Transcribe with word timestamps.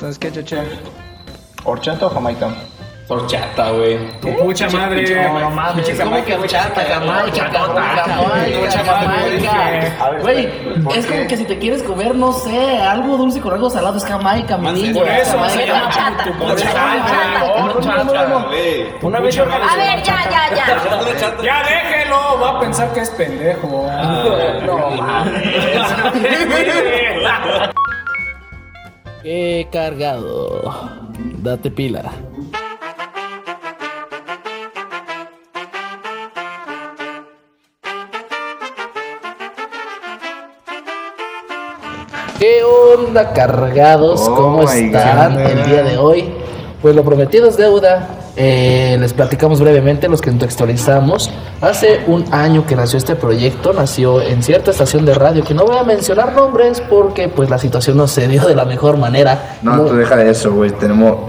Entonces, 0.00 0.18
¿qué 0.18 0.32
cheche? 0.32 0.56
¿Horchata 1.62 2.06
o 2.06 2.08
jamaica? 2.08 2.48
Horchata, 3.06 3.70
güey. 3.72 3.98
Tu 4.22 4.34
pucha 4.34 4.66
madre. 4.70 5.28
No 5.28 5.50
mames, 5.50 5.84
Pinche 5.84 6.02
¿cómo 6.02 6.24
que 6.24 6.34
horchata, 6.36 6.82
jamaica, 6.88 7.24
Horchata, 7.26 7.58
jamaica, 8.94 10.18
Güey, 10.22 10.82
¿por 10.82 10.96
es 10.96 11.04
como 11.04 11.26
que 11.26 11.36
si 11.36 11.44
te 11.44 11.58
quieres 11.58 11.82
comer, 11.82 12.14
no 12.14 12.32
sé, 12.32 12.78
algo 12.78 13.18
dulce 13.18 13.42
con 13.42 13.52
algo 13.52 13.68
salado 13.68 13.98
es 13.98 14.04
jamaica, 14.06 14.56
mi 14.56 14.72
niño. 14.72 15.00
Por 15.00 15.06
eso 15.06 15.50
se 15.50 15.66
llama. 15.66 15.90
Horchata. 16.40 17.04
Una 19.02 19.20
vez 19.20 19.34
yo 19.34 19.42
A 19.42 19.76
ver, 19.76 20.02
ya, 20.02 20.30
ya, 20.30 20.48
ya. 20.56 20.64
Ya 21.42 21.62
déjelo, 21.62 22.40
va 22.42 22.56
a 22.56 22.60
pensar 22.60 22.90
que 22.94 23.00
es 23.00 23.10
pendejo. 23.10 23.86
No 24.64 24.90
Qué 29.22 29.68
cargado. 29.70 30.62
Date 31.42 31.70
pila. 31.70 32.10
¿Qué 42.38 42.62
onda, 42.64 43.34
cargados? 43.34 44.26
Oh 44.26 44.34
¿Cómo 44.34 44.62
están 44.62 45.34
God. 45.34 45.40
el 45.42 45.66
día 45.66 45.82
de 45.82 45.98
hoy? 45.98 46.32
Pues 46.80 46.96
lo 46.96 47.04
prometido 47.04 47.48
es 47.48 47.58
deuda. 47.58 48.19
Eh, 48.42 48.96
les 48.98 49.12
platicamos 49.12 49.60
brevemente, 49.60 50.08
los 50.08 50.22
contextualizamos. 50.22 51.30
Hace 51.60 52.00
un 52.06 52.24
año 52.32 52.64
que 52.66 52.74
nació 52.74 52.96
este 52.96 53.14
proyecto, 53.14 53.74
nació 53.74 54.22
en 54.22 54.42
cierta 54.42 54.70
estación 54.70 55.04
de 55.04 55.12
radio, 55.12 55.44
que 55.44 55.52
no 55.52 55.66
voy 55.66 55.76
a 55.76 55.84
mencionar 55.84 56.32
nombres 56.34 56.80
porque 56.88 57.28
pues 57.28 57.50
la 57.50 57.58
situación 57.58 57.98
no 57.98 58.08
se 58.08 58.28
dio 58.28 58.42
de 58.46 58.54
la 58.54 58.64
mejor 58.64 58.96
manera. 58.96 59.56
No, 59.60 59.74
Muy- 59.74 59.90
tú 59.90 59.96
deja 59.96 60.16
de 60.16 60.30
eso, 60.30 60.52
güey. 60.54 60.70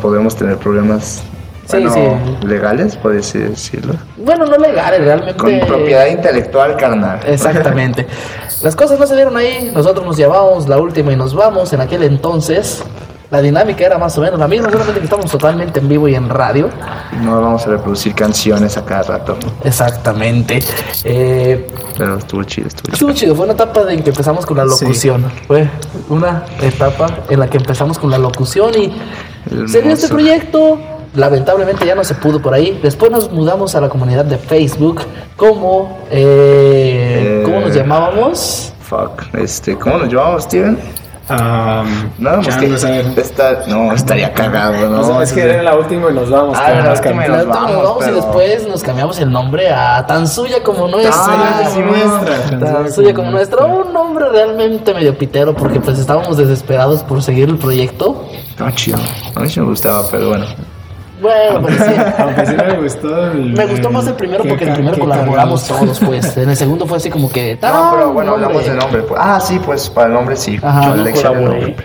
Podemos 0.01 0.37
tener 0.37 0.55
problemas 0.55 1.21
Sí, 1.65 1.85
bueno, 1.85 1.93
sí. 2.41 2.47
legales, 2.47 2.95
puedes 2.95 3.33
decirlo. 3.33 3.95
Bueno, 4.15 4.45
no 4.45 4.57
legales, 4.57 5.01
realmente. 5.01 5.35
Con 5.35 5.59
propiedad 5.67 6.07
intelectual, 6.07 6.77
carnal. 6.77 7.19
Exactamente. 7.25 8.07
Las 8.63 8.75
cosas 8.75 8.97
no 8.99 9.05
se 9.07 9.15
dieron 9.15 9.35
ahí, 9.35 9.69
nosotros 9.73 10.05
nos 10.05 10.15
llevamos 10.15 10.69
la 10.69 10.77
última 10.79 11.11
y 11.11 11.15
nos 11.17 11.33
vamos. 11.33 11.73
En 11.73 11.81
aquel 11.81 12.03
entonces, 12.03 12.83
la 13.31 13.41
dinámica 13.41 13.85
era 13.85 13.97
más 13.97 14.17
o 14.17 14.21
menos 14.21 14.37
la 14.37 14.47
misma, 14.47 14.69
solamente 14.69 14.99
que 14.99 15.05
estamos 15.05 15.31
totalmente 15.31 15.79
en 15.79 15.87
vivo 15.87 16.07
y 16.09 16.15
en 16.15 16.27
radio. 16.29 16.69
No 17.23 17.41
vamos 17.41 17.65
a 17.65 17.69
reproducir 17.71 18.13
canciones 18.13 18.77
a 18.77 18.83
cada 18.83 19.03
rato. 19.03 19.37
Exactamente. 19.63 20.61
Eh, 21.05 21.67
Pero 21.97 22.17
estuvo 22.17 22.43
chido, 22.43 22.67
estuvo 22.67 22.83
chido. 22.87 22.93
estuvo 22.93 23.11
chido, 23.13 23.35
fue 23.35 23.45
una 23.45 23.53
etapa 23.53 23.81
en 23.91 24.03
que 24.03 24.09
empezamos 24.09 24.45
con 24.45 24.57
la 24.57 24.65
locución. 24.65 25.31
Fue 25.47 25.69
una 26.09 26.43
etapa 26.61 27.07
en 27.29 27.39
la 27.39 27.49
que 27.49 27.57
empezamos 27.57 27.97
con 27.97 28.11
la 28.11 28.17
locución 28.17 28.73
y 28.77 28.93
se 29.67 29.81
dio 29.81 29.91
este 29.93 30.09
proyecto. 30.09 30.77
Lamentablemente 31.13 31.85
ya 31.85 31.95
no 31.95 32.03
se 32.03 32.15
pudo 32.15 32.41
por 32.41 32.53
ahí. 32.53 32.79
Después 32.83 33.11
nos 33.11 33.31
mudamos 33.31 33.75
a 33.75 33.81
la 33.81 33.89
comunidad 33.89 34.25
de 34.25 34.37
Facebook. 34.37 35.01
como 35.37 35.99
eh, 36.09 37.41
¿Cómo 37.45 37.61
nos 37.61 37.71
Eh, 37.75 37.79
llamábamos? 37.79 38.73
Fuck. 38.81 39.23
Este, 39.35 39.77
¿cómo 39.77 39.97
nos 39.99 40.09
llevamos, 40.09 40.43
Steven? 40.43 40.77
No, 42.17 42.41
pues 42.41 42.57
que 42.57 42.67
no 42.67 43.85
no, 43.87 43.93
estaría 43.93 44.33
cagado, 44.33 44.89
¿no? 44.89 45.01
O 45.01 45.03
sea, 45.03 45.23
es 45.23 45.33
que 45.33 45.41
era 45.41 45.63
la 45.63 45.75
última 45.75 46.09
y 46.09 46.13
nos 46.13 46.29
vamos. 46.29 46.57
Ah, 46.59 46.71
la 46.71 46.93
última 46.93 47.25
y 47.25 47.29
nos 47.29 47.45
Nos 47.45 47.47
vamos, 47.47 48.07
y 48.07 48.11
después 48.11 48.67
nos 48.67 48.83
cambiamos 48.83 49.19
el 49.19 49.31
nombre 49.31 49.69
a 49.69 50.05
tan 50.05 50.27
suya 50.27 50.63
como 50.63 50.87
nuestra. 50.87 51.13
Ah, 51.15 51.69
sí, 51.71 51.79
nuestra. 51.79 52.59
Tan 52.59 52.91
suya 52.91 53.13
como 53.13 53.31
nuestra. 53.31 53.65
Un 53.65 53.93
nombre 53.93 54.29
realmente 54.29 54.93
medio 54.93 55.17
pitero 55.17 55.53
porque 55.53 55.79
pues 55.79 55.99
estábamos 55.99 56.37
desesperados 56.37 57.03
por 57.03 57.21
seguir 57.21 57.49
el 57.49 57.57
proyecto. 57.57 58.25
Estaba 58.49 58.73
chido. 58.73 58.99
A 59.35 59.39
mí 59.39 59.49
sí 59.49 59.59
me 59.59 59.67
gustaba, 59.67 60.03
pero 60.09 60.29
bueno. 60.29 60.45
Bueno, 61.21 61.61
pues 61.61 61.75
sí. 61.75 61.93
Aunque 62.17 62.45
sí 62.45 62.55
me 62.55 62.77
gustó. 62.81 63.31
el- 63.31 63.53
Me 63.53 63.65
gustó 63.67 63.91
más 63.91 64.07
el 64.07 64.13
primero 64.15 64.43
que 64.43 64.49
porque 64.49 64.65
el 64.65 64.73
primero 64.73 64.97
colaboramos 64.97 65.63
cargamos. 65.67 65.67
todos, 65.67 65.99
pues. 66.07 66.35
En 66.37 66.49
el 66.49 66.57
segundo 66.57 66.87
fue 66.87 66.97
así 66.97 67.09
como 67.09 67.31
que. 67.31 67.57
No, 67.61 67.89
pero 67.93 68.11
bueno, 68.13 68.31
hablamos 68.33 68.65
del 68.65 68.77
nombre. 68.77 69.03
pues. 69.03 69.19
Ah, 69.23 69.39
sí, 69.39 69.59
pues 69.63 69.89
para 69.89 70.07
el 70.07 70.13
nombre 70.13 70.35
sí. 70.35 70.59
Ajá, 70.61 70.95
Yo 70.95 71.11
colaboré. 71.11 71.75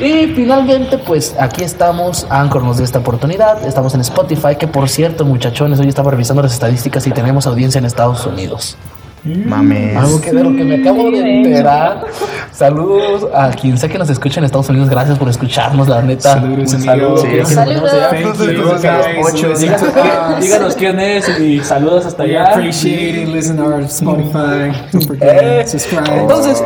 y 0.00 0.26
finalmente, 0.34 0.98
pues 0.98 1.34
aquí 1.38 1.64
estamos. 1.64 2.26
Anchor 2.30 2.62
nos 2.62 2.76
dio 2.76 2.84
esta 2.84 3.00
oportunidad. 3.00 3.66
Estamos 3.66 3.94
en 3.94 4.00
Spotify, 4.02 4.56
que 4.58 4.66
por 4.68 4.88
cierto, 4.88 5.24
muchachones, 5.24 5.80
hoy 5.80 5.88
estaba 5.88 6.10
revisando 6.10 6.42
las 6.42 6.52
estadísticas 6.52 7.06
y 7.06 7.10
tenemos 7.10 7.46
audiencia 7.46 7.78
en 7.78 7.84
Estados 7.86 8.24
Unidos. 8.26 8.76
Mames. 9.46 9.96
Algo 9.96 10.20
que 10.20 10.32
de 10.32 10.44
lo 10.44 10.56
que 10.56 10.64
me 10.64 10.76
acabo 10.76 11.10
de 11.10 11.38
enterar. 11.38 12.04
Saludos 12.52 13.26
a 13.34 13.50
quien 13.50 13.78
sea 13.78 13.88
que 13.88 13.98
nos 13.98 14.10
escuche 14.10 14.38
en 14.38 14.44
Estados 14.44 14.68
Unidos. 14.68 14.88
Gracias 14.90 15.18
por 15.18 15.28
escucharnos, 15.28 15.88
la 15.88 16.02
neta. 16.02 16.34
Saludos, 16.34 16.70
Saludos. 16.70 17.24
Listen 17.24 17.60
Díganos, 20.40 20.74
quién- 20.74 20.98
es 21.00 21.38
y 21.38 21.60
saludos 21.60 22.06
hasta 22.06 22.22
allá. 22.24 22.50
appreciate 22.52 23.22
it. 23.22 23.28
Listen 23.28 23.56
to 23.56 23.64
our 23.64 23.82
Spotify. 23.84 24.72
Don't 24.92 25.06
forget, 25.06 25.66
subscribe. 25.68 26.20
Entonces, 26.20 26.62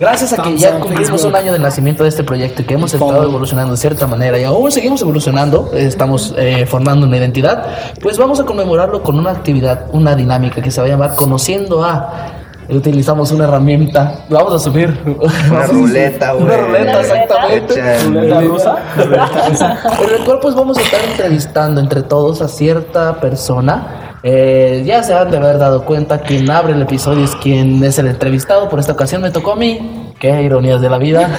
gracias 0.00 0.32
a 0.32 0.42
que 0.42 0.56
ya 0.56 0.80
cumplimos 0.80 1.24
un 1.24 1.36
año 1.36 1.52
del 1.52 1.62
nacimiento 1.62 2.02
de 2.02 2.08
este 2.08 2.24
proyecto 2.24 2.62
y 2.62 2.64
que 2.64 2.74
hemos 2.74 2.92
estado 2.92 3.22
evolucionando 3.22 3.72
de 3.72 3.76
cierta 3.76 4.06
manera 4.06 4.38
y 4.38 4.44
aún 4.44 4.72
seguimos 4.72 5.02
evolucionando, 5.02 5.70
estamos 5.74 6.34
eh, 6.38 6.64
formando 6.66 7.06
una 7.06 7.18
identidad, 7.18 7.66
pues 8.00 8.16
vamos 8.16 8.40
a 8.40 8.44
conmemorarlo 8.44 9.02
con 9.02 9.18
una 9.18 9.30
actividad, 9.30 9.86
una 9.92 10.16
dinámica 10.16 10.62
que 10.62 10.70
se 10.70 10.80
va 10.80 10.86
a 10.86 10.90
llamar 10.90 11.14
Conociendo 11.14 11.84
a. 11.84 12.32
Utilizamos 12.68 13.32
una 13.32 13.44
herramienta, 13.44 14.26
vamos 14.28 14.54
a 14.54 14.58
subir 14.60 14.96
Una 15.04 15.66
ruleta, 15.66 16.32
güey. 16.34 16.44
Una 16.44 16.56
ruleta, 16.56 17.00
exactamente. 17.00 17.98
¿Ruleta 18.04 18.40
rusa? 18.42 18.78
En 20.06 20.20
el 20.20 20.24
cual 20.24 20.38
pues 20.40 20.54
vamos 20.54 20.78
a 20.78 20.82
estar 20.82 21.00
entrevistando 21.02 21.80
entre 21.80 22.04
todos 22.04 22.40
a 22.42 22.46
cierta 22.46 23.20
persona. 23.20 24.09
Eh, 24.22 24.82
ya 24.84 25.02
se 25.02 25.14
han 25.14 25.30
de 25.30 25.38
haber 25.38 25.58
dado 25.58 25.84
cuenta 25.84 26.18
quien 26.20 26.50
abre 26.50 26.74
el 26.74 26.82
episodio 26.82 27.24
es 27.24 27.34
quien 27.36 27.82
es 27.84 27.98
el 27.98 28.06
entrevistado. 28.08 28.68
Por 28.68 28.78
esta 28.80 28.92
ocasión 28.92 29.22
me 29.22 29.30
tocó 29.30 29.52
a 29.52 29.56
mí. 29.56 30.12
Qué 30.18 30.42
ironías 30.42 30.80
de 30.80 30.90
la 30.90 30.98
vida. 30.98 31.28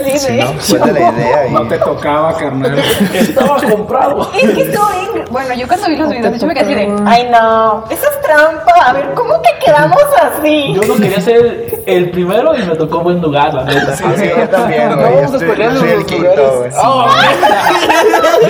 Sí, 0.00 0.18
Sí. 0.18 0.32
¿no? 0.38 0.46
Fue 0.54 0.78
de 0.78 0.92
la 0.98 1.10
idea 1.12 1.46
y... 1.46 1.52
No 1.52 1.68
te 1.68 1.76
tocaba, 1.76 2.32
carnal. 2.34 2.78
Estaba 3.12 3.60
comprado. 3.60 4.30
Es 4.34 4.48
que 4.48 4.64
bien. 4.64 5.24
Bueno, 5.30 5.52
yo 5.54 5.68
cuando 5.68 5.88
vi 5.88 5.96
los 5.96 6.08
videos, 6.08 6.40
yo 6.40 6.46
me 6.46 6.54
quedé 6.54 6.64
así 6.64 6.74
de, 6.74 7.02
ay 7.06 7.28
no, 7.30 7.84
eso 7.90 8.04
es 8.10 8.20
trampa. 8.22 8.72
A 8.86 8.92
ver, 8.94 9.10
¿cómo 9.14 9.34
que 9.42 9.50
quedamos 9.64 9.98
así? 10.22 10.72
Yo 10.74 10.80
no 10.88 10.94
quería 10.94 11.20
ser 11.20 11.82
el 11.84 12.10
primero 12.12 12.56
y 12.56 12.62
me 12.62 12.76
tocó 12.76 13.00
buen 13.00 13.20
lugar, 13.20 13.52
la 13.52 13.64
neta. 13.64 13.94
Sí, 13.94 14.04
sí, 14.16 14.30
yo 14.38 14.48
también, 14.48 14.88
No 14.88 14.96
vamos 14.96 15.32
a 15.34 15.36
Estoy- 15.36 15.38
soy 15.56 15.56
los 15.74 15.82
el 15.82 16.06
quinto, 16.06 16.34
lugares. 16.34 16.74
sí. 16.74 16.80
Ah. 16.82 17.08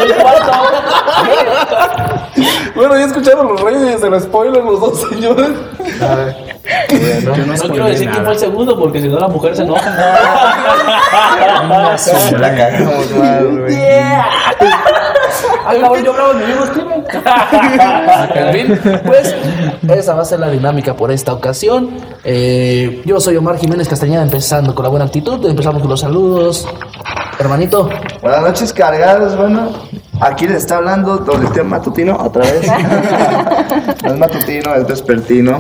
El 0.04 0.14
cuarto. 0.14 0.52
Bueno, 2.74 2.96
ya 2.96 3.04
escucharon 3.06 3.48
los 3.48 3.60
reyes 3.60 4.00
del 4.00 4.20
spoiler 4.20 4.62
los 4.62 4.80
dos 4.80 5.00
señores. 5.10 5.48
Bueno. 5.98 6.34
Yo 6.90 7.28
No 7.28 7.32
quiero 7.34 7.56
spoileé 7.56 7.90
decir 7.90 7.98
quién 7.98 8.10
nada. 8.10 8.24
fue 8.24 8.32
el 8.34 8.38
segundo 8.38 8.78
porque 8.78 9.00
si 9.00 9.08
no 9.08 9.18
la 9.18 9.28
mujer 9.28 9.56
se 9.56 9.62
enoja. 9.62 9.90
Ya 12.30 12.38
la 12.38 12.54
cagamos 12.56 13.10
mal, 13.12 13.58
güey. 13.60 13.76
Acabo 15.66 15.96
yo 15.98 16.12
bravo, 16.12 16.34
mi 16.34 16.44
mismo. 16.44 16.64
En 18.34 18.52
fin, 18.52 18.80
pues 19.04 19.34
esa 19.88 20.14
va 20.14 20.22
a 20.22 20.24
ser 20.24 20.40
la 20.40 20.48
dinámica 20.50 20.94
por 20.94 21.10
esta 21.10 21.32
ocasión. 21.32 21.90
Eh, 22.24 23.02
yo 23.04 23.20
soy 23.20 23.36
Omar 23.36 23.58
Jiménez 23.58 23.88
Castañeda, 23.88 24.22
empezando 24.22 24.74
con 24.74 24.82
la 24.84 24.88
buena 24.88 25.04
actitud. 25.06 25.44
Empezamos 25.48 25.80
con 25.82 25.90
los 25.90 26.00
saludos. 26.00 26.66
Hermanito, 27.38 27.88
Buenas 28.22 28.42
noches, 28.42 28.72
cargados. 28.72 29.36
Bueno, 29.36 29.70
aquí 30.20 30.46
les 30.46 30.58
está 30.58 30.76
hablando 30.76 31.18
doble 31.18 31.62
matutino 31.62 32.16
otra 32.16 32.44
vez. 32.44 32.66
no 34.02 34.12
es 34.12 34.18
matutino, 34.18 34.74
es 34.74 34.86
vespertino 34.86 35.58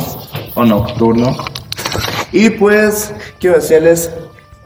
o 0.54 0.64
nocturno. 0.64 1.36
Y 2.32 2.50
pues, 2.50 3.12
quiero 3.38 3.56
decirles 3.56 4.10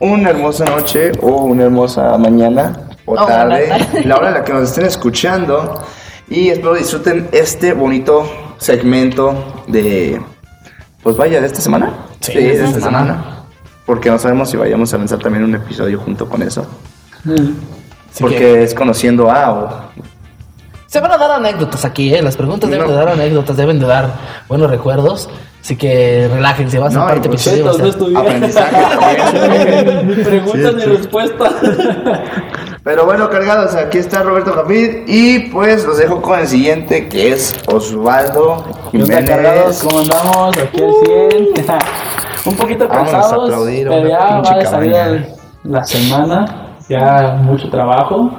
una 0.00 0.30
hermosa 0.30 0.64
noche 0.64 1.12
o 1.22 1.44
una 1.44 1.64
hermosa 1.64 2.16
mañana 2.18 2.88
o 3.06 3.14
tarde, 3.14 3.68
la 4.04 4.16
hora 4.16 4.28
en 4.28 4.34
la 4.34 4.44
que 4.44 4.52
nos 4.52 4.70
estén 4.70 4.86
escuchando. 4.86 5.82
Y 6.28 6.48
espero 6.48 6.74
disfruten 6.74 7.28
este 7.32 7.72
bonito 7.74 8.30
segmento 8.58 9.62
de, 9.66 10.20
pues 11.02 11.16
vaya, 11.16 11.40
de 11.40 11.46
esta 11.46 11.60
semana. 11.60 11.92
Sí, 12.20 12.34
de 12.34 12.42
de 12.42 12.52
esta 12.54 12.66
esta 12.66 12.80
semana. 12.80 13.44
Porque 13.84 14.10
no 14.10 14.18
sabemos 14.18 14.50
si 14.50 14.56
vayamos 14.56 14.92
a 14.94 14.98
lanzar 14.98 15.18
también 15.18 15.44
un 15.44 15.54
episodio 15.54 16.00
junto 16.00 16.28
con 16.28 16.42
eso. 16.42 16.66
Así 18.14 18.22
Porque 18.22 18.38
que- 18.38 18.62
es 18.62 18.74
conociendo 18.74 19.28
a 19.30 19.52
o 19.52 19.68
se 20.86 21.00
van 21.00 21.10
a 21.10 21.18
dar 21.18 21.32
anécdotas 21.32 21.84
aquí, 21.84 22.14
¿eh? 22.14 22.22
Las 22.22 22.36
preguntas 22.36 22.70
deben 22.70 22.86
No. 22.86 22.92
de 22.92 22.96
dar 22.96 23.08
anécdotas, 23.08 23.56
deben 23.56 23.80
de 23.80 23.86
dar 23.86 24.10
buenos 24.48 24.70
recuerdos. 24.70 25.28
Así 25.60 25.74
que 25.76 26.30
relájense, 26.32 26.78
va 26.78 26.86
a 26.86 26.90
ser 26.90 26.98
No, 27.00 27.04
y 27.06 27.08
parte 27.08 27.28
pues, 27.30 27.46
episodio. 27.48 28.16
a 28.16 28.20
aprendizaje 28.20 28.76
también. 29.00 30.06
Ni 30.08 30.14
preguntas 30.24 30.74
sí. 30.78 30.88
respuestas. 30.90 31.52
Pero 32.84 33.06
bueno, 33.06 33.28
cargados, 33.30 33.74
aquí 33.74 33.98
está 33.98 34.22
Roberto 34.22 34.52
Japid 34.52 35.04
y 35.08 35.38
pues 35.50 35.84
los 35.84 35.98
dejo 35.98 36.22
con 36.22 36.38
el 36.38 36.46
siguiente 36.46 37.08
que 37.08 37.32
es 37.32 37.56
Osvaldo 37.66 38.64
¿Qué 38.92 39.02
onda, 39.02 39.24
cargados? 39.24 39.80
Jiménez. 39.80 39.82
¿Cómo 39.82 39.98
andamos? 40.00 40.56
Aquí 40.58 40.82
al 40.82 41.54
100. 41.56 41.78
Un 42.46 42.56
poquito 42.56 42.88
cansados, 42.88 43.32
aplaudir 43.50 43.88
a 43.88 43.90
pero 43.90 44.00
una 44.02 44.10
ya 44.10 44.28
pinche 44.34 44.50
va 44.52 44.58
de 44.58 44.66
salir 44.66 44.92
cabaña. 44.92 45.26
la 45.64 45.84
semana. 45.84 46.60
Ya 46.88 47.38
mucho 47.42 47.68
trabajo. 47.68 48.30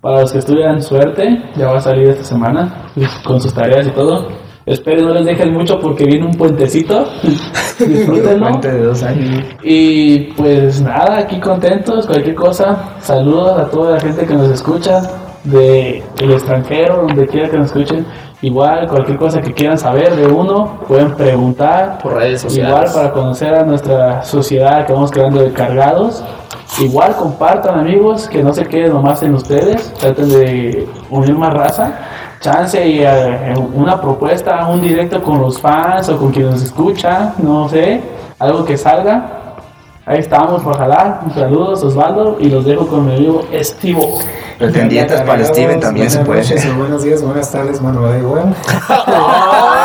Para 0.00 0.20
los 0.20 0.32
que 0.32 0.38
estudian 0.38 0.80
suerte, 0.80 1.42
ya 1.56 1.70
va 1.70 1.78
a 1.78 1.80
salir 1.80 2.08
esta 2.08 2.24
semana 2.24 2.90
con 3.24 3.40
sus 3.40 3.52
tareas 3.52 3.86
y 3.86 3.90
todo. 3.90 4.28
Espero 4.68 5.02
no 5.02 5.14
les 5.14 5.24
dejen 5.24 5.54
mucho 5.54 5.80
porque 5.80 6.04
viene 6.04 6.26
un 6.26 6.34
puentecito. 6.34 7.06
Disfrútenlo. 7.78 8.48
Puente 8.48 8.70
de 8.70 8.84
dos 8.84 9.02
años. 9.02 9.42
Y 9.62 10.32
pues 10.34 10.82
nada, 10.82 11.18
aquí 11.18 11.40
contentos, 11.40 12.06
cualquier 12.06 12.34
cosa. 12.34 12.96
Saludos 13.00 13.58
a 13.58 13.70
toda 13.70 13.92
la 13.92 14.00
gente 14.00 14.26
que 14.26 14.34
nos 14.34 14.50
escucha, 14.50 15.00
de 15.44 16.02
el 16.20 16.32
extranjero, 16.32 17.06
donde 17.06 17.26
quiera 17.26 17.48
que 17.48 17.56
nos 17.56 17.68
escuchen. 17.68 18.06
Igual, 18.42 18.86
cualquier 18.88 19.18
cosa 19.18 19.40
que 19.40 19.52
quieran 19.52 19.78
saber 19.78 20.14
de 20.14 20.26
uno, 20.26 20.80
pueden 20.86 21.14
preguntar. 21.14 21.98
Por 22.02 22.14
redes 22.14 22.42
sociales. 22.42 22.70
Igual 22.70 22.92
para 22.94 23.12
conocer 23.12 23.54
a 23.54 23.64
nuestra 23.64 24.22
sociedad 24.22 24.86
que 24.86 24.92
vamos 24.92 25.10
quedando 25.10 25.40
de 25.40 25.50
cargados. 25.52 26.22
Igual 26.80 27.16
compartan 27.16 27.78
amigos, 27.78 28.28
que 28.28 28.42
no 28.42 28.52
se 28.52 28.64
queden 28.66 28.92
nomás 28.92 29.22
en 29.22 29.34
ustedes, 29.34 29.92
traten 29.94 30.28
de 30.28 30.88
unir 31.10 31.34
más 31.34 31.52
raza. 31.52 31.92
Chance 32.40 32.86
y 32.86 33.00
eh, 33.02 33.54
una 33.74 34.00
propuesta, 34.00 34.64
un 34.68 34.80
directo 34.80 35.20
con 35.20 35.40
los 35.40 35.60
fans 35.60 36.08
o 36.08 36.16
con 36.16 36.30
quienes 36.30 36.52
nos 36.52 36.62
escuchan, 36.62 37.34
no 37.38 37.68
sé, 37.68 38.00
algo 38.38 38.64
que 38.64 38.76
salga. 38.76 39.38
Ahí 40.06 40.20
estamos, 40.20 40.62
ojalá. 40.64 41.20
Saludos, 41.34 41.82
Osvaldo, 41.82 42.36
y 42.38 42.48
los 42.48 42.64
dejo 42.64 42.86
con 42.86 43.06
mi 43.06 43.16
amigo 43.16 43.42
Estivo. 43.50 44.20
Pretendientes 44.56 45.20
para 45.22 45.44
Steven 45.44 45.80
también 45.80 46.10
se 46.10 46.24
puede. 46.24 46.42
Buenos 46.74 47.02
días, 47.02 47.22
buenas 47.22 47.50
tardes, 47.50 47.82
bueno, 47.82 48.02
da 48.02 48.18
igual. 48.18 48.54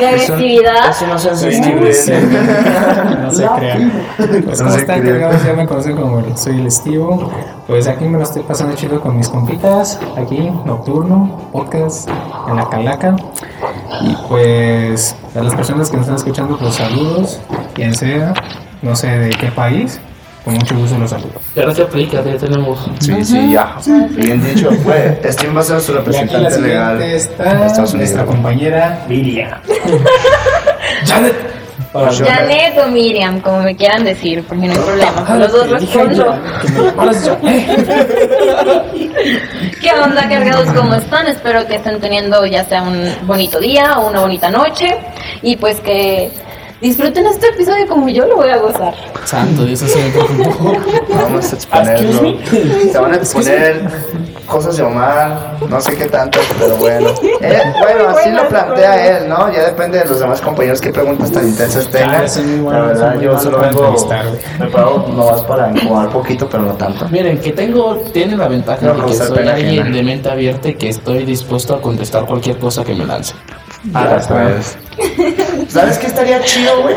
¡Qué 0.00 0.06
agresividad! 0.08 0.90
Eso 0.90 1.06
no 1.06 1.18
se 1.18 1.30
hace 1.30 1.52
Steven. 1.52 1.84
No 3.22 3.30
se 3.32 3.46
crean. 3.58 3.92
Pues 4.44 4.60
No 4.62 4.74
están 4.74 5.02
cargados, 5.02 5.44
ya 5.44 5.52
me 5.52 5.66
conocen 5.66 5.96
como 5.96 6.18
el- 6.20 6.36
soy 6.36 6.58
el 6.60 6.66
Estivo. 6.66 7.30
Pues 7.66 7.86
aquí 7.86 8.04
me 8.06 8.18
lo 8.18 8.24
estoy 8.24 8.42
pasando 8.42 8.74
chido 8.74 9.00
con 9.00 9.16
mis 9.16 9.28
compitas. 9.28 10.00
Aquí, 10.16 10.50
nocturno, 10.64 11.48
podcast, 11.52 12.08
en 12.48 12.56
la 12.56 12.68
calaca. 12.68 13.14
Y 14.00 14.16
pues 14.28 15.14
a 15.36 15.42
las 15.42 15.54
personas 15.54 15.90
que 15.90 15.96
nos 15.96 16.04
están 16.06 16.16
escuchando, 16.16 16.56
pues 16.58 16.74
saludos. 16.74 17.40
Quien 17.74 17.94
sea, 17.94 18.32
no 18.82 18.96
sé 18.96 19.06
de 19.06 19.30
qué 19.30 19.48
país, 19.52 20.00
con 20.44 20.54
mucho 20.54 20.74
gusto 20.76 20.98
los 20.98 21.10
saludo. 21.10 21.40
Se 21.74 21.82
aplica, 21.82 22.22
ya 22.24 22.36
tenemos. 22.36 22.90
Sí, 23.00 23.24
sí, 23.24 23.52
ya. 23.52 23.76
Bien 24.10 24.42
dicho. 24.42 24.70
Pues, 24.82 25.34
Steven 25.34 25.56
va 25.56 25.60
a 25.60 25.64
ser 25.64 25.80
su 25.80 25.92
Y 25.92 25.94
representante 25.96 26.60
legal 26.60 27.02
Estados 27.02 27.76
Unidos. 27.76 27.94
nuestra 27.94 28.24
compañera 28.24 29.04
Miriam. 29.08 29.60
Yo- 31.06 32.24
Janet 32.24 32.78
o 32.78 32.88
Miriam, 32.88 33.40
como 33.40 33.62
me 33.62 33.74
quieran 33.74 34.04
decir, 34.04 34.44
porque 34.46 34.66
no 34.68 34.72
hay 34.74 34.78
problema. 34.78 35.24
Con 35.26 35.40
los 35.40 35.50
dos 35.52 35.70
respondo. 35.70 36.36
¿Qué 39.80 39.90
onda, 39.92 40.28
cargados? 40.28 40.66
¿Cómo 40.72 40.94
están? 40.94 41.26
Espero 41.26 41.66
que 41.66 41.76
estén 41.76 42.00
teniendo 42.00 42.46
ya 42.46 42.64
sea 42.64 42.82
un 42.82 43.12
bonito 43.26 43.58
día 43.58 43.98
o 43.98 44.08
una 44.08 44.20
bonita 44.20 44.50
noche. 44.50 44.98
Y 45.42 45.56
pues 45.56 45.80
que 45.80 46.30
disfruten 46.80 47.26
este 47.26 47.48
episodio 47.48 47.86
como 47.86 48.08
yo 48.08 48.26
lo 48.26 48.36
voy 48.36 48.50
a 48.50 48.56
gozar. 48.58 48.94
Santo, 49.24 49.64
Dios, 49.64 49.82
eso 49.82 49.98
me 49.98 50.10
preocupó. 50.10 50.76
Vamos 51.14 51.52
a 51.52 51.56
exponerlo. 51.56 52.38
Se 52.92 52.98
van 52.98 53.12
a 53.12 53.16
exponer 53.16 53.88
cosas 54.46 54.76
de 54.76 54.82
Omar, 54.82 55.56
no 55.68 55.80
sé 55.80 55.94
qué 55.96 56.06
tanto, 56.06 56.40
pero 56.58 56.76
bueno. 56.76 57.10
Eh, 57.40 57.62
bueno, 57.80 58.08
así 58.08 58.30
lo 58.30 58.48
plantea 58.48 59.18
él, 59.18 59.28
¿no? 59.28 59.52
Ya 59.52 59.66
depende 59.66 59.98
de 59.98 60.04
los 60.06 60.18
demás 60.18 60.40
compañeros 60.40 60.80
qué 60.80 60.90
preguntas 60.92 61.30
tan 61.30 61.46
intensas 61.46 61.88
tengan. 61.88 62.24
La 62.64 62.80
verdad, 62.80 63.20
yo 63.20 63.38
solo 63.38 63.60
vengo 63.60 63.94
preparado 64.58 65.06
nomás 65.08 65.42
para 65.42 65.70
incomodar 65.70 66.10
poquito, 66.10 66.48
pero 66.48 66.64
no 66.64 66.74
tanto. 66.74 67.08
Miren, 67.10 67.38
que 67.38 67.52
tengo, 67.52 67.96
tiene 68.12 68.36
la 68.36 68.48
ventaja 68.48 68.84
No 68.86 68.94
de 68.94 69.06
que 69.06 69.14
soy 69.14 69.46
alguien 69.46 69.80
ajena. 69.82 69.96
de 69.96 70.02
mente 70.02 70.28
abierta 70.30 70.68
y 70.68 70.74
que 70.74 70.88
estoy 70.88 71.24
dispuesto 71.24 71.74
a 71.74 71.80
contestar 71.80 72.26
cualquier 72.26 72.58
cosa 72.58 72.84
que 72.84 72.94
me 72.94 73.06
lance. 73.06 73.34
Ah, 73.94 74.18
pues. 74.28 74.76
¿Sabes 75.68 75.98
qué 75.98 76.06
estaría 76.06 76.42
chido, 76.42 76.82
güey? 76.82 76.96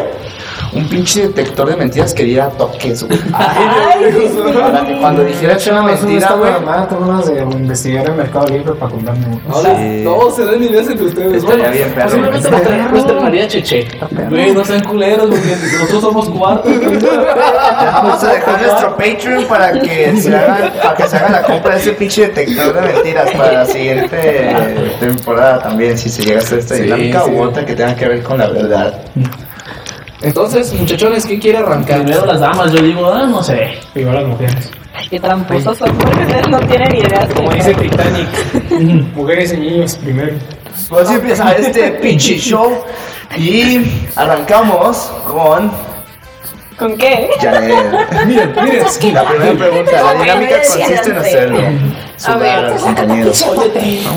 Un 0.76 0.88
pinche 0.90 1.22
detector 1.28 1.70
de 1.70 1.76
mentiras 1.76 2.14
que 2.14 2.24
diera 2.24 2.50
toques, 2.50 3.04
güey. 3.04 3.20
Para 3.32 4.86
que 4.86 4.98
cuando 5.00 5.24
dijeras 5.24 5.68
una 5.68 5.84
mentira, 5.84 6.34
güey. 6.34 6.52
Tengo 6.90 7.04
unas 7.10 7.26
de 7.28 7.42
investigar 7.42 8.06
el 8.08 8.14
Mercado 8.16 8.48
Libre 8.48 8.74
para 8.74 8.92
comprarme. 8.92 9.26
Ahora, 9.50 9.76
Sí. 9.76 10.02
todos 10.04 10.36
se 10.36 10.46
den 10.46 10.64
ideas 10.64 10.88
entre 10.88 11.06
ustedes. 11.06 11.44
Estaría 11.44 11.70
bien, 11.70 11.94
perro. 11.94 13.48
Cheche. 13.48 13.88
Güey, 14.30 14.52
no 14.54 14.64
sean 14.66 14.84
culeros, 14.84 15.28
porque 15.30 15.56
nosotros 15.80 16.02
somos 16.02 16.30
cuatro. 16.30 16.72
Vamos 17.94 18.24
a 18.24 18.34
dejar 18.34 18.62
nuestro 18.62 18.96
Patreon 18.98 19.46
para 19.46 19.72
que 19.80 20.16
se 20.18 20.36
hagan, 20.36 20.72
para 20.82 20.96
que 20.96 21.08
se 21.08 21.18
haga 21.18 21.30
la 21.30 21.42
compra 21.44 21.76
de 21.76 21.82
ese 21.82 21.92
pinche 21.94 22.22
detector 22.28 22.74
de 22.74 22.82
mentiras 22.94 23.32
para 23.32 23.52
la 23.54 23.66
siguiente 23.66 24.56
temporada 25.00 25.60
también, 25.64 25.98
si 25.98 26.10
se 26.10 26.24
llega 26.24 26.40
a 26.40 26.44
hacer 26.44 26.60
esta 26.60 26.76
Sí, 26.76 26.84
dinámica 26.84 27.24
sí. 27.26 27.32
u 27.32 27.42
otra 27.42 27.66
que 27.66 27.76
tenga 27.76 27.96
que 27.96 28.08
ver 28.08 28.24
con 28.24 28.38
la 28.38 28.48
verdad. 28.48 29.02
Entonces, 30.24 30.74
muchachones, 30.74 31.26
¿quién 31.26 31.40
quiere 31.40 31.58
arrancar? 31.58 32.02
Primero 32.04 32.26
las 32.26 32.40
damas, 32.40 32.72
yo 32.72 32.82
digo, 32.82 33.12
ah, 33.12 33.26
no 33.28 33.44
sé. 33.44 33.80
Igual 33.94 34.16
las 34.16 34.26
mujeres. 34.26 34.72
Ay, 34.96 35.08
qué 35.10 35.20
tramposos 35.20 35.78
son, 35.78 35.98
porque 35.98 36.20
ustedes 36.22 36.48
no 36.48 36.60
tienen 36.62 36.96
idea. 36.96 37.28
Como 37.36 37.52
dice 37.52 37.74
Titanic, 37.74 38.28
mujeres 39.16 39.54
y 39.54 39.58
niños 39.58 39.96
primero. 39.96 40.34
Pues 40.88 41.08
así 41.08 41.16
empieza 41.16 41.52
este 41.54 41.92
pinche 41.92 42.38
show 42.38 42.72
y 43.38 43.82
arrancamos 44.16 45.12
con 45.28 45.72
¿Con 46.78 46.98
qué? 46.98 47.30
Janet. 47.40 48.26
Miren, 48.26 48.54
miren. 48.64 49.14
La 49.14 49.24
primera 49.26 49.54
pregunta, 49.58 49.92
la 50.04 50.14
dinámica 50.22 50.56
consiste 50.68 51.10
en 51.12 51.18
hacerlo. 51.18 51.60
A 51.60 52.20
Sudar 52.20 52.64
ver. 52.72 52.80
compañeros. 52.80 53.46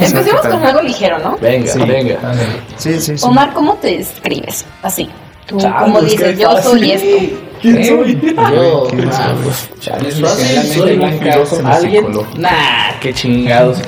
Empecemos 0.00 0.40
con 0.40 0.64
algo 0.64 0.82
ligero, 0.82 1.18
¿no? 1.18 1.36
Venga, 1.38 1.74
venga. 1.84 2.18
Sí, 2.76 2.98
sí, 3.00 3.18
sí. 3.18 3.26
Omar, 3.26 3.52
¿cómo 3.52 3.74
te 3.74 3.98
describes? 3.98 4.64
Así. 4.82 5.10
Tú, 5.46 5.58
como 5.58 5.98
es 6.00 6.14
que 6.14 6.24
dices, 6.24 6.38
yo 6.40 6.50
fácil. 6.52 6.70
soy 6.70 6.90
esto. 6.90 7.36
¿Quién 7.62 7.84
soy? 7.86 8.20
Yo, 8.54 8.86
¿Quién 8.90 9.06
nah, 9.06 9.12
soy? 9.28 9.34
pues, 9.44 9.70
Chale, 9.80 10.08
es 10.08 10.20
fácil, 10.20 11.00
la 11.00 11.06
mente 11.06 11.32
soy 11.32 11.46
somos 11.46 11.74
alguien, 11.76 12.06
nah, 12.36 12.98
qué 13.00 13.14
chingados. 13.14 13.78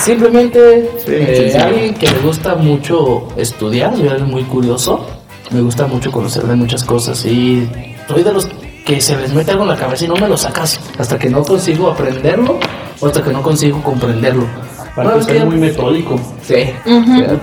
Simplemente 0.00 0.90
Sí, 1.04 1.12
eh, 1.12 1.42
sí, 1.46 1.52
sí. 1.52 1.58
alguien 1.58 1.94
que 1.94 2.06
le 2.06 2.18
gusta 2.20 2.54
mucho 2.54 3.28
estudiar, 3.36 3.96
soy 3.96 4.08
alguien 4.08 4.30
muy 4.30 4.42
curioso, 4.44 5.04
me 5.50 5.60
gusta 5.60 5.86
mucho 5.86 6.10
conocer 6.12 6.44
de 6.44 6.54
muchas 6.54 6.84
cosas 6.84 7.24
y 7.24 7.68
soy 8.06 8.22
de 8.22 8.32
los 8.32 8.48
que 8.84 9.00
se 9.00 9.16
les 9.16 9.32
mete 9.34 9.50
algo 9.50 9.64
en 9.64 9.70
la 9.70 9.76
cabeza 9.76 10.04
y 10.04 10.08
no 10.08 10.16
me 10.16 10.28
lo 10.28 10.36
sacas 10.36 10.80
hasta 10.98 11.18
que 11.18 11.28
no 11.28 11.42
consigo 11.42 11.90
aprenderlo 11.90 12.58
o 13.00 13.06
hasta 13.06 13.22
que 13.22 13.30
no 13.32 13.42
consigo 13.42 13.82
comprenderlo. 13.82 14.46
Para 14.94 15.14
que 15.14 15.22
soy 15.22 15.40
muy 15.40 15.56
metódico. 15.56 16.20
Sí, 16.42 16.66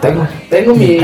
tengo, 0.02 0.28
tengo 0.50 0.76
mi 0.76 0.98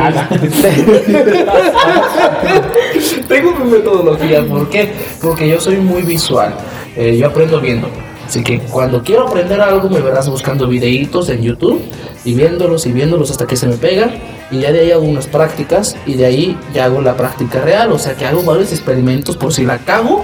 tengo 3.27 3.55
mi 3.59 3.71
metodología. 3.71 4.45
¿Por 4.45 4.69
qué? 4.69 4.91
Porque 5.21 5.47
yo 5.47 5.59
soy 5.59 5.77
muy 5.77 6.03
visual. 6.03 6.53
Eh, 6.95 7.17
yo 7.17 7.27
aprendo 7.27 7.59
viendo. 7.61 7.87
Así 8.25 8.43
que 8.43 8.59
cuando 8.59 9.03
quiero 9.03 9.27
aprender 9.27 9.59
algo 9.59 9.89
me 9.89 9.99
verás 9.99 10.29
buscando 10.29 10.67
videitos 10.67 11.27
en 11.29 11.41
YouTube 11.41 11.81
y 12.23 12.33
viéndolos 12.33 12.85
y 12.85 12.93
viéndolos 12.93 13.29
hasta 13.31 13.45
que 13.45 13.57
se 13.57 13.67
me 13.67 13.75
pegan 13.75 14.13
y 14.51 14.59
ya 14.59 14.71
de 14.71 14.81
ahí 14.81 14.91
hago 14.91 15.03
unas 15.03 15.27
prácticas 15.27 15.97
y 16.05 16.13
de 16.13 16.25
ahí 16.25 16.57
ya 16.73 16.85
hago 16.85 17.01
la 17.01 17.17
práctica 17.17 17.61
real. 17.61 17.91
O 17.91 17.99
sea 17.99 18.15
que 18.15 18.25
hago 18.25 18.43
varios 18.43 18.71
experimentos 18.71 19.37
por 19.37 19.53
si 19.53 19.65
la 19.65 19.79
cago. 19.79 20.23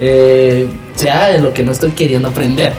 Eh, 0.00 0.68
sea 0.94 1.34
en 1.34 1.42
lo 1.42 1.52
que 1.52 1.62
no 1.62 1.72
estoy 1.72 1.92
queriendo 1.92 2.28
aprender. 2.28 2.72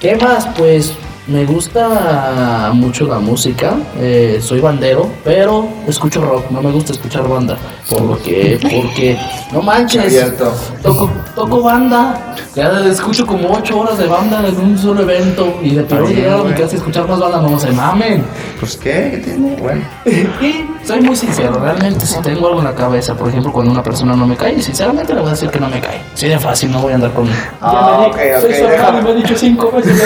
¿Qué 0.00 0.16
más? 0.16 0.46
Pues 0.56 0.92
me 1.26 1.44
gusta 1.44 2.70
mucho 2.74 3.06
la 3.06 3.18
música, 3.18 3.74
eh, 3.98 4.40
soy 4.42 4.60
bandero, 4.60 5.08
pero 5.24 5.68
escucho 5.86 6.20
rock, 6.20 6.50
no 6.50 6.60
me 6.62 6.72
gusta 6.72 6.92
escuchar 6.92 7.28
banda. 7.28 7.56
¿Por 7.88 8.02
lo 8.02 8.18
que? 8.20 8.58
Porque, 8.60 9.18
no 9.52 9.62
manches, 9.62 10.34
toco, 10.82 11.10
toco 11.34 11.62
banda, 11.62 12.34
ya 12.54 12.70
escucho 12.86 13.26
como 13.26 13.50
8 13.52 13.78
horas 13.78 13.98
de 13.98 14.06
banda 14.06 14.46
en 14.46 14.56
un 14.58 14.78
solo 14.78 15.02
evento 15.02 15.58
y 15.62 15.70
de 15.70 15.82
bien, 15.82 16.06
llegar 16.06 16.32
a 16.34 16.36
mi 16.38 16.42
güey. 16.42 16.54
casa 16.54 16.74
y 16.74 16.78
escuchar 16.78 17.08
más 17.08 17.20
banda, 17.20 17.40
no 17.40 17.58
se 17.58 17.70
mamen. 17.70 18.24
Pues 18.58 18.76
qué, 18.76 19.10
¿qué 19.12 19.18
tiene? 19.18 19.56
Bueno. 19.56 19.82
Soy 20.84 21.00
muy 21.00 21.14
sincero, 21.14 21.58
realmente 21.60 22.04
si 22.06 22.20
tengo 22.22 22.48
algo 22.48 22.58
en 22.58 22.64
la 22.66 22.74
cabeza, 22.74 23.14
por 23.14 23.28
ejemplo, 23.28 23.52
cuando 23.52 23.70
una 23.70 23.82
persona 23.84 24.16
no 24.16 24.26
me 24.26 24.36
cae, 24.36 24.60
sinceramente 24.60 25.14
le 25.14 25.20
voy 25.20 25.28
a 25.28 25.32
decir 25.32 25.48
que 25.48 25.60
no 25.60 25.68
me 25.68 25.80
cae. 25.80 26.02
Si 26.14 26.26
de 26.28 26.38
fácil, 26.40 26.72
no 26.72 26.80
voy 26.80 26.92
a 26.92 26.96
andar 26.96 27.12
con... 27.12 27.28
Ah, 27.60 28.06
ok, 28.08 28.16
ok, 28.16 28.40
Soy 28.40 28.54
su 28.54 28.64
hermano 28.64 28.98
y 28.98 29.02
me 29.02 29.10
ha 29.10 29.14
dicho 29.14 29.36
cinco 29.36 29.70
veces. 29.70 29.96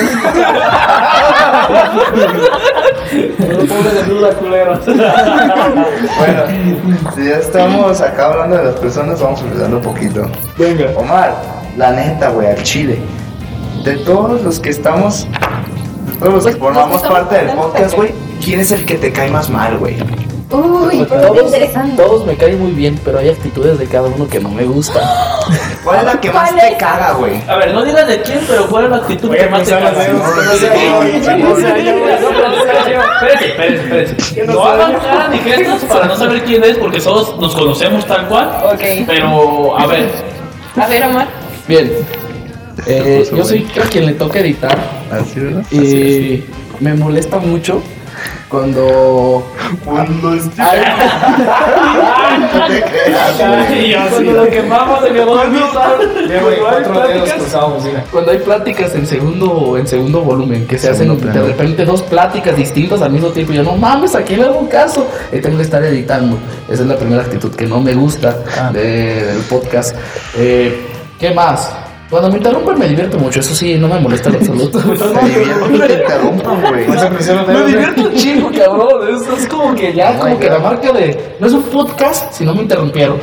No 3.39 3.59
pongas 3.67 3.95
en 4.03 4.09
duda, 4.09 4.31
culeros. 4.35 4.81
Bueno, 4.87 6.43
si 7.15 7.25
ya 7.29 7.37
estamos 7.37 8.01
acá 8.01 8.27
hablando 8.27 8.57
de 8.57 8.65
las 8.65 8.75
personas, 8.77 9.21
vamos 9.21 9.41
empezando 9.43 9.77
un 9.79 9.83
poquito. 9.83 10.29
Venga. 10.59 10.91
Omar, 10.97 11.35
la 11.77 11.93
neta, 11.93 12.31
güey, 12.31 12.49
al 12.49 12.63
chile. 12.63 12.99
De 13.85 13.97
todos 13.99 14.43
los 14.43 14.61
que 14.61 14.71
estamos, 14.71 15.27
de 16.07 16.19
todos 16.19 16.35
los 16.35 16.47
que 16.47 16.57
formamos 16.57 17.03
parte 17.03 17.37
del 17.37 17.51
podcast, 17.51 17.95
güey, 17.95 18.13
¿quién 18.45 18.61
es 18.61 18.73
el 18.73 18.85
que 18.85 18.97
te 18.97 19.13
cae 19.13 19.31
más 19.31 19.49
mal, 19.51 19.79
güey? 19.79 19.97
Uy, 20.49 20.99
qué 20.99 21.05
Todos, 21.07 21.43
interesante. 21.47 21.97
todos 22.03 22.25
me 22.25 22.37
caen 22.37 22.61
muy 22.61 22.71
bien, 22.71 22.99
pero 23.05 23.19
hay 23.19 23.31
actitudes 23.31 23.79
de 23.81 23.87
cada 23.87 24.09
uno 24.09 24.29
que 24.29 24.39
no 24.39 24.49
me 24.49 24.63
gustan. 24.65 25.03
¿Cuál 25.83 25.99
es 25.99 26.05
la 26.05 26.21
que 26.21 26.31
más 26.31 26.51
¿Cuál 26.51 26.61
te 26.61 26.69
es? 26.73 26.79
caga, 26.79 27.13
güey? 27.15 27.43
A 27.49 27.57
ver, 27.57 27.75
no 27.75 27.85
digas 27.85 28.07
de 28.07 28.21
quién, 28.23 28.39
pero 28.49 28.67
¿cuál 28.69 28.85
es 28.85 28.91
la 28.91 28.97
actitud 28.99 29.31
que 29.35 29.47
más 29.49 29.63
te 29.65 29.71
caga? 29.71 29.91
los 29.91 29.99
dedos. 29.99 30.23
No, 34.47 34.55
no 34.55 34.65
hagan 34.65 34.93
cara 35.01 35.29
ni 35.29 35.39
gestos 35.39 35.85
para 35.85 36.07
no 36.07 36.17
saber 36.17 36.45
quién 36.45 36.63
es, 36.65 36.77
porque 36.79 37.01
todos 37.01 37.39
nos 37.39 37.55
conocemos 37.55 38.07
tal 38.07 38.27
cual. 38.29 38.51
Ok. 38.73 38.83
Pero, 39.07 39.79
a 39.79 39.87
ver, 39.87 40.09
A 40.81 40.87
ver, 40.87 41.05
Omar. 41.05 41.27
Bien. 41.67 41.91
Eh, 42.87 43.27
yo 43.35 43.45
soy 43.45 43.67
a 43.83 43.89
quien 43.89 44.05
le 44.07 44.13
toca 44.13 44.39
editar 44.41 44.77
Así, 45.11 45.41
¿verdad? 45.41 45.65
y 45.73 46.45
me 46.79 46.93
molesta 46.95 47.39
mucho 47.39 47.83
cuando 48.49 49.47
Cuando 49.85 50.37
cuando 54.11 54.33
lo 54.33 54.49
quemamos 54.49 55.01
se 55.03 55.13
quemó 55.13 55.43
el 55.43 55.49
cuando 58.11 58.31
hay 58.31 58.39
pláticas 58.39 58.95
en 58.95 59.07
segundo 59.07 59.77
en 59.79 59.87
segundo 59.87 60.21
volumen 60.23 60.67
que 60.67 60.79
se 60.79 60.91
hacen 60.91 61.19
de 61.19 61.43
repente 61.43 61.85
dos 61.85 62.03
pláticas 62.03 62.57
distintas 62.57 63.03
al 63.03 63.11
mismo 63.13 63.29
tiempo 63.29 63.53
y 63.53 63.57
yo 63.57 63.63
no 63.63 63.77
mames 63.77 64.15
a 64.15 64.23
quién 64.23 64.41
le 64.41 64.47
hago 64.47 64.69
caso 64.69 65.09
y 65.33 65.41
tengo 65.41 65.57
que 65.57 65.63
estar 65.65 65.83
editando. 65.85 66.39
Esa 66.69 66.83
es 66.83 66.89
la 66.89 66.97
primera 66.97 67.23
actitud 67.23 67.55
que 67.55 67.67
no 67.67 67.81
me 67.81 67.95
gusta 67.95 68.37
Ah. 68.59 68.71
de- 68.73 69.25
del 69.27 69.43
podcast. 69.43 69.97
Eh, 70.37 70.87
qué 71.19 71.31
más 71.33 71.71
cuando 72.11 72.31
me 72.31 72.37
interrumpen 72.39 72.79
me 72.79 72.89
divierto 72.89 73.19
mucho 73.19 73.41
eso 73.41 73.55
sí 73.55 73.75
no 73.79 73.89
me 73.89 73.99
molesta 73.99 74.29
en 74.29 74.37
absoluto 74.37 74.79
interrumpan, 75.75 76.61
güey. 76.63 76.87
Me 76.89 77.65
divierto 77.67 78.03
un 78.03 78.15
chingo, 78.15 78.51
cabrón. 78.53 79.15
Es, 79.15 79.41
es 79.41 79.49
como 79.49 79.75
que 79.75 79.93
ya, 79.93 80.13
Oh 80.17 80.21
como 80.21 80.39
que 80.39 80.49
la 80.49 80.59
marca 80.59 80.93
de. 80.93 81.37
No 81.41 81.47
es 81.47 81.53
un 81.53 81.63
podcast 81.65 82.33
si 82.33 82.45
no 82.45 82.55
me 82.55 82.63
interrumpieron. 82.63 83.19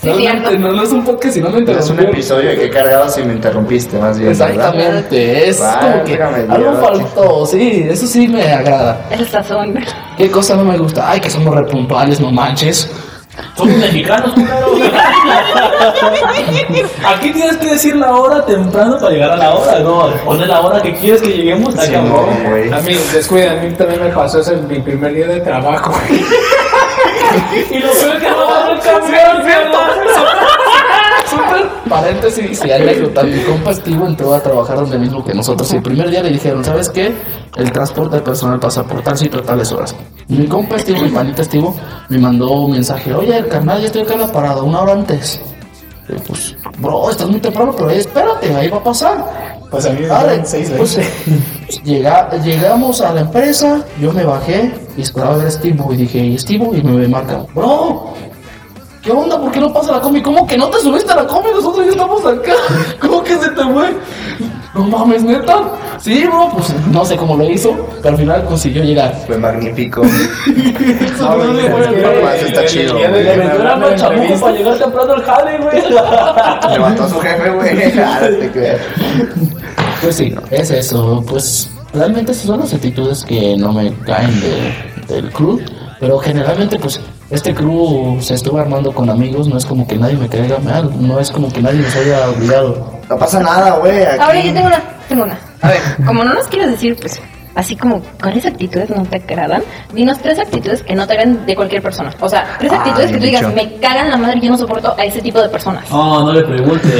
Sí, 0.00 0.08
Realmente, 0.08 0.58
no, 0.58 0.72
no 0.72 0.82
es 0.82 0.90
un 0.90 1.04
podcast 1.04 1.34
si 1.34 1.40
no 1.42 1.50
me 1.50 1.58
Es 1.58 1.64
un 1.64 1.68
interrumpieron. 1.68 2.14
episodio 2.14 2.48
de 2.50 2.56
que 2.56 2.70
cargado 2.70 3.08
si 3.10 3.22
me 3.22 3.34
interrumpiste, 3.34 3.98
más 3.98 4.18
bien. 4.18 4.30
¿verdad? 4.30 4.48
Exactamente, 4.50 5.48
es 5.48 5.60
como 5.60 6.04
que 6.04 6.22
algo 6.22 6.74
faltó, 6.80 7.46
sí, 7.46 7.86
eso 7.88 8.06
sí 8.06 8.26
me 8.28 8.42
agrada. 8.52 9.06
El 9.10 9.28
sazón. 9.28 9.74
¿Qué 10.16 10.30
cosa 10.30 10.56
no 10.56 10.64
me 10.64 10.78
gusta? 10.78 11.10
Ay, 11.10 11.20
que 11.20 11.28
somos 11.28 11.54
repuntuales, 11.54 12.20
no 12.20 12.30
manches. 12.32 12.90
Somos 13.56 13.76
mexicanos, 13.78 14.32
primero. 14.34 14.66
Aquí 17.06 17.32
tienes 17.32 17.56
que 17.56 17.66
decir 17.66 17.96
la 17.96 18.14
hora 18.14 18.44
temprano 18.44 18.98
para 18.98 19.10
llegar 19.10 19.30
a 19.32 19.36
la 19.36 19.54
hora, 19.54 19.78
no. 19.78 20.10
Poner 20.24 20.48
la 20.48 20.60
hora 20.60 20.82
que 20.82 20.94
quieres 20.94 21.22
que 21.22 21.28
lleguemos. 21.28 21.74
Sí, 21.74 21.92
no. 21.92 22.26
A 22.76 22.80
mí, 22.80 22.94
descuida, 23.12 23.52
a 23.52 23.54
mí 23.54 23.72
también 23.74 24.02
me 24.02 24.10
pasó 24.10 24.40
ese 24.40 24.56
mi 24.56 24.80
primer 24.80 25.14
día 25.14 25.28
de 25.28 25.40
trabajo. 25.40 25.92
Y 27.70 27.78
lo 27.78 27.92
peor 27.92 28.20
que 28.20 28.28
no 28.28 28.46
va 28.46 28.74
a 28.74 28.78
camión, 28.78 29.42
paréntesis 31.88 32.62
y 32.64 32.70
anécdota. 32.70 33.22
Mi 33.22 33.40
compa 33.42 33.70
Estivo 33.72 34.06
entró 34.06 34.34
a 34.34 34.40
trabajar 34.40 34.76
donde 34.76 34.98
mismo 34.98 35.24
que 35.24 35.34
nosotros. 35.34 35.72
Y 35.72 35.76
el 35.76 35.82
primer 35.82 36.10
día 36.10 36.22
le 36.22 36.30
dijeron, 36.30 36.64
¿sabes 36.64 36.88
qué? 36.88 37.12
El 37.56 37.70
transporte 37.72 38.18
personal 38.20 38.58
pasa 38.60 38.84
por 38.84 39.02
tal 39.02 39.16
sitio, 39.18 39.42
tales 39.42 39.70
horas. 39.72 39.94
Mi 40.28 40.46
compa 40.46 40.76
Estivo, 40.76 41.00
mi 41.02 41.08
panita 41.10 41.42
Estivo, 41.42 41.74
me 42.08 42.18
mandó 42.18 42.50
un 42.52 42.72
mensaje. 42.72 43.12
Oye, 43.14 43.36
el 43.36 43.48
carnal, 43.48 43.80
ya 43.80 43.86
estoy 43.86 44.02
acá 44.02 44.14
en 44.14 44.20
la 44.20 44.32
parada, 44.32 44.62
una 44.62 44.80
hora 44.80 44.92
antes. 44.92 45.40
Y 46.08 46.14
pues, 46.26 46.56
bro, 46.78 47.10
estás 47.10 47.28
muy 47.28 47.40
temprano, 47.40 47.72
pero 47.76 47.88
ahí 47.88 47.98
espérate, 47.98 48.54
ahí 48.54 48.68
va 48.68 48.78
a 48.78 48.82
pasar. 48.84 49.52
Pues 49.70 49.86
a 49.86 49.90
mí 49.90 50.00
me 50.02 50.08
Vale, 50.08 50.28
dieron 50.30 50.46
seis 50.46 50.70
pues, 50.76 50.96
veces. 50.96 51.82
llega- 51.84 52.28
llegamos 52.42 53.00
a 53.00 53.12
la 53.14 53.20
empresa, 53.22 53.82
yo 54.00 54.12
me 54.12 54.24
bajé 54.24 54.74
y 54.98 55.02
esperaba 55.02 55.36
ver 55.36 55.46
a 55.46 55.50
Steve 55.50 55.76
y 55.92 55.96
dije, 55.96 56.18
¿y 56.18 56.38
Steve? 56.38 56.68
Y 56.74 56.82
me 56.82 57.08
marca, 57.08 57.44
bro, 57.54 58.12
¿qué 59.02 59.10
onda? 59.10 59.38
¿Por 59.40 59.50
qué 59.52 59.60
no 59.60 59.72
pasa 59.72 59.92
la 59.92 60.00
combi? 60.00 60.22
¿Cómo 60.22 60.46
que 60.46 60.56
no 60.56 60.68
te 60.68 60.78
subiste 60.80 61.12
a 61.12 61.16
la 61.16 61.26
combi? 61.26 61.50
Nosotros 61.50 61.84
ya 61.86 61.92
estamos 61.92 62.24
acá. 62.24 62.52
¿Cómo 63.00 63.22
que 63.22 63.36
se 63.36 63.48
te 63.50 63.62
fue? 63.64 63.96
No 64.74 64.84
mames, 64.84 65.22
neta. 65.22 65.60
Sí, 65.98 66.24
bro, 66.26 66.48
pues 66.54 66.74
no 66.90 67.04
sé 67.04 67.16
cómo 67.16 67.36
lo 67.36 67.44
hizo, 67.44 67.76
pero 68.02 68.14
al 68.14 68.20
final 68.20 68.44
consiguió 68.46 68.82
llegar. 68.82 69.14
Fue 69.26 69.36
magnífico. 69.38 70.02
No, 71.20 71.36
no, 71.36 71.52
no, 71.52 71.62
papá, 71.68 72.36
eso 72.36 72.46
está 72.46 72.64
chido, 72.66 72.94
Le 72.98 73.36
metió 73.36 73.96
chamuco 73.96 74.40
para 74.40 74.52
llegar 74.56 74.78
temprano 74.78 75.12
al 75.12 75.22
jale, 75.22 75.58
güey. 75.58 75.82
Levantó 76.72 77.04
a 77.04 77.08
su 77.08 77.20
jefe, 77.20 77.50
güey. 77.50 77.98
Ah. 77.98 78.20
Pues 80.00 80.16
sí, 80.16 80.34
es 80.50 80.70
eso. 80.70 81.22
Pues 81.28 81.70
realmente 81.92 82.32
esas 82.32 82.46
son 82.46 82.60
las 82.60 82.72
actitudes 82.74 83.24
que 83.24 83.56
no 83.56 83.72
me 83.72 83.92
caen 84.06 84.40
de- 84.40 85.14
del 85.14 85.30
crew. 85.30 85.60
Pero 86.00 86.18
generalmente, 86.18 86.78
pues 86.78 86.98
este 87.32 87.54
crew 87.54 88.18
se 88.20 88.34
estuvo 88.34 88.58
armando 88.58 88.92
con 88.92 89.08
amigos. 89.08 89.48
No 89.48 89.56
es 89.56 89.64
como 89.64 89.86
que 89.86 89.96
nadie 89.96 90.16
me 90.16 90.28
caiga 90.28 90.58
mal. 90.58 90.90
No 91.00 91.18
es 91.18 91.30
como 91.30 91.50
que 91.50 91.62
nadie 91.62 91.80
nos 91.80 91.96
haya 91.96 92.28
olvidado. 92.28 93.00
No 93.08 93.18
pasa 93.18 93.40
nada, 93.40 93.78
güey. 93.78 94.04
Ahora 94.04 94.40
yo 94.40 94.52
tengo 94.52 94.66
una, 94.66 94.82
tengo 95.08 95.24
una. 95.24 95.38
A 95.62 95.68
ver, 95.68 95.80
como 96.06 96.24
no 96.24 96.34
nos 96.34 96.46
quieres 96.48 96.70
decir, 96.70 96.96
pues, 97.00 97.20
así 97.54 97.76
como 97.76 98.00
cuáles 98.20 98.46
actitudes 98.46 98.90
no 98.90 99.02
te 99.04 99.16
agradan, 99.16 99.62
dinos 99.92 100.18
tres 100.20 100.38
actitudes 100.38 100.82
que 100.82 100.94
no 100.94 101.06
te 101.06 101.12
agradan 101.14 101.44
de 101.46 101.54
cualquier 101.56 101.82
persona. 101.82 102.10
O 102.20 102.28
sea, 102.28 102.56
tres 102.58 102.72
Ah, 102.72 102.76
actitudes 102.78 103.10
que 103.12 103.18
tú 103.18 103.24
digas, 103.24 103.42
dicho. 103.42 103.54
me 103.54 103.74
cagan 103.80 104.10
la 104.10 104.16
madre, 104.16 104.40
yo 104.40 104.50
no 104.50 104.58
soporto 104.58 104.94
a 104.98 105.04
ese 105.04 105.20
tipo 105.20 105.40
de 105.40 105.48
personas. 105.48 105.90
No, 105.90 106.24
no 106.26 106.32
le 106.32 106.42
preguntes. 106.44 106.92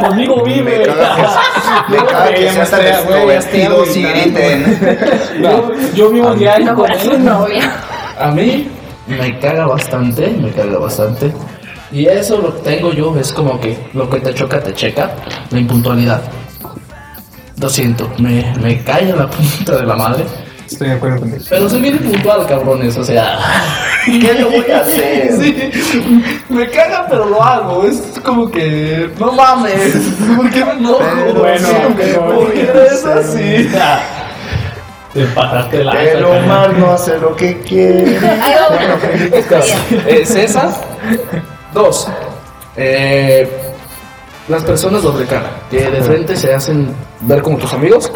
Conmigo 0.00 0.36
Me 0.44 0.54
vive. 0.54 0.86
caga 0.86 1.42
que, 1.88 1.92
me 1.92 1.96
caga 2.06 2.34
que 2.34 2.50
sean 2.50 2.70
tan 2.70 2.86
extrovertidos 2.86 3.96
y 3.96 4.02
griten. 4.04 4.98
Yo, 5.42 5.72
yo 5.94 6.10
vivo 6.10 6.34
diario 6.34 6.66
No 6.66 6.74
con 6.76 6.90
él. 6.92 7.24
novia. 7.24 7.72
A 8.18 8.30
mí 8.30 8.68
me 9.06 9.38
caga 9.38 9.66
bastante, 9.66 10.28
me 10.28 10.50
caga 10.52 10.78
bastante. 10.78 11.32
Y 11.92 12.06
eso 12.06 12.38
lo 12.38 12.54
que 12.56 12.70
tengo 12.70 12.92
yo 12.92 13.16
es 13.18 13.32
como 13.32 13.58
que 13.60 13.76
lo 13.94 14.08
que 14.08 14.20
te 14.20 14.32
choca, 14.34 14.60
te 14.60 14.72
checa. 14.74 15.10
La 15.50 15.58
impuntualidad. 15.58 16.20
Lo 17.60 17.68
siento, 17.68 18.10
me, 18.18 18.54
me 18.60 18.82
cae 18.82 19.12
la 19.12 19.28
punta 19.28 19.76
de 19.76 19.84
la 19.86 19.94
madre. 19.96 20.24
Estoy 20.66 20.88
de 20.88 20.94
acuerdo 20.94 21.20
contigo. 21.20 21.42
Pero 21.48 21.68
soy 21.68 21.80
bien 21.80 21.94
impuntual, 21.96 22.46
cabrones, 22.46 22.96
o 22.96 23.04
sea. 23.04 23.38
¿Qué 24.06 24.34
lo 24.34 24.50
voy 24.50 24.70
a 24.70 24.78
hacer? 24.80 25.32
Sí, 25.38 25.70
me 26.48 26.68
caga, 26.70 27.06
pero 27.10 27.26
lo 27.26 27.42
hago. 27.42 27.84
Es 27.84 28.00
como 28.24 28.50
que. 28.50 29.10
No 29.18 29.32
mames. 29.32 29.94
¿Por 30.36 30.50
qué 30.50 30.64
me 30.64 30.72
enojo? 30.72 31.00
Bueno, 31.36 31.68
pero- 31.96 32.34
¿por 32.34 32.52
qué 32.52 32.62
eres 32.62 33.04
así? 33.04 33.68
Te 35.12 35.24
pasaste 35.26 35.82
la 35.84 36.00
El 36.02 36.24
Omar 36.24 36.72
no 36.78 36.92
hace 36.92 37.18
lo 37.18 37.34
que 37.34 37.58
quiere. 37.58 38.16
Ay, 38.40 38.54
no, 39.30 39.36
está 39.36 39.60
bien. 39.60 40.04
Eh, 40.06 40.24
César. 40.24 40.70
Dos. 41.74 42.06
Eh, 42.76 43.69
las 44.50 44.62
personas 44.64 45.02
doble 45.02 45.26
cara, 45.26 45.50
que 45.70 45.90
de 45.90 46.02
frente 46.02 46.36
se 46.36 46.52
hacen 46.54 46.88
ver 47.22 47.42
como 47.42 47.56
tus 47.58 47.72
amigos 47.72 48.12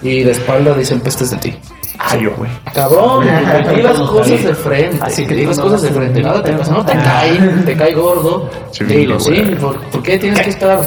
y 0.00 0.22
de 0.22 0.30
espalda 0.32 0.74
dicen 0.74 1.00
pestes 1.00 1.30
de 1.30 1.36
ti. 1.38 1.56
Ah, 1.98 2.16
yo, 2.16 2.32
güey. 2.36 2.50
Cabrón, 2.74 3.24
di 3.74 3.82
las 3.82 3.98
cosas 3.98 4.42
de 4.44 4.54
frente. 4.54 4.98
Así 5.02 5.26
que 5.26 5.34
di 5.34 5.46
las 5.46 5.58
cosas 5.60 5.82
de 5.82 5.90
frente. 5.90 6.22
Nada 6.22 6.42
te 6.42 6.52
pasa, 6.52 6.72
no 6.72 6.84
te 6.84 6.94
cae, 6.94 7.38
te 7.64 7.76
cae 7.76 7.94
gordo. 7.94 8.50
Sí, 8.72 8.84
Dilo, 8.84 9.20
sí. 9.20 9.30
güey. 9.30 9.54
¿Por, 9.56 9.78
por 9.82 10.02
qué 10.02 10.18
tienes 10.18 10.40
que 10.40 10.50
estar? 10.56 10.80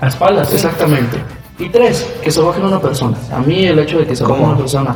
A 0.00 0.08
espaldas. 0.08 0.52
Exactamente. 0.52 1.16
Y 1.58 1.68
tres, 1.68 2.06
que 2.22 2.30
se 2.30 2.40
baje 2.40 2.60
una 2.60 2.80
persona. 2.80 3.16
A 3.32 3.38
mí 3.38 3.66
el 3.66 3.78
hecho 3.78 3.98
de 3.98 4.06
que 4.06 4.16
se 4.16 4.24
baje 4.24 4.34
¿Cómo? 4.34 4.48
una 4.48 4.58
persona. 4.58 4.94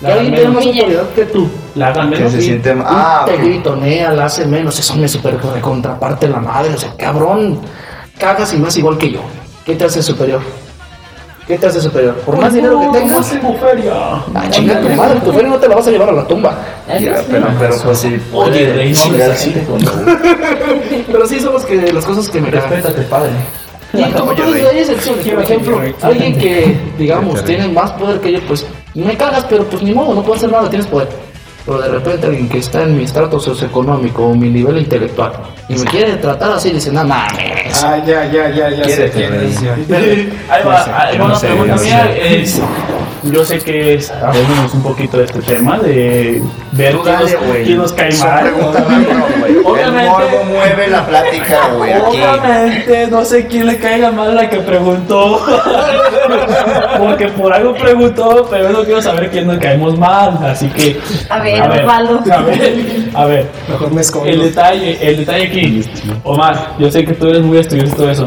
Que 0.00 0.06
La 0.08 0.14
alguien 0.14 0.34
tiene 0.34 0.50
más 0.50 0.66
autoridad 0.66 1.08
que 1.14 1.24
tú. 1.26 1.48
La 1.74 1.86
hagan 1.88 2.10
Que 2.10 2.16
menos. 2.16 2.32
se 2.32 2.42
siente. 2.42 2.76
Ah, 2.84 3.22
te 3.26 3.36
gritonea, 3.38 4.12
la 4.12 4.26
hace 4.26 4.44
menos, 4.44 4.78
eso 4.78 4.94
me 4.96 5.08
super 5.08 5.38
contraparte 5.60 6.28
la 6.28 6.40
madre, 6.40 6.74
o 6.74 6.78
sea, 6.78 6.94
cabrón, 6.98 7.60
cagas 8.18 8.52
y 8.54 8.58
más 8.58 8.76
igual 8.76 8.98
que 8.98 9.10
yo. 9.10 9.20
¿Qué 9.64 9.74
te 9.74 9.84
hace 9.84 10.02
superior? 10.02 10.40
¿Qué 11.46 11.56
te 11.58 11.66
hace 11.66 11.80
superior? 11.80 12.14
Por 12.16 12.36
más 12.40 12.52
dinero 12.52 12.80
que 12.80 12.98
tengas, 12.98 13.30
tengo 13.30 13.54
feria. 13.54 13.92
ah, 13.94 14.50
chinga 14.50 14.80
tu 14.80 14.88
madre, 14.90 15.20
tu 15.20 15.32
feria 15.32 15.48
no 15.48 15.58
te 15.58 15.68
la 15.68 15.76
vas 15.76 15.86
a 15.86 15.90
llevar 15.90 16.08
a 16.08 16.12
la 16.12 16.26
tumba. 16.26 16.58
Ya, 16.98 17.22
pero, 17.30 17.46
pero 17.58 17.76
pues 17.84 17.98
sí. 17.98 18.20
Oye, 18.32 18.72
rey, 18.72 18.90
no 18.90 18.96
chingar, 18.96 19.22
hables 19.22 19.40
sí. 19.40 19.54
Pero 21.06 21.26
sí 21.26 21.40
son 21.40 21.52
los 21.52 21.64
que, 21.64 21.92
las 21.92 22.04
cosas 22.04 22.28
que 22.28 22.40
me. 22.40 22.50
Respétate, 22.50 23.02
padre. 23.02 23.30
Y 23.92 24.02
como 24.10 24.32
tú 24.34 24.42
dices, 24.52 24.68
hay 24.70 24.78
excepciones. 24.78 25.34
Por 25.34 25.42
ejemplo, 25.42 25.80
alguien 26.02 26.36
que, 26.36 26.76
digamos, 26.98 27.44
tiene 27.44 27.68
más 27.68 27.92
poder 27.92 28.20
que 28.20 28.32
yo, 28.32 28.40
pues 28.46 28.66
me 28.94 29.16
cagas, 29.16 29.44
pero 29.48 29.64
pues 29.64 29.82
ni 29.82 29.92
modo, 29.92 30.14
no 30.14 30.22
puedo 30.22 30.34
hacer 30.34 30.50
nada, 30.50 30.68
tienes 30.68 30.86
poder. 30.86 31.08
Pero 31.66 31.80
de 31.80 31.88
repente 31.88 32.26
alguien 32.28 32.48
que 32.48 32.58
está 32.58 32.84
en 32.84 32.96
mi 32.96 33.02
estrato 33.02 33.40
socioeconómico 33.40 34.24
o 34.24 34.34
mi 34.36 34.48
nivel 34.48 34.78
intelectual 34.78 35.32
y 35.68 35.74
me 35.74 35.84
quiere 35.84 36.14
tratar 36.16 36.52
así, 36.52 36.70
dice, 36.70 36.92
no 36.92 37.02
mames. 37.04 37.82
Ah, 37.82 37.98
ya, 38.06 38.24
ya, 38.30 38.48
ya, 38.50 38.70
ya 38.70 39.10
Quiere. 39.10 40.32
Ahí 40.48 40.64
va, 40.64 41.10
una 41.24 41.34
sé, 41.34 41.48
pregunta 41.48 41.76
mía. 41.82 42.16
Es, 42.16 42.60
yo 43.30 43.44
sé 43.44 43.58
que 43.58 43.94
es 43.94 44.10
abrirnos 44.10 44.72
un 44.74 44.82
poquito 44.82 45.18
de 45.18 45.24
este 45.24 45.40
tema, 45.40 45.78
de 45.78 46.42
ver 46.72 46.96
quién 47.02 47.18
nos, 47.20 47.34
quién 47.64 47.78
nos 47.78 47.92
cae 47.92 48.14
mal. 48.18 48.52
güey. 48.52 49.52
El 49.52 49.66
Obviamente- 49.66 50.10
morbo 50.10 50.44
mueve 50.50 50.88
la 50.88 51.06
plática, 51.06 51.68
güey. 51.76 51.92
Obviamente, 52.00 53.06
no 53.08 53.24
sé 53.24 53.46
quién 53.46 53.66
le 53.66 53.78
caiga 53.78 54.10
mal 54.12 54.30
a 54.30 54.34
la 54.34 54.50
que 54.50 54.58
preguntó. 54.58 55.40
Porque 56.98 57.28
por 57.28 57.52
algo 57.52 57.74
preguntó, 57.74 58.46
pero 58.50 58.70
no 58.70 58.84
quiero 58.84 59.02
saber 59.02 59.30
quién 59.30 59.46
nos 59.46 59.58
caemos 59.58 59.98
mal. 59.98 60.38
Así 60.44 60.68
que. 60.68 60.98
A 61.28 61.38
ver, 61.40 61.62
Osvaldo. 61.62 62.20
A 62.32 62.42
ver, 62.42 62.74
a 63.14 63.24
ver. 63.26 63.46
Mejor 63.68 63.92
me 63.92 64.00
escondo. 64.00 64.28
El 64.28 64.42
detalle, 64.42 64.98
el 65.00 65.16
detalle 65.18 65.46
aquí. 65.46 65.84
Omar, 66.24 66.72
yo 66.78 66.90
sé 66.90 67.04
que 67.04 67.12
tú 67.14 67.28
eres 67.28 67.42
muy 67.42 67.58
estudioso 67.58 67.92
y 67.92 67.96
todo 67.96 68.10
eso. 68.10 68.24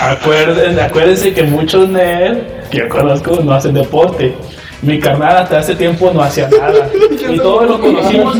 Acuérdense, 0.00 0.80
acuérdense 0.80 1.34
que 1.34 1.42
muchos 1.44 1.88
nerds 1.88 2.68
que 2.70 2.78
yo 2.78 2.88
conozco 2.88 3.38
no 3.42 3.52
hacen 3.52 3.74
deporte. 3.74 4.34
Mi 4.82 4.98
carnal 4.98 5.38
hasta 5.38 5.58
hace 5.58 5.74
tiempo 5.74 6.10
no 6.12 6.22
hacía 6.22 6.48
nada. 6.48 6.88
Y 7.28 7.36
todos 7.36 7.68
lo 7.68 7.80
conocimos 7.80 8.38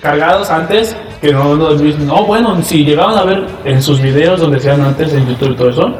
cargados 0.00 0.50
antes. 0.50 0.96
Que 1.20 1.32
no, 1.32 1.56
no, 1.56 1.74
no, 1.74 2.26
bueno, 2.26 2.62
si 2.62 2.84
llegaban 2.84 3.18
a 3.18 3.24
ver 3.24 3.46
en 3.64 3.82
sus 3.82 4.00
videos 4.00 4.40
donde 4.40 4.58
hacían 4.58 4.80
antes 4.82 5.12
en 5.12 5.26
YouTube 5.26 5.52
y 5.52 5.56
todo 5.56 5.70
eso, 5.70 5.92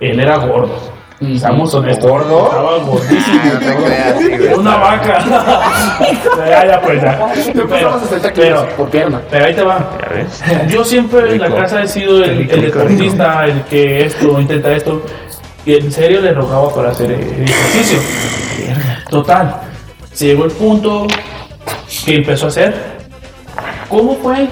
él 0.00 0.20
era 0.20 0.36
gordo. 0.36 0.78
Seamos 1.38 1.72
honestos. 1.74 2.10
¿Gordo? 2.10 2.46
Estaba 2.46 2.78
gordísimo. 2.78 3.40
No 3.44 3.58
te 3.58 3.84
creas, 3.84 4.18
sí, 4.18 4.28
güey. 4.28 4.46
Era 4.46 4.56
una 4.56 4.76
vaca. 4.76 5.24
ya, 6.48 6.66
ya, 6.66 6.80
pues 6.80 7.02
ya. 7.02 7.32
Pero, 7.54 8.00
pero, 8.34 8.68
por 8.76 8.90
pierna. 8.90 9.20
pero 9.30 9.44
ahí 9.44 9.54
te 9.54 9.62
va. 9.62 9.90
Yo 10.68 10.84
siempre 10.84 11.34
en 11.34 11.40
la 11.40 11.54
casa 11.54 11.82
he 11.82 11.88
sido 11.88 12.22
el, 12.24 12.50
el 12.50 12.60
deportista, 12.62 13.46
el 13.46 13.62
que 13.62 14.06
esto, 14.06 14.40
intenta 14.40 14.72
esto. 14.72 15.02
Y 15.64 15.74
en 15.76 15.90
serio 15.92 16.20
le 16.20 16.32
rogaba 16.32 16.74
para 16.74 16.90
hacer 16.90 17.10
el 17.12 17.20
ejercicio. 17.44 17.98
Total. 19.08 19.62
Se 20.12 20.26
llegó 20.26 20.44
el 20.44 20.50
punto 20.50 21.06
que 22.04 22.16
empezó 22.16 22.46
a 22.46 22.48
hacer. 22.48 22.74
¿Cómo 23.88 24.16
fue 24.16 24.48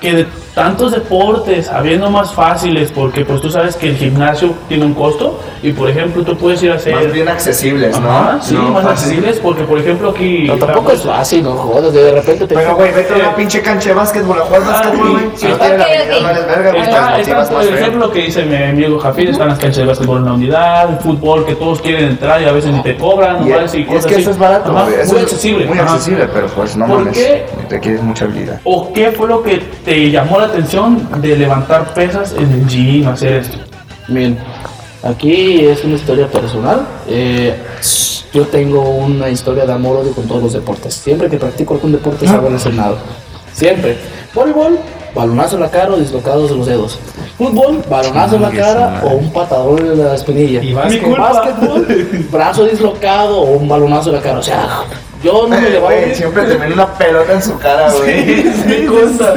que 0.00 0.12
de 0.12 0.26
tantos 0.56 0.90
deportes, 0.92 1.68
habiendo 1.68 2.10
más 2.10 2.32
fáciles, 2.32 2.90
porque 2.90 3.26
pues 3.26 3.42
tú 3.42 3.50
sabes 3.50 3.76
que 3.76 3.90
el 3.90 3.96
gimnasio 3.98 4.54
tiene 4.68 4.86
un 4.86 4.94
costo 4.94 5.38
y 5.62 5.72
por 5.72 5.90
ejemplo 5.90 6.22
tú 6.22 6.34
puedes 6.38 6.62
ir 6.62 6.70
a 6.72 6.76
hacer... 6.76 6.94
Más 6.94 7.12
bien 7.12 7.28
accesibles, 7.28 8.00
¿no? 8.00 8.08
Ajá, 8.10 8.38
sí, 8.40 8.54
No 8.54 8.70
más 8.70 8.82
fácil. 8.84 8.88
accesibles 9.10 9.38
porque 9.40 9.64
por 9.64 9.78
ejemplo 9.78 10.10
aquí... 10.12 10.44
No, 10.48 10.54
tampoco 10.54 10.92
es 10.92 11.02
fácil, 11.02 11.42
no 11.44 11.52
jodas, 11.56 11.92
de 11.92 12.10
repente 12.10 12.46
te 12.46 12.54
Pero, 12.54 12.74
güey, 12.74 12.90
vete 12.90 13.12
a 13.12 13.16
una 13.16 13.36
pinche 13.36 13.60
cancha 13.60 13.90
de 13.90 13.94
básquetbol 13.96 14.38
a 14.40 14.44
jugar 14.46 14.62
Ah, 14.64 14.70
básquetbol, 14.70 15.10
güey. 15.10 15.24
sí, 15.34 15.40
Si 15.40 15.46
no 15.48 15.56
tienes 15.58 15.78
la 16.22 16.32
no 16.32 16.46
verga, 16.46 16.70
güey. 16.70 17.20
Está, 17.20 17.44
por 17.50 17.62
ejemplo 17.64 18.10
que 18.10 18.18
dice 18.22 18.42
mi 18.46 18.56
amigo 18.56 18.98
Jafir, 18.98 19.28
están 19.28 19.48
las 19.48 19.58
canchas 19.58 19.76
de 19.76 19.84
básquetbol 19.84 20.18
en 20.20 20.24
la 20.24 20.32
unidad, 20.32 20.88
el 20.90 20.96
fútbol 21.00 21.44
que 21.44 21.54
todos 21.56 21.82
quieren 21.82 22.04
entrar 22.08 22.40
y 22.40 22.46
a 22.46 22.52
veces 22.52 22.72
ni 22.72 22.82
te 22.82 22.96
cobran, 22.96 23.46
Y, 23.46 23.50
¿no? 23.50 23.56
y 23.58 23.60
y 23.60 23.82
es 23.82 23.86
cosas 23.88 24.06
que 24.06 24.14
eso 24.22 24.30
es 24.30 24.38
barato, 24.38 24.72
muy 24.72 24.94
es 24.94 25.12
accesible. 25.12 25.66
Muy 25.66 25.78
accesible, 25.78 26.26
pero 26.32 26.46
pues 26.46 26.74
no 26.78 26.86
¿Por 26.86 27.00
mames. 27.00 27.14
qué? 27.18 27.44
Requieres 27.68 28.00
mucha 28.00 28.24
habilidad. 28.24 28.58
¿O 28.64 28.90
qué 28.94 29.10
fue 29.10 29.28
lo 29.28 29.42
que 29.42 29.58
te 29.84 30.10
llamó 30.10 30.40
la 30.40 30.45
atención 30.46 31.08
de 31.20 31.36
levantar 31.36 31.92
pesas 31.94 32.32
en 32.32 32.50
el 32.52 32.66
gym, 32.66 33.06
hacer 33.08 33.34
esto? 33.34 33.58
Bien, 34.08 34.38
aquí 35.02 35.64
es 35.66 35.84
una 35.84 35.96
historia 35.96 36.28
personal. 36.28 36.86
Eh, 37.08 37.54
yo 38.32 38.46
tengo 38.46 38.82
una 38.82 39.28
historia 39.28 39.64
de 39.66 39.72
amor 39.72 39.96
odio 39.98 40.12
con 40.12 40.26
todos 40.26 40.42
los 40.42 40.52
deportes. 40.52 40.94
Siempre 40.94 41.28
que 41.28 41.36
practico 41.38 41.74
algún 41.74 41.92
deporte 41.92 42.26
salgo 42.26 42.50
lesionado. 42.50 42.98
Siempre. 43.52 43.96
Voleibol, 44.34 44.78
balonazo 45.14 45.56
en 45.56 45.62
la 45.62 45.70
cara 45.70 45.92
o 45.92 45.96
dislocados 45.96 46.50
de 46.50 46.56
los 46.56 46.66
dedos. 46.66 46.98
Fútbol, 47.38 47.82
balonazo 47.88 48.36
en 48.36 48.42
la 48.42 48.50
cara 48.50 49.02
o 49.04 49.14
un 49.16 49.32
patadón 49.32 49.78
en 49.78 50.04
la 50.04 50.14
espinilla. 50.14 50.62
Y 50.62 50.66
Mi 50.66 50.72
básquet. 50.74 51.02
culpa. 51.02 51.32
Básquetbol, 51.32 51.86
brazo 52.30 52.64
dislocado 52.66 53.40
o 53.40 53.52
un 53.56 53.68
balonazo 53.68 54.10
en 54.10 54.16
la 54.16 54.22
cara. 54.22 54.38
O 54.38 54.42
sea, 54.42 54.68
yo 55.24 55.46
no 55.48 55.60
me 55.60 55.70
le 55.70 55.78
voy 55.78 55.94
Güey, 55.94 56.14
siempre 56.14 56.44
te 56.44 56.56
ven 56.56 56.72
una 56.74 56.86
pelota 56.92 57.32
en 57.32 57.42
su 57.42 57.58
cara, 57.58 57.90
güey. 57.92 58.44
Me 58.66 58.86
gusta. 58.86 59.34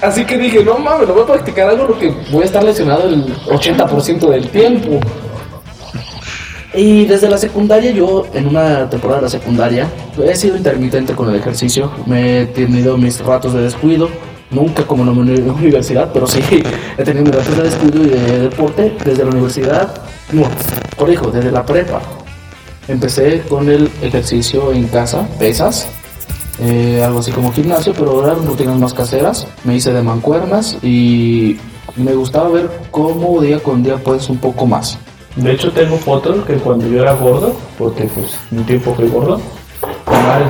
Así 0.00 0.24
que 0.24 0.38
dije, 0.38 0.62
no 0.64 0.78
mames, 0.78 1.08
no 1.08 1.14
voy 1.14 1.24
a 1.24 1.26
practicar 1.26 1.68
algo 1.70 1.86
porque 1.88 2.14
voy 2.30 2.42
a 2.42 2.46
estar 2.46 2.62
lesionado 2.62 3.08
el 3.08 3.34
80% 3.46 4.28
del 4.28 4.48
tiempo. 4.48 5.00
Y 6.74 7.06
desde 7.06 7.28
la 7.28 7.38
secundaria, 7.38 7.90
yo 7.90 8.26
en 8.34 8.46
una 8.46 8.88
temporada 8.90 9.20
de 9.20 9.24
la 9.24 9.30
secundaria 9.30 9.88
he 10.22 10.36
sido 10.36 10.56
intermitente 10.56 11.14
con 11.14 11.28
el 11.30 11.36
ejercicio. 11.36 11.90
Me 12.06 12.42
he 12.42 12.46
tenido 12.46 12.96
mis 12.96 13.18
ratos 13.20 13.54
de 13.54 13.62
descuido. 13.62 14.08
Nunca 14.50 14.84
como 14.86 15.02
en 15.02 15.08
la 15.08 15.12
uni- 15.14 15.50
universidad, 15.62 16.10
pero 16.12 16.26
sí 16.26 16.40
he 16.96 17.02
tenido 17.04 17.24
mis 17.26 17.34
ratos 17.34 17.56
de 17.56 17.62
descuido 17.64 18.02
y 18.04 18.06
de 18.08 18.38
deporte 18.48 18.96
desde 19.04 19.24
la 19.24 19.30
universidad. 19.30 19.94
No, 20.32 20.44
corrijo, 20.96 21.30
desde 21.30 21.50
la 21.50 21.66
prepa. 21.66 22.00
Empecé 22.86 23.40
con 23.48 23.68
el 23.68 23.90
ejercicio 24.00 24.72
en 24.72 24.86
casa, 24.88 25.26
pesas, 25.38 25.86
eh, 26.60 27.02
algo 27.04 27.20
así 27.20 27.30
como 27.32 27.52
gimnasio, 27.52 27.92
pero 27.92 28.24
eran 28.24 28.46
rutinas 28.46 28.78
más 28.78 28.94
caseras. 28.94 29.46
Me 29.64 29.76
hice 29.76 29.92
de 29.92 30.02
mancuernas 30.02 30.76
y 30.82 31.56
me 31.96 32.14
gustaba 32.14 32.48
ver 32.48 32.70
cómo 32.90 33.40
día 33.40 33.60
con 33.60 33.82
día 33.82 33.96
puedes 33.96 34.28
un 34.28 34.38
poco 34.38 34.66
más. 34.66 34.98
De 35.36 35.52
hecho 35.52 35.70
tengo 35.70 35.96
fotos 35.98 36.44
que 36.44 36.54
cuando 36.54 36.86
yo 36.88 37.02
era 37.02 37.14
gordo, 37.14 37.54
porque 37.78 38.04
pues 38.04 38.36
un 38.50 38.64
tiempo 38.64 38.94
fui 38.94 39.08
gordo, 39.08 39.40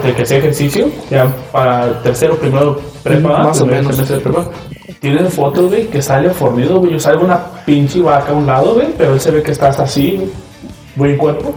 desde 0.03 0.17
que 0.17 0.23
hacía 0.23 0.39
ejercicio, 0.39 0.89
ya 1.11 1.27
para 1.53 2.03
tercero, 2.03 2.37
primero 2.37 2.81
prepa, 3.03 3.45
Más 3.45 3.61
o 3.61 3.67
menos. 3.67 3.97
de 3.97 4.19
prepa, 4.19 4.47
tienen 5.01 5.31
fotos, 5.31 5.69
güey, 5.69 5.89
que 5.89 6.01
sale 6.03 6.31
fornido, 6.31 6.79
güey, 6.79 6.93
yo 6.93 7.01
salgo 7.01 7.25
una 7.25 7.39
pinche 7.67 8.01
vaca 8.01 8.33
a 8.33 8.35
un 8.35 8.47
lado, 8.47 8.75
güey, 8.75 8.89
pero 8.97 9.15
él 9.15 9.21
se 9.21 9.31
ve 9.31 9.43
que 9.43 9.53
estás 9.53 9.79
así, 9.79 10.31
buen 10.97 11.17
cuerpo. 11.17 11.55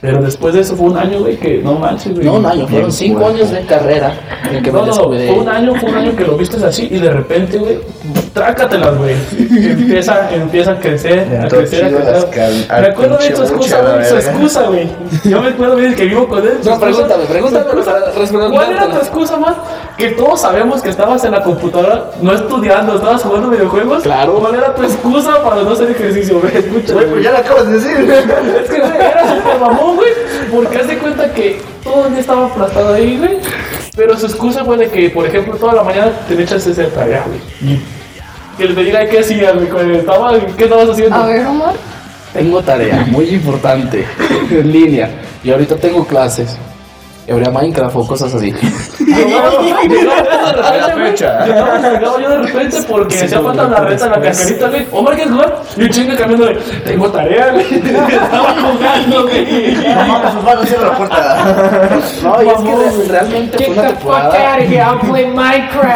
Pero 0.00 0.22
después 0.22 0.54
de 0.54 0.60
eso 0.60 0.76
fue 0.76 0.86
un 0.90 0.96
año, 0.96 1.20
güey, 1.20 1.36
que 1.36 1.58
no 1.58 1.74
manches, 1.74 2.14
güey. 2.14 2.24
No, 2.24 2.34
un 2.34 2.46
año, 2.46 2.68
fueron 2.68 2.92
cinco 2.92 3.26
años 3.26 3.50
de 3.50 3.62
carrera 3.62 4.14
en 4.50 4.62
que 4.62 4.70
No, 4.70 4.82
me 4.82 4.88
no, 4.88 4.94
fue 4.94 5.30
un 5.32 5.48
año, 5.48 5.74
fue 5.74 5.90
un 5.90 5.96
año 5.96 6.16
que 6.16 6.24
lo 6.24 6.36
viste 6.36 6.64
así 6.64 6.88
y 6.90 6.98
de 6.98 7.10
repente, 7.10 7.58
güey, 7.58 7.78
trácatelas, 8.32 8.96
güey. 8.96 9.14
Empieza, 9.38 10.30
empieza 10.34 10.72
a 10.72 10.80
crecer, 10.80 11.40
a 11.44 11.48
crecer, 11.48 11.84
a 11.86 12.30
crecer. 12.30 12.80
Me 12.80 12.86
acuerdo 12.86 13.16
de 13.16 13.18
pinche 13.18 13.36
su 13.36 13.42
excusa, 13.42 13.80
güey, 13.80 14.04
su 14.04 14.16
excusa, 14.16 14.62
güey. 14.64 14.88
Yo 15.24 15.42
me 15.42 15.48
acuerdo 15.48 15.76
bien 15.76 15.94
que 15.94 16.04
vivo 16.04 16.28
con 16.28 16.38
él. 16.38 16.58
No, 16.64 16.78
pregúntame, 16.78 17.24
pregúntame 17.24 17.64
¿Cuál 18.50 18.72
era 18.72 18.86
tu 18.88 18.96
excusa, 18.96 19.36
más? 19.36 19.54
Que 19.96 20.10
todos 20.10 20.40
sabemos 20.40 20.80
que 20.82 20.90
estabas 20.90 21.24
en 21.24 21.32
la 21.32 21.42
computadora, 21.42 22.10
no 22.20 22.32
estudiando, 22.32 22.96
estabas 22.96 23.22
jugando 23.22 23.50
videojuegos. 23.50 24.02
Claro. 24.02 24.34
¿Cuál 24.34 24.54
era 24.54 24.74
tu 24.74 24.82
excusa 24.82 25.42
para 25.42 25.62
no 25.62 25.70
hacer 25.70 25.90
ejercicio, 25.90 26.40
güey? 26.40 26.56
Escucha, 26.56 26.94
Güey, 26.94 27.06
pues 27.10 27.24
ya 27.24 27.32
lo 27.32 27.38
acabas 27.38 27.66
de 27.66 27.74
decir. 27.74 28.10
es 28.10 28.70
que 28.70 28.76
era 28.76 29.36
súper 29.36 29.60
mamón, 29.60 29.96
güey. 29.96 30.12
Porque 30.52 30.78
haz 30.78 30.86
de 30.86 30.98
cuenta 30.98 31.32
que 31.32 31.60
todo 31.82 32.06
el 32.06 32.12
día 32.12 32.20
estaba 32.20 32.46
aplastado 32.46 32.94
ahí, 32.94 33.18
güey. 33.18 33.38
Pero 33.96 34.16
su 34.16 34.26
excusa 34.26 34.64
fue 34.64 34.76
de 34.76 34.88
que, 34.88 35.10
por 35.10 35.26
ejemplo, 35.26 35.56
toda 35.56 35.72
la 35.74 35.82
mañana 35.82 36.12
te 36.28 36.40
echas 36.40 36.64
esa 36.66 36.86
tarea, 36.88 37.24
güey. 37.26 37.80
Y 38.58 38.66
que 38.66 38.68
me 38.74 38.84
diga 38.84 39.06
qué 39.06 39.20
hacías, 39.20 39.54
güey. 39.54 39.68
cuando 39.68 39.94
estaba- 39.98 40.38
¿Qué 40.56 40.64
estabas 40.64 40.88
haciendo? 40.90 41.14
A 41.16 41.26
ver, 41.26 41.46
Omar. 41.46 41.74
Tengo 42.32 42.60
tarea 42.62 43.06
muy 43.10 43.26
importante 43.30 44.04
en 44.50 44.70
línea 44.72 45.10
y 45.42 45.50
ahorita 45.50 45.76
tengo 45.76 46.06
clases. 46.06 46.56
Y 47.28 47.30
habría 47.30 47.50
Minecraft 47.50 47.94
o 47.94 48.06
cosas 48.06 48.34
así. 48.34 48.54
Llegaba 48.98 49.50
yo 52.22 52.30
de 52.30 52.38
repente 52.38 52.78
porque 52.88 53.18
hacía 53.18 53.42
falta 53.42 53.68
la 53.68 53.80
reta, 53.80 54.08
la 54.08 54.18
cascarita, 54.18 54.68
güey. 54.68 54.86
Omar, 54.92 55.14
¿qué 55.14 55.24
es 55.24 55.30
jugar? 55.30 55.62
Y 55.76 55.82
un 55.82 55.90
chingo 55.90 56.16
cambiando 56.16 56.46
de, 56.46 56.54
tengo 56.86 57.10
tarea, 57.10 57.52
güey. 57.52 57.66
Estaba 57.74 58.54
jugando, 58.54 59.22
güey. 59.24 59.76
No 59.76 60.06
mames, 60.06 60.32
sus 60.32 60.42
manos 60.42 60.68
cierra 60.68 60.88
la 60.88 60.96
puerta. 60.96 62.00
No, 62.22 62.42
y 62.42 62.48
es 62.48 62.54
que 62.62 63.12
realmente 63.12 63.58
fue 63.58 63.72
una 63.74 63.88
temporada. 63.88 64.58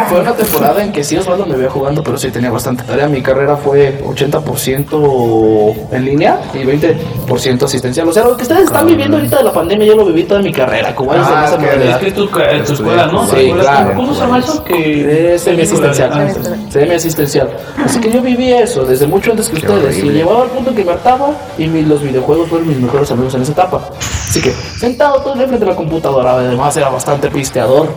Fue 0.09 0.21
una 0.21 0.33
temporada 0.35 0.85
en 0.85 0.93
que 0.93 1.03
sí 1.03 1.17
Osvaldo 1.17 1.47
me 1.47 1.57
veía 1.57 1.71
jugando, 1.71 2.03
pero 2.03 2.19
sí 2.19 2.31
tenía 2.31 2.51
bastante 2.51 2.83
tarea. 2.83 3.09
Mi 3.09 3.23
carrera 3.23 3.57
fue 3.57 4.03
80% 4.03 5.89
en 5.93 6.05
línea 6.05 6.41
y 6.53 6.59
20% 6.59 7.63
asistencial. 7.63 8.07
O 8.07 8.13
sea, 8.13 8.25
lo 8.25 8.37
que 8.37 8.43
ustedes 8.43 8.65
están 8.65 8.87
viviendo 8.87 9.17
ahorita 9.17 9.39
de 9.39 9.45
la 9.45 9.53
pandemia, 9.55 9.87
yo 9.87 9.97
lo 9.97 10.05
viví 10.05 10.25
toda 10.25 10.43
mi 10.43 10.53
carrera. 10.53 10.95
Como 10.95 11.22
Ah, 11.25 11.51
ok, 11.53 11.61
modalidad. 11.61 11.91
Es 11.91 11.97
que 11.99 12.07
es 12.09 12.15
tu, 12.15 12.27
tu 12.27 12.73
escuela, 12.73 13.07
¿no? 13.07 13.27
Sí, 13.27 13.37
escuela, 13.37 13.63
claro. 13.63 13.95
¿Cómo 13.97 14.15
se 14.15 14.21
llama 14.21 14.39
eso? 14.39 14.65
Que 14.65 15.35
Es 15.35 15.43
semi-asistencial. 15.43 16.35
Semi-asistencial. 16.71 17.51
Así 17.85 18.01
que 18.01 18.11
yo 18.11 18.21
viví 18.23 18.53
eso 18.53 18.85
desde 18.85 19.07
mucho 19.07 19.31
antes 19.31 19.49
que 19.49 19.57
ustedes. 19.57 19.97
Y 19.97 20.01
horrible. 20.01 20.19
llevaba 20.19 20.43
al 20.43 20.49
punto 20.51 20.75
que 20.75 20.85
me 20.85 20.93
hartaba 20.93 21.31
y 21.59 21.67
mi- 21.67 21.83
los 21.83 22.03
videojuegos 22.03 22.49
fueron 22.49 22.69
mis 22.69 22.79
mejores 22.79 23.11
amigos 23.11 23.35
en 23.35 23.43
esa 23.43 23.53
etapa. 23.53 23.81
Así 24.01 24.41
que 24.41 24.53
sentado 24.53 25.21
todo 25.21 25.33
el 25.35 25.39
día 25.41 25.49
frente 25.49 25.65
a 25.67 25.69
la 25.69 25.77
computadora, 25.77 26.33
además 26.33 26.77
era 26.77 26.89
bastante 26.89 27.29
pisteador. 27.31 27.89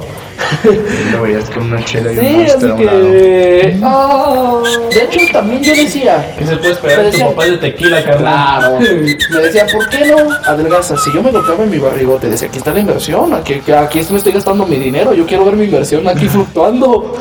Lo 1.12 1.22
veías 1.24 1.50
con 1.50 1.64
una 1.72 1.84
chela 1.84 2.12
y 2.12 2.18
un 2.20 2.34
monster 2.38 2.56
así 2.58 2.66
a 2.66 2.74
un 2.76 2.86
lado. 2.86 3.02
que. 3.02 3.80
Oh. 3.84 4.64
De 4.94 5.04
hecho, 5.04 5.20
también 5.32 5.64
yo 5.64 5.74
decía. 5.76 6.36
¿Qué 6.38 6.46
se 6.46 6.58
puede 6.58 6.72
esperar 6.74 6.98
de 6.98 7.04
tu 7.06 7.12
Decía- 7.12 7.28
papá 7.28 7.46
de 7.46 7.58
tequila, 7.58 8.04
carnal? 8.04 8.20
Claro. 8.20 8.80
Me 8.80 9.42
decía, 9.42 9.66
¿por 9.72 9.90
qué 9.90 10.06
no 10.06 10.18
adelgazas? 10.46 11.04
Si 11.04 11.12
yo 11.14 11.22
me 11.24 11.32
golpeaba 11.32 11.64
en 11.64 11.70
mi 11.72 11.78
barrigote, 11.80 12.30
decía, 12.30 12.48
aquí 12.48 12.58
está 12.58 12.72
la 12.74 12.80
inversión, 12.80 13.34
aquí, 13.34 13.62
aquí 13.76 14.06
me 14.10 14.18
estoy 14.18 14.32
gastando 14.34 14.66
mi 14.66 14.78
dinero, 14.78 15.14
yo 15.14 15.26
quiero 15.26 15.46
ver 15.46 15.56
mi 15.56 15.66
inversión 15.66 16.08
aquí 16.08 16.28
fluctuando. 16.28 17.16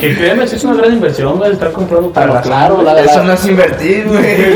Que 0.00 0.14
créeme, 0.16 0.46
si 0.46 0.56
es 0.56 0.64
una 0.64 0.74
gran 0.76 0.92
inversión, 0.92 1.36
güey, 1.38 1.52
estar 1.52 1.70
comprando 1.72 2.10
Pero 2.12 2.28
para 2.28 2.40
claro, 2.42 2.82
la 2.82 3.00
Eso 3.00 3.22
no 3.22 3.32
es 3.32 3.46
invertir, 3.46 4.06
güey. 4.08 4.24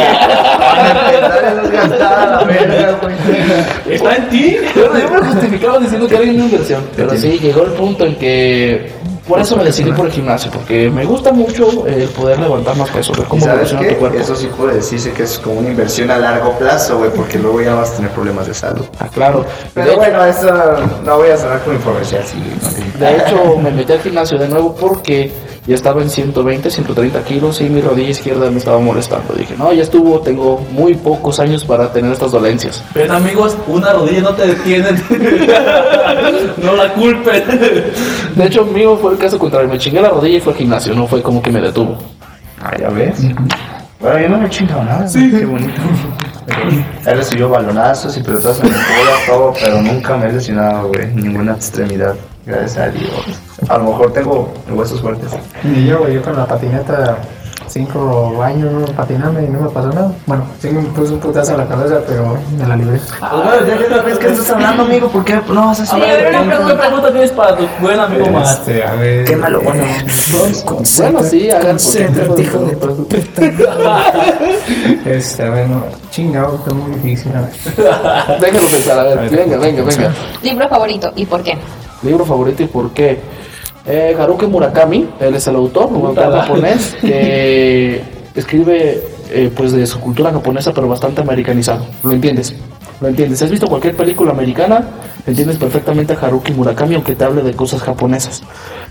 es 1.63 1.71
gastada 1.71 2.27
la 2.27 2.45
verga, 2.45 2.99
güey. 3.03 3.15
¿Está 3.95 4.17
en 4.17 4.29
ti? 4.29 4.57
Yo 4.75 4.99
yo 4.99 5.11
me 5.11 5.19
justificaba 5.29 5.79
diciendo 5.79 6.07
que 6.09 6.15
era 6.15 6.25
una 6.25 6.33
inversión. 6.45 6.83
Pero 6.97 7.17
sí, 7.17 7.39
llegó 7.39 7.65
el 7.65 7.73
punto 7.73 7.88
en 8.05 8.17
que. 8.17 8.93
Por 9.27 9.39
eso 9.39 9.59
me 9.59 9.65
decidí 9.65 9.93
por 9.93 10.07
el 10.07 10.13
gimnasio, 10.13 10.51
porque 10.51 10.91
me 10.91 11.05
gusta 11.05 11.33
mucho 11.33 11.87
el 11.87 12.09
poder 12.09 12.39
levantar 12.41 12.75
más 12.77 12.89
peso, 12.89 13.13
ver 13.13 13.25
¿Y 13.27 13.29
cómo 13.29 13.45
sabes 13.45 13.69
funciona 13.69 13.83
tu 13.83 13.89
qué? 13.89 13.97
cuerpo. 13.97 14.19
Eso 14.19 14.35
sí 14.35 14.49
puede 14.57 14.77
decirse 14.77 15.13
que 15.13 15.25
es 15.25 15.39
como 15.39 15.61
una 15.61 15.69
inversión 15.69 16.11
a 16.11 16.17
largo 16.17 16.53
plazo, 16.59 16.97
güey, 16.97 17.11
porque 17.11 17.39
luego 17.39 17.61
ya 17.61 17.75
vas 17.75 17.91
a 17.91 17.97
tener 17.97 18.11
problemas 18.13 18.47
de 18.47 18.55
salud. 18.55 18.87
Ah, 18.99 19.09
claro. 19.13 19.45
Pero 19.75 19.91
de, 19.91 19.97
bueno, 19.97 20.25
eso 20.25 20.51
no 21.05 21.17
voy 21.19 21.29
a 21.29 21.37
sonar 21.37 21.61
sí. 22.25 22.43
no. 22.99 23.07
de 23.07 23.17
hecho, 23.17 23.59
me 23.59 23.71
metí 23.71 23.93
al 23.93 24.01
gimnasio 24.01 24.39
de 24.39 24.49
nuevo 24.49 24.75
porque 24.75 25.31
ya 25.69 25.75
estaba 25.75 26.01
en 26.01 26.09
120, 26.09 26.71
130 26.71 27.25
kilos 27.25 27.61
y 27.61 27.69
mi 27.69 27.83
rodilla 27.83 28.09
izquierda 28.09 28.51
me 28.51 28.57
estaba 28.57 28.79
molestando. 28.79 29.35
Dije, 29.35 29.55
no, 29.59 29.71
ya 29.71 29.83
estuvo, 29.83 30.19
tengo 30.21 30.65
muy 30.73 30.95
pocos 30.95 31.39
años 31.41 31.63
para 31.63 31.93
tener 31.93 32.11
estas 32.11 32.33
dolencias. 32.33 32.83
Ven 32.95 33.11
amigos, 33.11 33.55
una 33.67 33.93
rodilla 33.93 34.23
no 34.23 34.35
te 34.35 34.47
detiene. 34.47 34.89
no 36.63 36.75
la 36.75 36.95
culpen. 36.95 37.45
De 38.35 38.47
hecho, 38.47 38.65
mío 38.65 38.97
fue 38.97 39.13
el 39.13 39.19
caso 39.19 39.39
contrario. 39.39 39.69
Me 39.69 39.79
chingué 39.79 40.01
la 40.01 40.09
rodilla 40.09 40.39
y 40.39 40.41
fue 40.41 40.55
al 40.55 40.59
gimnasio, 40.59 40.95
no 40.95 41.07
fue 41.07 41.21
como 41.21 41.43
que 41.43 41.53
me 41.53 41.61
detuvo. 41.61 41.99
Ah, 42.63 42.75
ya 42.81 42.89
ves. 42.89 43.21
Bueno, 44.01 44.21
yo 44.21 44.29
no 44.31 44.39
me 44.39 44.47
he 44.47 44.51
chingado 44.51 44.83
nada. 44.85 45.07
Sí. 45.07 45.31
Qué 45.31 45.45
bonito. 45.45 45.83
He 47.05 47.15
recibido 47.15 47.51
balonazos 47.51 48.17
y 48.17 48.23
pelotas 48.23 48.59
en 48.63 48.73
todo, 49.27 49.53
pero 49.61 49.83
nunca 49.83 50.17
me 50.17 50.29
he 50.29 50.33
lesionado, 50.33 50.89
güey. 50.89 51.09
Ninguna 51.15 51.53
extremidad. 51.53 52.15
Gracias 52.49 52.79
a 52.79 52.89
Dios. 52.89 53.13
A 53.69 53.77
lo 53.77 53.85
mejor 53.85 54.11
tengo 54.15 54.51
huesos 54.71 55.03
fuertes. 55.03 55.31
Y 55.63 55.85
yo, 55.85 55.99
güey, 55.99 56.15
yo 56.15 56.23
con 56.23 56.35
la 56.35 56.47
patineta, 56.47 57.19
cinco 57.67 58.43
años 58.43 58.91
patinando 58.93 59.39
y 59.43 59.49
no 59.49 59.61
me 59.61 59.69
pasó 59.69 59.89
nada. 59.89 60.13
Bueno, 60.25 60.45
sí 60.59 60.71
me 60.71 60.81
puse 60.81 61.13
un 61.13 61.21
putazo 61.21 61.53
en 61.53 61.59
la 61.59 61.67
cabeza, 61.67 62.01
pero 62.09 62.39
me 62.59 62.67
la 62.67 62.75
libré. 62.75 62.99
Pues 62.99 63.21
bueno, 63.21 63.67
ya 63.67 63.77
que 63.77 63.89
sabes 63.91 64.19
que 64.19 64.27
estás 64.29 64.51
hablando, 64.51 64.85
amigo, 64.85 65.09
¿por 65.09 65.27
qué 65.27 65.39
no 65.47 65.67
vas 65.67 65.81
a 65.81 65.83
hacer? 65.83 65.99
una 65.99 66.07
¿qué 66.07 66.49
pregunta. 66.49 66.79
pregunta 66.79 67.13
tienes 67.13 67.33
para 67.33 67.55
tu 67.55 67.67
buen 67.83 68.01
amigo 68.01 68.31
más? 68.31 68.53
Este, 68.61 68.83
a 68.83 68.95
ver. 68.95 69.25
Qué 69.27 69.37
malo, 69.37 69.61
bueno. 69.61 69.85
Bueno, 70.97 71.23
sí, 71.25 71.51
hagan 71.51 71.73
Concéntrate, 71.73 72.43
hijo 72.43 72.59
de 72.61 72.77
puta. 72.77 73.17
Este, 75.05 75.43
a 75.43 75.51
ver, 75.51 75.69
no. 75.69 75.85
Chingado, 76.11 76.57
está 76.57 76.75
muy 76.75 76.93
difícil. 76.97 77.33
A 77.37 77.43
ver. 77.43 78.41
Déjalo 78.41 78.67
pensar, 78.69 78.99
a 78.99 79.03
ver, 79.03 79.31
venga, 79.31 79.59
venga, 79.59 79.83
venga. 79.83 80.13
Libro 80.43 80.69
favorito, 80.69 81.13
¿y 81.15 81.27
por 81.27 81.43
qué? 81.43 81.59
Libro 82.03 82.25
favorito 82.25 82.63
y 82.63 82.67
por 82.67 82.91
qué. 82.91 83.19
Eh, 83.87 84.15
Haruki 84.19 84.47
Murakami, 84.47 85.09
él 85.19 85.35
es 85.35 85.47
el 85.47 85.57
autor, 85.57 85.87
un 85.87 86.07
autor 86.07 86.33
japonés 86.33 86.97
que 87.01 88.03
escribe 88.35 89.03
eh, 89.31 89.51
pues 89.55 89.73
de 89.73 89.87
su 89.87 89.99
cultura 89.99 90.31
japonesa 90.31 90.73
pero 90.73 90.89
bastante 90.89 91.23
americanizado. 91.23 91.87
¿Lo 92.03 92.13
entiendes? 92.13 92.55
¿Lo 93.01 93.09
entiendes? 93.09 93.41
Has 93.43 93.51
visto 93.51 93.67
cualquier 93.67 93.97
película 93.97 94.33
americana, 94.33 94.85
entiendes 95.27 95.57
perfectamente 95.57 96.13
a 96.13 96.17
Haruki 96.17 96.53
Murakami 96.53 96.97
aunque 96.97 97.15
te 97.15 97.25
hable 97.25 97.43
de 97.43 97.55
cosas 97.55 97.83
japonesas. 97.83 98.43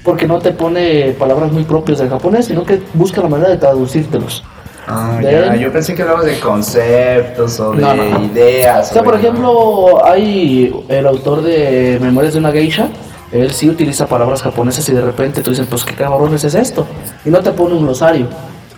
Porque 0.03 0.25
no 0.25 0.39
te 0.39 0.51
pone 0.51 1.11
palabras 1.11 1.51
muy 1.51 1.63
propias 1.63 1.99
del 1.99 2.09
japonés, 2.09 2.45
sino 2.45 2.63
que 2.63 2.81
busca 2.93 3.21
la 3.21 3.29
manera 3.29 3.49
de 3.49 3.57
traducírtelos. 3.57 4.43
Ah, 4.87 5.17
De 5.21 5.23
ya. 5.31 5.53
él. 5.53 5.59
Yo 5.59 5.71
pensé 5.71 5.93
que 5.93 6.01
hablabas 6.01 6.25
de 6.25 6.39
conceptos 6.39 7.59
o 7.59 7.71
de 7.73 7.81
No, 7.81 7.93
no, 7.93 8.03
no. 8.19 8.25
ideas. 8.25 8.89
O 8.91 8.93
sea, 8.93 9.03
por 9.03 9.15
ejemplo, 9.15 10.05
hay 10.05 10.73
el 10.87 11.05
autor 11.07 11.41
de 11.41 11.97
Memorias 12.01 12.33
de 12.33 12.39
una 12.39 12.51
Geisha, 12.51 12.87
él 13.31 13.51
sí 13.51 13.69
utiliza 13.69 14.07
palabras 14.07 14.41
japonesas 14.41 14.87
y 14.87 14.93
de 14.93 15.01
repente 15.01 15.41
tú 15.41 15.49
dices, 15.49 15.67
pues 15.69 15.83
qué 15.83 15.93
cabrones 15.93 16.43
es 16.45 16.55
esto. 16.55 16.85
Y 17.25 17.29
no 17.29 17.39
te 17.41 17.51
pone 17.51 17.75
un 17.75 17.83
glosario. 17.83 18.27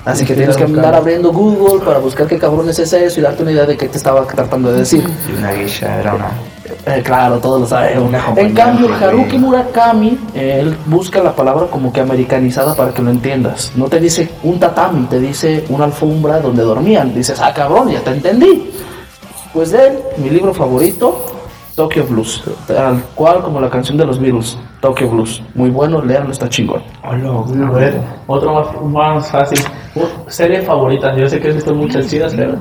Así 0.06 0.26
que 0.26 0.34
tienes 0.34 0.56
que 0.56 0.64
andar 0.64 0.96
abriendo 0.96 1.32
Google 1.32 1.84
para 1.84 2.00
buscar 2.00 2.26
qué 2.26 2.38
cabrones 2.38 2.80
es 2.80 2.94
eso 2.94 3.20
y 3.20 3.24
darte 3.24 3.44
una 3.44 3.52
idea 3.52 3.66
de 3.66 3.76
qué 3.76 3.90
te 3.90 3.98
estaba 3.98 4.26
tratando 4.26 4.72
de 4.72 4.80
decir. 4.80 5.04
Y 5.28 5.38
una 5.38 5.50
geisha 5.50 6.00
era 6.00 6.16
una. 6.16 6.32
Eh, 6.86 7.02
claro, 7.04 7.40
todos 7.40 7.62
lo 7.62 7.68
sabemos. 7.68 8.08
Una 8.08 8.24
En 8.36 8.54
cambio. 8.54 8.90
Haruki 8.94 9.38
Murakami, 9.38 10.18
eh, 10.34 10.60
él 10.62 10.78
busca 10.86 11.22
la 11.22 11.36
palabra 11.36 11.68
como 11.68 11.92
que 11.92 12.00
americanizada 12.00 12.76
para 12.76 12.94
que 12.94 13.02
lo 13.02 13.10
entiendas. 13.10 13.72
No 13.76 13.86
te 13.86 14.00
dice 14.00 14.30
un 14.44 14.60
tatami, 14.60 15.06
te 15.08 15.20
dice 15.20 15.66
una 15.70 15.86
alfombra 15.86 16.40
donde 16.40 16.64
dormían. 16.64 17.14
Dices, 17.14 17.40
ah, 17.42 17.54
cabrón, 17.54 17.90
ya 17.90 18.02
te 18.02 18.12
entendí. 18.12 18.72
Pues 19.54 19.72
de 19.72 19.88
él, 19.88 20.00
mi 20.18 20.30
libro 20.30 20.54
favorito, 20.54 21.26
Tokyo 21.80 22.04
Blues. 22.04 22.44
Tal 22.68 23.02
cual 23.16 23.42
como 23.42 23.62
la 23.62 23.70
canción 23.70 23.96
de 23.98 24.06
los 24.06 24.20
Beatles, 24.20 24.58
Tokyo 24.82 25.08
Blues. 25.10 25.42
Muy 25.56 25.70
bueno, 25.70 26.04
leanlo, 26.04 26.30
está 26.34 26.50
chingón. 26.50 26.82
A 27.02 27.14
ver, 27.72 27.94
otro 28.28 28.54
más, 28.54 29.16
más 29.16 29.32
fácil. 29.32 29.60
Uh, 29.96 30.02
serie 30.28 30.62
favorita. 30.64 31.16
Yo 31.16 31.30
sé 31.30 31.40
que 31.40 31.48
has 31.48 31.56
visto 31.56 31.74
muchas 31.74 32.08
chidas, 32.08 32.34
pero. 32.36 32.56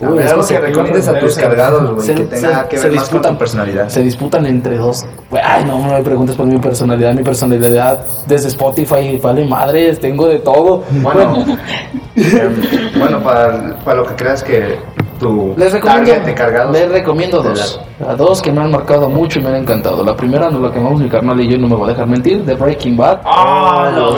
A 0.00 0.10
ver, 0.10 0.26
algo 0.28 0.46
que 0.46 0.58
recomiendes 0.60 1.06
a 1.08 1.18
tus 1.18 1.34
cargados, 1.36 1.92
güey, 1.94 2.06
Se- 2.06 2.14
que 2.14 2.24
tenga 2.24 2.62
se- 2.62 2.68
que 2.68 2.76
se 2.78 2.88
ver 2.88 2.96
más 2.96 3.08
con 3.08 3.18
disputan- 3.18 3.32
tu 3.32 3.38
personalidad. 3.38 3.88
Se 3.88 4.02
disputan 4.02 4.46
entre 4.46 4.76
dos. 4.78 5.04
Ay, 5.42 5.64
no, 5.64 5.78
no 5.80 5.92
me 5.94 6.02
preguntes 6.02 6.36
por 6.36 6.46
mi 6.46 6.58
personalidad. 6.58 7.14
Mi 7.14 7.22
personalidad 7.24 8.04
desde 8.28 8.46
Spotify, 8.48 9.18
vale 9.22 9.44
madres, 9.44 9.98
tengo 10.00 10.26
de 10.28 10.38
todo. 10.38 10.84
Bueno, 11.02 11.44
em, 12.16 12.98
bueno 12.98 13.20
para, 13.22 13.76
para 13.84 13.96
lo 13.98 14.06
que 14.06 14.14
creas 14.14 14.42
que 14.44 14.78
tu 15.22 15.54
Les 15.56 15.72
recomiendo, 15.72 16.10
target 16.10 16.26
de 16.26 16.34
cargados. 16.34 16.72
les 16.72 16.90
recomiendo 16.90 17.42
dos. 17.42 17.80
A 18.06 18.14
dos 18.14 18.42
que 18.42 18.52
me 18.52 18.60
han 18.60 18.70
marcado 18.70 19.08
mucho 19.08 19.38
y 19.38 19.42
me 19.42 19.48
han 19.48 19.56
encantado. 19.56 20.04
La 20.04 20.14
primera 20.14 20.50
nos 20.50 20.60
la 20.60 20.70
quemamos 20.70 21.00
mi 21.00 21.08
carnal 21.08 21.40
y 21.40 21.48
yo 21.48 21.56
no 21.58 21.68
me 21.68 21.76
voy 21.76 21.86
a 21.86 21.92
dejar 21.92 22.06
mentir, 22.06 22.44
de 22.44 22.54
Breaking 22.54 22.96
Bad. 22.96 23.20
¡Ah, 23.24 23.90
no! 23.94 24.12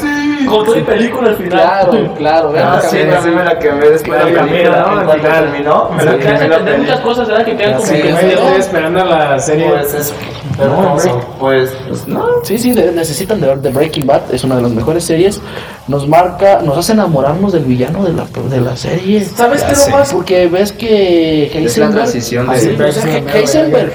Con 0.56 0.66
toda 0.66 0.86
película 0.86 1.28
al 1.30 1.36
final. 1.36 1.50
Claro, 1.60 2.14
claro, 2.18 2.52
vean 2.52 2.68
Ah, 2.68 2.80
la 2.82 2.88
sí, 2.88 2.98
a 3.00 3.20
mí 3.20 3.30
me 3.34 3.44
la 3.44 3.58
quemé 3.58 3.88
después 3.90 4.18
de 4.18 4.24
la 4.24 4.30
Pero 4.30 4.46
película, 4.48 4.84
camina, 4.84 5.04
¿no? 5.04 5.10
Al 5.10 5.20
final, 5.20 5.32
terminó, 5.50 5.88
me 5.90 5.96
me 5.96 6.04
la 6.04 6.12
la 6.48 6.58
quemé 6.64 6.78
muchas 6.78 7.00
cosas, 7.00 7.28
¿verdad? 7.28 7.44
Que 7.44 7.56
quedan 7.56 7.74
como 7.74 7.86
Sí, 7.86 7.94
que 8.02 8.08
estoy 8.10 8.58
esperando 8.58 9.04
la 9.04 9.38
serie. 9.38 9.68
Pues 9.68 9.94
es 9.94 10.14
Hermoso. 10.58 11.20
pues, 11.40 11.70
pues 11.88 12.06
no. 12.06 12.26
Sí, 12.44 12.58
sí, 12.58 12.72
de- 12.72 12.92
necesitan 12.92 13.40
de 13.40 13.48
ver 13.48 13.60
The 13.60 13.70
Breaking 13.70 14.06
Bad, 14.06 14.32
es 14.32 14.44
una 14.44 14.54
de 14.56 14.62
las 14.62 14.70
mejores 14.70 15.04
series. 15.04 15.40
Nos 15.88 16.06
marca, 16.06 16.60
nos 16.62 16.78
hace 16.78 16.92
enamorarnos 16.92 17.52
del 17.52 17.64
villano 17.64 18.04
de 18.04 18.12
la, 18.12 18.24
de 18.48 18.60
la 18.60 18.76
serie. 18.76 19.24
¿Sabes 19.24 19.62
Ya 19.62 19.68
qué 19.68 19.90
lo 19.90 19.96
más? 19.96 20.12
Porque 20.12 20.46
ves 20.46 20.70
que 20.72 21.46
Es 21.46 21.54
la 21.54 21.60
Heisenberg, 21.60 21.94
transición 21.94 22.48
Sí, 22.56 22.68
que- 22.68 23.24
que 23.24 23.38
Heisenberg 23.38 23.92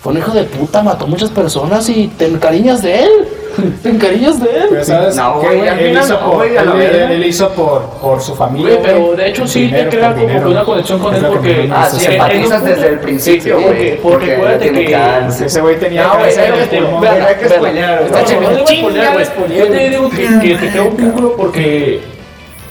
fue 0.00 0.12
un 0.12 0.18
hijo 0.18 0.30
de 0.32 0.44
puta, 0.44 0.82
mató 0.82 1.06
muchas 1.06 1.30
personas 1.30 1.88
y 1.90 2.08
te 2.16 2.26
encariñas 2.26 2.80
de 2.82 3.02
él. 3.02 3.10
Te 3.82 3.88
encariñas 3.88 4.40
de 4.40 4.50
él. 4.50 4.66
Pero 4.70 4.84
¿sabes 4.84 5.16
No, 5.16 5.40
güey, 5.40 5.60
Él 5.60 5.78
final 5.78 6.04
hizo 6.04 6.20
no, 6.20 6.30
por, 6.32 6.46
él, 6.46 7.10
él 7.12 7.24
hizo 7.24 7.48
por, 7.50 7.82
por 8.00 8.20
su 8.20 8.34
familia. 8.34 8.76
Güey, 8.76 8.82
pero 8.82 9.16
de 9.16 9.28
hecho 9.28 9.46
sí 9.46 9.68
te 9.68 9.88
crea 9.88 10.14
como 10.14 10.26
dinero. 10.26 10.50
una 10.50 10.64
conexión 10.64 10.98
con 10.98 11.14
él 11.14 11.24
porque... 11.26 11.70
Ah, 11.72 11.88
sí, 11.90 12.06
empatizas 12.06 12.64
desde 12.64 12.88
el 12.88 12.98
principio, 13.00 13.60
güey. 13.60 13.96
Porque 13.98 14.34
acuérdate 14.34 14.70
que... 14.72 15.44
Ese 15.46 15.60
güey 15.60 15.78
tenía 15.78 16.04
No, 16.04 16.18
güey. 16.18 16.38
Hay 16.38 17.34
que 17.36 17.48
spoilear, 17.48 18.02
está 18.02 18.22
güey. 18.22 18.22
No, 18.22 18.28
chingón. 18.28 18.44
no 18.44 18.50
le 18.50 18.56
voy 18.56 18.62
a 18.62 18.66
Chinga, 18.66 18.82
spoilear, 18.82 19.12
güey. 19.12 19.24
spoileé, 19.24 19.58
Yo 19.58 19.68
te 19.68 19.90
digo 19.90 20.10
que, 20.10 20.56
te 20.56 20.70
crea 20.70 20.82
un 20.82 20.96
vínculo 20.96 21.36
porque 21.36 22.00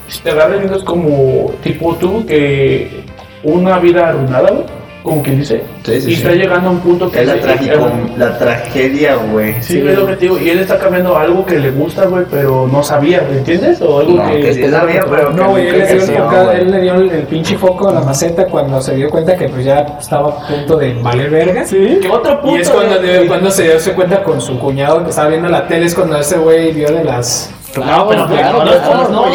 si 0.07 0.19
te 0.19 0.31
agarras 0.31 0.59
viendo 0.59 0.77
es 0.77 0.83
como 0.83 1.51
tipo 1.63 1.95
tú 1.95 2.25
que 2.25 3.03
una 3.43 3.79
vida 3.79 4.09
arruinada, 4.09 4.49
güey, 4.51 4.65
como 5.05 5.21
quien 5.23 5.39
dice, 5.39 5.63
Sí, 5.85 6.01
sí, 6.01 6.11
y 6.11 6.15
sí. 6.15 6.21
está 6.23 6.31
llegando 6.33 6.67
a 6.69 6.71
un 6.71 6.79
punto 6.79 7.09
que 7.09 7.21
Es 7.21 7.27
la, 7.27 7.35
trágico, 7.39 7.87
la 8.17 8.37
tragedia, 8.37 9.15
güey. 9.15 9.61
Sí, 9.61 9.77
es 9.87 9.97
lo 9.97 10.05
que 10.07 10.13
te 10.15 10.21
digo, 10.25 10.37
y 10.39 10.49
él 10.49 10.59
está 10.59 10.77
cambiando 10.79 11.15
algo 11.17 11.45
que 11.45 11.59
le 11.59 11.71
gusta, 11.71 12.05
güey, 12.07 12.25
pero 12.29 12.67
no 12.69 12.83
sabía, 12.83 13.25
¿me 13.29 13.37
entiendes? 13.37 13.79
O 13.81 13.99
algo 13.99 14.13
No, 14.13 14.27
que... 14.31 14.39
que 14.41 14.53
sí 14.55 14.67
sabía, 14.69 15.05
pero 15.09 15.29
que 15.29 15.35
No, 15.35 15.49
güey, 15.51 15.67
él 15.67 15.77
le 15.79 15.85
dio, 15.85 15.95
creció, 15.97 16.13
enfocado- 16.15 16.45
güey. 16.45 16.57
él 16.61 16.71
le 16.71 16.81
dio 16.81 16.93
el, 16.95 17.09
el 17.11 17.23
pinche 17.23 17.57
foco 17.57 17.89
a 17.89 17.93
la 17.93 18.01
maceta 18.01 18.45
cuando 18.47 18.81
se 18.81 18.95
dio 18.95 19.09
cuenta 19.09 19.35
que 19.37 19.47
pues 19.47 19.63
ya 19.63 19.85
estaba 19.99 20.29
a 20.29 20.47
punto 20.47 20.75
de 20.77 20.93
valer 20.95 21.29
verga. 21.29 21.65
Sí, 21.65 21.99
que 22.01 22.09
otro 22.09 22.41
punto... 22.41 22.57
Y 22.57 22.61
es 22.61 22.69
cuando, 22.69 22.99
de- 22.99 23.27
cuando 23.27 23.51
se 23.51 23.63
dio 23.77 23.95
cuenta 23.95 24.23
con 24.23 24.41
su 24.41 24.57
cuñado 24.59 25.03
que 25.03 25.11
estaba 25.11 25.29
viendo 25.29 25.47
la 25.49 25.67
tele, 25.67 25.85
es 25.85 25.93
cuando 25.95 26.17
ese 26.17 26.37
güey 26.37 26.71
vio 26.73 26.91
de 26.91 27.03
las... 27.03 27.51
Claro, 27.73 28.07
pero- 28.07 28.25
claro, 28.27 28.63
no, 28.63 29.09
no, 29.09 29.09
no, 29.09 29.25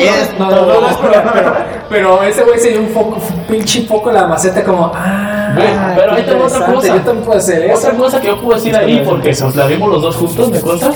pero 1.90 2.22
ese 2.22 2.42
güey 2.42 2.59
se 2.59 2.70
dio 2.70 2.80
un 2.80 2.88
foco, 2.88 3.16
un 3.35 3.40
pinche 3.44 3.83
foco 3.83 4.11
a 4.11 4.12
la 4.14 4.26
maceta 4.26 4.62
como, 4.64 4.90
ah, 4.94 5.30
Güey, 5.55 5.67
pero 5.97 6.13
ahí 6.13 6.23
te 6.23 6.35
va 6.35 6.47
otra 6.47 6.67
cosa. 6.67 6.87
Yo 6.89 6.95
también 7.03 7.25
puedo 7.25 7.39
hacer 7.39 7.63
eso. 7.65 7.79
Otra 7.79 7.93
cosa 7.99 8.21
que 8.21 8.27
yo 8.29 8.41
puedo 8.41 8.55
decir 8.57 8.77
ahí, 8.77 9.03
porque 9.05 9.31
nos 9.31 9.57
la 9.57 9.67
vimos 9.67 9.89
los 9.91 10.03
dos 10.03 10.17
juntos, 10.17 10.51
¿me 10.51 10.61
consta? 10.61 10.91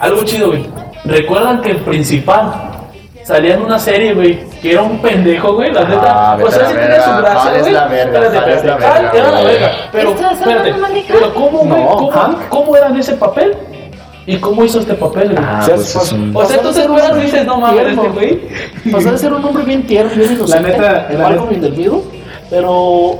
Algo 0.00 0.22
chido, 0.24 0.48
güey. 0.48 0.66
Recuerdan 1.04 1.62
que 1.62 1.70
el 1.72 1.78
principal 1.78 2.70
salía 3.24 3.54
en 3.54 3.62
una 3.62 3.78
serie, 3.78 4.12
güey, 4.14 4.40
que 4.60 4.72
era 4.72 4.82
un 4.82 4.98
pendejo, 4.98 5.54
güey, 5.54 5.72
la 5.72 5.84
neta. 5.84 6.32
Ah, 6.32 6.38
o 6.42 6.50
sea, 6.50 6.68
sí 6.68 6.74
la 6.74 6.80
tenía 6.80 7.02
su 7.02 7.10
gracia, 7.22 7.58
güey. 7.60 7.72
la 7.72 7.86
verga, 7.86 8.24
Espérate, 8.26 8.66
la 8.66 9.10
era 9.12 9.30
la 9.30 9.40
verga. 9.40 9.70
Pero, 9.92 10.14
pero 11.08 11.34
¿cómo, 11.34 11.58
güey? 11.58 11.68
No, 11.82 11.88
¿Cómo, 11.88 12.10
Hank. 12.10 12.48
¿Cómo 12.48 12.76
era 12.76 12.88
en 12.88 12.96
ese 12.96 13.14
papel? 13.14 13.56
¿Y 14.26 14.36
cómo 14.36 14.64
hizo 14.64 14.80
este 14.80 14.94
papel, 14.94 15.32
güey? 15.32 15.44
Ah, 15.44 15.60
o 15.62 15.64
sea, 15.64 15.74
pues 15.76 15.96
es 15.96 16.12
un- 16.12 16.36
o 16.36 16.44
sea, 16.44 16.60
tú 16.60 16.72
te 16.72 16.82
acuerdas 16.82 17.16
y 17.16 17.20
dices, 17.22 17.46
no 17.46 17.56
mames, 17.58 17.86
este 17.88 18.08
güey. 18.08 18.40
Pasó 18.92 19.12
de 19.12 19.18
ser 19.18 19.32
un 19.32 19.44
hombre 19.44 19.64
bien 19.64 19.86
tierno, 19.86 20.12
bien 20.14 20.32
inocente, 20.32 20.70
la 20.78 20.78
neta. 20.78 21.08
the 21.08 21.70
Middle, 21.70 22.02
pero 22.50 23.18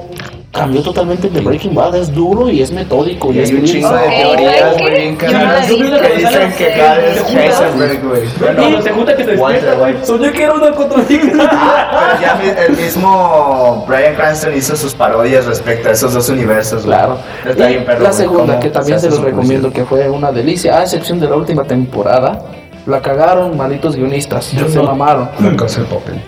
cambió 0.53 0.83
totalmente 0.83 1.29
de 1.29 1.41
Breaking 1.41 1.75
Bad, 1.75 1.95
es 1.95 2.13
duro 2.13 2.49
y 2.49 2.61
es 2.61 2.73
metódico. 2.73 3.33
Y 3.33 3.39
es 3.39 3.51
hay 3.51 3.57
un 3.57 3.63
bien- 3.63 3.75
chingo 3.75 3.93
de 3.93 4.09
teorías, 4.09 4.59
¿sabes 4.59 4.79
güey, 4.79 4.95
bien 4.95 5.19
Yo 5.19 5.27
no 5.27 5.39
la 5.39 5.61
cabronas. 5.61 5.67
que 5.69 6.17
dicen 6.17 6.53
que 6.59 6.73
cada 6.77 6.95
vez 6.97 7.25
Heisenberg, 7.31 8.03
güey. 8.09 8.23
Cuando 8.57 8.83
se 8.83 8.91
junta 8.91 9.17
que 9.17 9.25
te 9.25 9.37
Walter 9.37 9.61
despierta, 9.63 9.79
güey. 9.93 10.07
Soñé 10.07 10.33
que 10.33 10.43
era 10.43 10.53
una 10.55 10.71
cotorrita. 10.73 11.27
Pero 11.33 12.21
ya 12.21 12.65
el 12.67 12.77
mismo 12.77 13.85
Brian 13.87 14.15
Cranston 14.17 14.57
hizo 14.57 14.77
sus 14.77 14.93
parodias 14.95 15.47
respecto 15.47 15.89
a 15.89 15.93
esos 15.93 16.13
dos 16.15 16.29
universos. 16.29 16.83
Claro. 16.83 17.19
Está 17.49 17.71
Y 17.71 17.75
bien, 17.75 17.85
perro, 17.85 18.03
la 18.03 18.13
segunda, 18.13 18.59
que 18.59 18.71
también 18.71 18.99
se 19.01 19.09
los 19.09 19.21
recomiendo, 19.21 19.73
que 19.73 19.85
fue 19.85 20.09
una 20.11 20.33
delicia, 20.33 20.79
a 20.79 20.83
excepción 20.83 21.21
de 21.21 21.29
la 21.29 21.37
última 21.37 21.65
temporada. 21.65 22.43
La 22.87 23.01
cagaron 23.01 23.57
malditos 23.57 23.95
guionistas, 23.95 24.47
se 24.47 24.83
mamaron. 24.83 25.29
Casa 25.57 25.81
de 25.83 25.87
papel. 25.87 26.21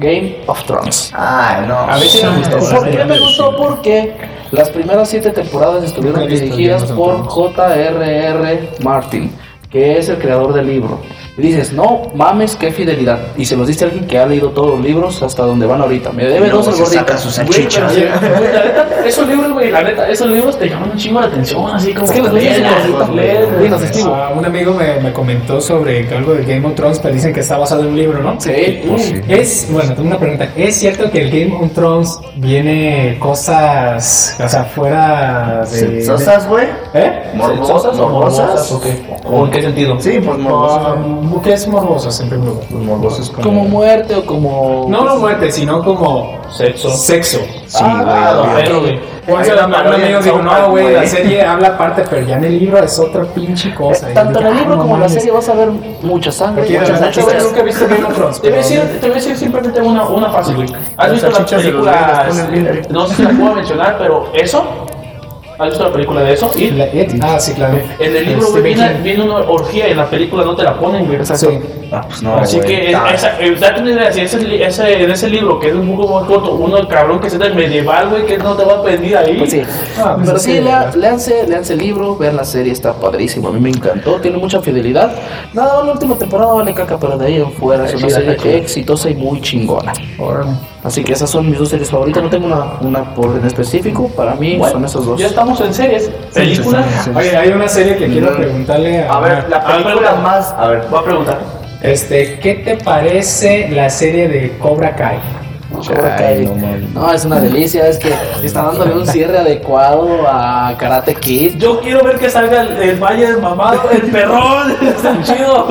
Game 0.00 0.38
of 0.46 0.64
Thrones. 0.64 1.12
Ay, 1.14 1.66
no. 1.68 1.78
A 1.78 1.98
veces 1.98 2.24
me 2.24 2.56
gustó. 2.56 2.76
¿Por 2.76 2.90
qué 2.90 3.04
me 3.04 3.18
gustó? 3.18 3.56
Porque 3.56 4.14
las 4.50 4.70
primeras 4.70 5.08
siete 5.10 5.30
temporadas 5.30 5.84
estuvieron 5.84 6.26
dirigidas 6.26 6.84
por. 6.84 7.26
J.R.R. 7.26 8.70
Martin, 8.82 9.30
que 9.70 9.98
es 9.98 10.08
el 10.08 10.18
creador 10.18 10.54
del 10.54 10.66
libro. 10.66 11.00
Y 11.40 11.46
dices, 11.46 11.72
no 11.72 12.02
mames, 12.14 12.54
qué 12.54 12.70
fidelidad. 12.70 13.18
Y 13.36 13.46
se 13.46 13.56
los 13.56 13.66
dice 13.66 13.86
alguien 13.86 14.06
que 14.06 14.18
ha 14.18 14.26
leído 14.26 14.50
todos 14.50 14.72
los 14.72 14.80
libros 14.80 15.22
hasta 15.22 15.44
donde 15.44 15.66
van 15.66 15.80
ahorita. 15.80 16.12
Me 16.12 16.26
debe 16.26 16.50
dos 16.50 16.66
gordito. 16.66 16.86
saca 16.86 17.16
sus 17.16 17.34
salchichas. 17.34 17.94
güey, 17.94 18.08
la 18.52 18.64
neta, 18.64 18.88
esos 19.06 19.26
libros, 19.26 19.52
güey, 19.52 19.70
la 19.70 19.82
neta, 19.82 20.08
esos 20.10 20.28
libros 20.28 20.58
te 20.58 20.68
llaman 20.68 20.90
un 20.90 20.98
chingo 20.98 21.20
la 21.20 21.26
atención, 21.28 21.70
así 21.70 21.94
como 21.94 22.06
Es 22.06 22.12
que 22.12 22.22
los 22.22 22.32
lees. 22.32 22.62
Ah, 24.06 24.32
un 24.36 24.44
amigo 24.44 24.74
me, 24.74 25.00
me 25.00 25.12
comentó 25.12 25.60
sobre 25.60 26.06
que 26.06 26.14
algo 26.14 26.34
de 26.34 26.44
Game 26.44 26.66
of 26.66 26.74
Thrones, 26.74 26.98
pero 26.98 27.14
dicen 27.14 27.32
que 27.32 27.40
está 27.40 27.56
basado 27.56 27.82
en 27.82 27.88
un 27.88 27.96
libro, 27.96 28.22
¿no? 28.22 28.38
Sí. 28.38 28.82
Pues 28.86 29.02
sí. 29.02 29.20
Es, 29.28 29.68
bueno, 29.70 29.94
tengo 29.94 30.08
una 30.08 30.18
pregunta. 30.18 30.48
¿Es 30.56 30.76
cierto 30.76 31.10
que 31.10 31.22
el 31.22 31.30
Game 31.30 31.64
of 31.64 31.72
Thrones 31.72 32.18
viene 32.36 33.16
cosas, 33.18 34.36
o 34.42 34.48
sea, 34.48 34.64
fuera 34.64 35.64
de... 35.70 36.04
¿Sosas, 36.04 36.48
güey? 36.48 36.66
¿Eh? 36.94 37.30
¿Morbosas 37.34 37.98
o 37.98 38.08
morbosas? 38.08 38.72
o 38.72 38.80
qué? 38.80 38.90
¿O 39.24 39.44
en 39.44 39.50
qué 39.50 39.62
sentido? 39.62 40.00
Sí, 40.00 40.20
pues 40.24 40.38
morbosas. 40.38 40.98
¿Qué 41.42 41.52
es 41.52 41.66
morbosas 41.68 42.18
en 42.20 42.28
primer 42.28 42.48
lugar? 42.48 42.64
Los 42.70 42.82
morbosos 42.82 43.30
como... 43.30 43.42
Como 43.42 43.64
muerte 43.64 44.14
o 44.16 44.26
como. 44.26 44.86
No, 44.88 45.04
no 45.04 45.16
muerte, 45.16 45.50
sino 45.52 45.82
como 45.84 46.38
Sexo. 46.50 46.90
sexo. 46.90 47.38
Sí, 47.66 47.78
Ah, 47.84 48.34
güey. 48.34 48.46
no, 48.48 48.54
pero, 48.56 48.80
güey. 48.80 49.00
Hay 49.28 49.50
una 49.52 49.66
un 49.66 49.74
amigo 49.94 50.22
South 50.22 50.42
no, 50.42 50.70
güey, 50.70 50.84
la 50.86 50.90
güey". 51.00 51.06
serie 51.08 51.42
habla 51.44 51.68
aparte, 51.68 52.02
pero 52.10 52.26
ya 52.26 52.36
en 52.38 52.44
el 52.44 52.58
libro 52.58 52.78
es 52.82 52.98
otra 52.98 53.22
pinche 53.24 53.72
cosa. 53.74 54.10
Y 54.10 54.14
Tanto 54.14 54.40
en 54.40 54.46
el 54.46 54.56
libro 54.56 54.74
"Ah, 54.74 54.78
como 54.78 54.94
en 54.96 55.00
la 55.02 55.06
mames". 55.06 55.12
serie 55.12 55.30
vas 55.30 55.48
a 55.48 55.54
ver 55.54 55.68
mucha 56.02 56.32
sangre, 56.32 56.68
yo 56.68 56.84
salchichas. 56.84 57.44
nunca 57.44 57.60
he 57.60 57.62
visto 57.62 57.86
Game 57.88 58.04
of 58.04 58.14
Thrones. 58.14 58.40
Te 58.40 58.48
voy 58.48 58.58
a 58.58 58.62
decir, 58.62 58.80
te 59.00 59.06
voy 59.06 59.10
a 59.10 59.14
decir 59.14 59.36
simplemente 59.36 59.80
una, 59.80 60.04
una 60.08 60.30
fácil, 60.30 60.56
güey. 60.56 60.68
¿Has 60.96 60.96
Las 60.96 61.12
visto 61.12 61.28
la 61.28 61.34
salchichas 61.36 61.62
de 61.62 61.70
los 61.70 61.84
película? 61.86 62.24
gringos 62.26 62.46
ponen 62.46 62.64
bien 62.64 62.86
No 62.90 63.06
sé 63.06 63.14
si 63.14 63.22
la 63.22 63.30
puedo 63.30 63.54
mencionar, 63.54 63.96
pero 63.98 64.32
eso. 64.34 64.64
¿Has 65.60 65.68
visto 65.68 65.84
la 65.84 65.92
película 65.92 66.22
de 66.22 66.32
eso? 66.32 66.50
Y 66.56 66.70
La- 66.70 66.86
It- 66.86 67.20
Ah, 67.22 67.38
sí, 67.38 67.52
claro. 67.52 67.78
en 67.98 68.16
el 68.16 68.24
libro, 68.26 68.48
güey, 68.50 68.62
Stephen 68.72 69.02
viene, 69.02 69.02
viene 69.02 69.22
una 69.24 69.36
orgía 69.48 69.88
y 69.88 69.90
en 69.90 69.96
la 69.98 70.06
película 70.08 70.44
no 70.44 70.56
te 70.56 70.62
la 70.62 70.78
ponen, 70.78 71.06
güey. 71.06 71.18
Sí. 71.24 71.46
Ah, 71.92 72.02
pues 72.06 72.22
no, 72.22 72.36
Así 72.36 72.60
que 72.60 72.94
Ah, 72.94 73.10
esa, 73.12 73.38
eh, 73.40 73.56
date 73.60 73.80
una 73.82 73.90
idea, 73.90 74.12
si 74.12 74.20
ese, 74.20 75.02
en 75.04 75.10
ese 75.10 75.28
libro, 75.28 75.58
que 75.58 75.68
es 75.68 75.74
un 75.74 75.96
poco 75.96 76.20
más 76.20 76.28
corto, 76.28 76.54
uno 76.54 76.78
el 76.78 76.86
cabrón 76.88 77.20
que 77.20 77.28
se 77.28 77.36
del 77.36 77.54
medieval, 77.54 78.08
güey, 78.10 78.26
que 78.26 78.38
no 78.38 78.54
te 78.56 78.64
va 78.64 78.74
a 78.74 78.82
pedir 78.82 79.16
ahí. 79.16 79.36
Pues 79.36 79.50
sí. 79.50 79.62
Ah, 79.98 80.12
pues 80.14 80.26
Pero 80.26 80.36
es 80.36 80.42
sí, 80.42 80.52
que- 80.54 80.60
lea- 80.62 80.90
léanse, 80.96 81.46
léanse 81.48 81.72
el 81.74 81.80
libro, 81.80 82.16
vean 82.16 82.36
la 82.36 82.44
serie, 82.44 82.72
está 82.72 82.92
padrísimo. 82.94 83.48
A 83.48 83.52
mí 83.52 83.60
me 83.60 83.70
encantó, 83.70 84.16
tiene 84.20 84.38
mucha 84.38 84.60
fidelidad. 84.62 85.12
Nada, 85.52 85.84
la 85.84 85.92
última 85.92 86.16
temporada 86.16 86.54
vale 86.54 86.72
caca, 86.72 86.96
pero 86.98 87.18
de 87.18 87.26
ahí 87.26 87.36
en 87.36 87.50
fuera 87.52 87.84
es 87.86 87.94
una 87.94 88.08
serie 88.08 88.56
exitosa 88.56 89.10
y 89.10 89.14
muy 89.16 89.40
chingona. 89.40 89.92
Órale. 90.18 90.50
Así 90.82 91.04
que 91.04 91.12
esas 91.12 91.28
son 91.28 91.48
mis 91.50 91.58
dos 91.58 91.68
series 91.68 91.90
favoritas. 91.90 92.22
No 92.22 92.30
tengo 92.30 92.46
una, 92.46 92.64
una 92.80 93.14
por 93.14 93.36
en 93.36 93.44
específico, 93.46 94.08
para 94.16 94.34
mí 94.34 94.56
Bueno, 94.56 94.72
son 94.72 94.84
esos 94.86 95.04
dos. 95.06 95.20
Ya 95.20 95.26
estamos 95.26 95.60
en 95.60 95.74
series, 95.74 96.10
películas. 96.32 97.10
Oye, 97.14 97.36
hay 97.36 97.50
una 97.50 97.68
serie 97.68 97.96
que 97.96 98.06
quiero 98.08 98.30
Mm. 98.32 98.36
preguntarle 98.36 99.02
a... 99.04 99.12
A 99.12 99.20
ver, 99.20 99.46
la 99.50 99.64
película 99.66 100.14
más. 100.16 100.54
A 100.56 100.68
ver, 100.68 100.84
Voy 100.90 101.00
a 101.00 101.04
preguntar. 101.04 101.38
Este, 101.82 102.38
¿qué 102.40 102.54
te 102.54 102.76
parece 102.76 103.68
la 103.70 103.88
serie 103.90 104.28
de 104.28 104.56
Cobra 104.58 104.94
Kai? 104.96 105.18
Cobra 105.86 106.16
Kai. 106.16 106.46
no 106.94 107.12
es 107.12 107.24
una 107.24 107.40
delicia, 107.40 107.88
es 107.88 107.98
que 107.98 108.12
está 108.42 108.62
dándole 108.62 108.94
un 108.94 109.06
cierre 109.06 109.38
adecuado 109.38 110.26
a 110.28 110.74
Karate 110.78 111.14
Kid. 111.14 111.56
Yo 111.58 111.80
quiero 111.80 112.04
ver 112.04 112.18
que 112.18 112.28
salga 112.30 112.62
el, 112.62 112.90
el 112.90 112.96
Valle 113.00 113.26
del 113.26 113.40
Mamado, 113.40 113.90
el 113.90 114.02
perrón. 114.10 114.76
Está 114.82 115.22
chido. 115.22 115.68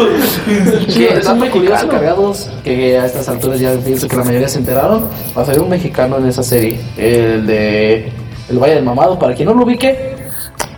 Que 0.87 1.13
están 1.17 1.39
mexicano. 1.39 1.89
cargados 1.89 2.49
que 2.63 2.97
a 2.97 3.05
estas 3.05 3.29
alturas 3.29 3.59
ya 3.59 3.73
pienso 3.75 4.07
que 4.07 4.15
la 4.15 4.23
mayoría 4.23 4.47
se 4.47 4.59
enteraron. 4.59 5.07
Va 5.37 5.43
a 5.43 5.45
salir 5.45 5.61
un 5.61 5.69
mexicano 5.69 6.17
en 6.17 6.27
esa 6.27 6.43
serie, 6.43 6.79
el 6.97 7.45
de 7.45 8.11
El 8.49 8.59
Valle 8.59 8.75
del 8.75 8.83
Mamado, 8.83 9.17
para 9.17 9.33
quien 9.33 9.47
no 9.47 9.53
lo 9.53 9.63
ubique. 9.63 10.15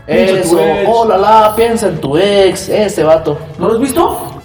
Eso, 0.08 0.60
oh 0.88 1.08
la 1.08 1.18
la, 1.18 1.54
piensa 1.56 1.88
en 1.88 2.02
tu 2.02 2.18
ex, 2.18 2.68
ese 2.70 3.04
vato. 3.04 3.38
¿No 3.58 3.68
lo 3.68 3.76
has 3.76 3.80
visto? 3.80 4.41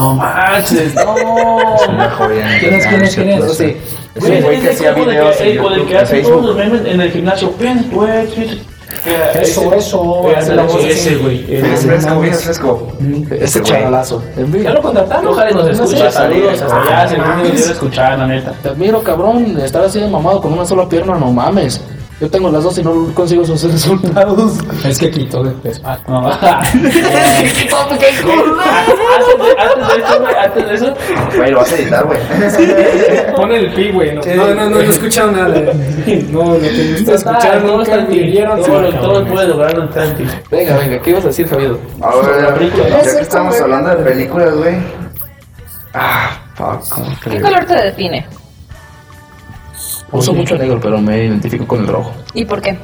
No 0.00 0.14
manches, 0.14 0.94
no. 0.94 1.14
una 1.88 2.10
joya. 2.10 2.46
¿Quién 2.58 2.74
es, 2.74 2.86
quién 2.86 3.02
es, 3.02 3.14
quién 3.14 3.28
es? 3.28 3.56
Sí, 3.56 3.76
Es 4.14 4.24
un 4.24 4.40
güey 4.42 4.60
que 4.60 4.70
hacía 4.70 4.92
videos 4.92 5.36
que, 5.36 5.42
en 5.42 5.48
el 5.50 5.54
YouTube, 5.56 5.86
que 5.86 5.92
en 5.92 5.96
hace 5.98 6.06
Facebook. 6.16 6.32
todos 6.32 6.46
los 6.46 6.56
memes 6.56 6.86
en 6.86 7.00
el 7.00 7.10
gimnasio. 7.12 7.52
Piensa 7.52 7.84
en 7.84 7.90
tu 7.90 8.04
ex. 8.06 8.30
piensa- 8.32 8.56
que- 9.32 9.40
Eso, 9.42 9.72
eso, 9.74 10.30
eh, 10.30 10.36
hace 10.36 10.54
la 10.56 10.62
voz 10.64 10.84
ese, 10.84 11.16
güey. 11.16 11.44
eh, 11.48 11.62
Es 11.64 11.84
no 11.84 11.90
fresco, 11.92 12.20
bien 12.20 12.34
fresco. 12.34 12.88
ese 13.30 13.60
güey. 13.60 13.72
fin, 14.52 14.62
¿Ya 14.62 14.70
lo 14.72 14.82
contrataron? 14.82 15.28
Ojalá 15.28 15.50
nos 15.52 15.78
No 15.78 15.86
sé. 15.86 15.94
escuche. 15.94 16.10
Saludos 16.10 16.60
hasta 16.62 16.82
allá. 16.82 17.08
Si 17.08 17.16
nos 17.16 17.40
quiere 17.42 17.56
escuchar, 17.72 18.18
la 18.18 18.26
neta. 18.26 18.52
Te 18.62 18.68
admiro, 18.70 19.02
cabrón, 19.02 19.58
estar 19.62 19.84
así 19.84 20.00
de 20.00 20.08
mamado 20.08 20.40
con 20.40 20.52
una 20.54 20.64
sola 20.66 20.88
pierna, 20.88 21.14
no 21.16 21.30
mames. 21.30 21.80
Yo 22.20 22.30
tengo 22.30 22.50
las 22.50 22.62
dos 22.62 22.76
y 22.76 22.82
no 22.82 23.14
consigo 23.14 23.42
esos 23.44 23.62
resultados. 23.72 24.58
Es 24.84 24.98
que 24.98 25.10
quitó 25.10 25.42
de 25.42 25.52
peso. 25.52 25.80
Ah, 25.84 25.98
No, 26.06 26.28
antes, 26.30 26.82
de, 26.82 26.84
antes 29.58 29.88
de 29.88 30.04
eso, 30.04 30.20
güey, 30.20 30.34
antes 30.34 30.68
de 30.68 30.74
eso, 30.74 30.94
Güey, 31.36 31.50
lo 31.50 31.58
vas 31.58 31.72
a 31.72 31.76
editar, 31.76 32.04
güey. 32.04 32.18
Pon 33.36 33.52
el 33.52 33.72
pi, 33.72 33.90
güey. 33.90 34.14
No, 34.14 34.22
no, 34.22 34.54
no, 34.54 34.54
no, 34.54 34.70
no 34.70 34.80
escucharon 34.80 35.34
nada. 35.34 35.48
No, 36.30 36.40
todo 36.40 36.56
nunca 36.56 37.14
está 37.14 37.94
en 37.94 38.08
ti. 38.08 38.18
entendieron. 38.18 38.62
Todo, 38.62 39.24
puede 39.26 39.48
lograrlo 39.48 39.84
está 39.84 40.04
en 40.04 40.16
ti. 40.16 40.24
Venga, 40.50 40.76
venga, 40.76 41.00
¿qué 41.00 41.10
ibas 41.10 41.24
a 41.24 41.28
decir, 41.28 41.48
Javier? 41.48 41.76
A 42.02 42.16
ver, 42.16 42.70
ya 42.76 43.00
que 43.02 43.20
estamos 43.22 43.58
hablando 43.60 43.90
de 43.90 43.96
películas, 43.96 44.54
güey. 44.56 44.74
Ah, 45.94 46.38
fuck, 46.54 46.86
¿cómo 46.88 47.06
¿Qué 47.24 47.40
color 47.40 47.64
te 47.64 47.74
define? 47.74 48.26
Uso 50.12 50.32
mucho 50.34 50.56
negro, 50.56 50.78
pero 50.80 51.00
me 51.00 51.24
identifico 51.24 51.66
con 51.66 51.80
el 51.80 51.86
rojo. 51.86 52.12
¿Y 52.34 52.44
por 52.44 52.60
qué? 52.60 52.76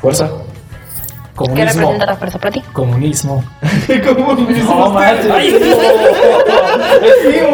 Fuerza. 0.00 0.28
¿Qué 0.28 1.34
Comunismo. 1.44 1.66
representa 1.80 2.06
la 2.06 2.16
fuerza 2.16 2.38
para 2.38 2.50
ti? 2.52 2.62
Comunismo. 2.72 3.44
No 4.66 4.90
manches. 4.90 5.26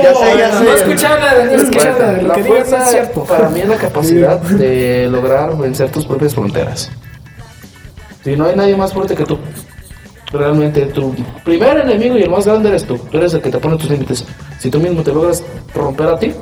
Ya 0.03 0.15
sé, 0.15 0.39
ya 0.39 0.53
sé. 0.59 0.65
No 0.65 0.73
escucharon 0.75 1.21
nada, 1.21 1.45
no 1.45 1.53
escucharon 1.53 1.99
nada. 1.99 2.13
Lo 2.23 2.29
La 2.29 2.35
que 2.35 2.43
digas 2.43 2.69
fuerza 2.69 2.85
es 2.85 2.91
cierto. 2.91 3.25
para 3.25 3.49
mí 3.49 3.61
es 3.61 3.69
la 3.69 3.77
capacidad 3.77 4.41
de 4.41 5.09
lograr 5.11 5.57
vencer 5.57 5.91
tus 5.91 6.05
propias 6.07 6.35
fronteras. 6.35 6.91
Si 8.25 8.37
no 8.37 8.47
hay 8.47 8.57
nadie 8.57 8.77
más 8.77 8.93
fuerte 8.93 9.15
que 9.15 9.25
tú. 9.25 9.39
Realmente 10.33 10.87
tu 10.87 11.15
primer 11.45 11.79
enemigo 11.79 12.17
y 12.17 12.23
el 12.23 12.31
más 12.31 12.47
grande 12.47 12.69
eres 12.71 12.85
tú. 12.87 12.97
Tú 12.99 13.19
eres 13.19 13.35
el 13.35 13.43
que 13.43 13.51
te 13.51 13.59
pone 13.59 13.77
tus 13.77 13.91
límites. 13.91 14.25
Si 14.59 14.71
tú 14.71 14.79
mismo 14.81 15.03
te 15.03 15.13
logras 15.13 15.43
romper 15.75 16.07
a 16.09 16.19
ti, 16.19 16.33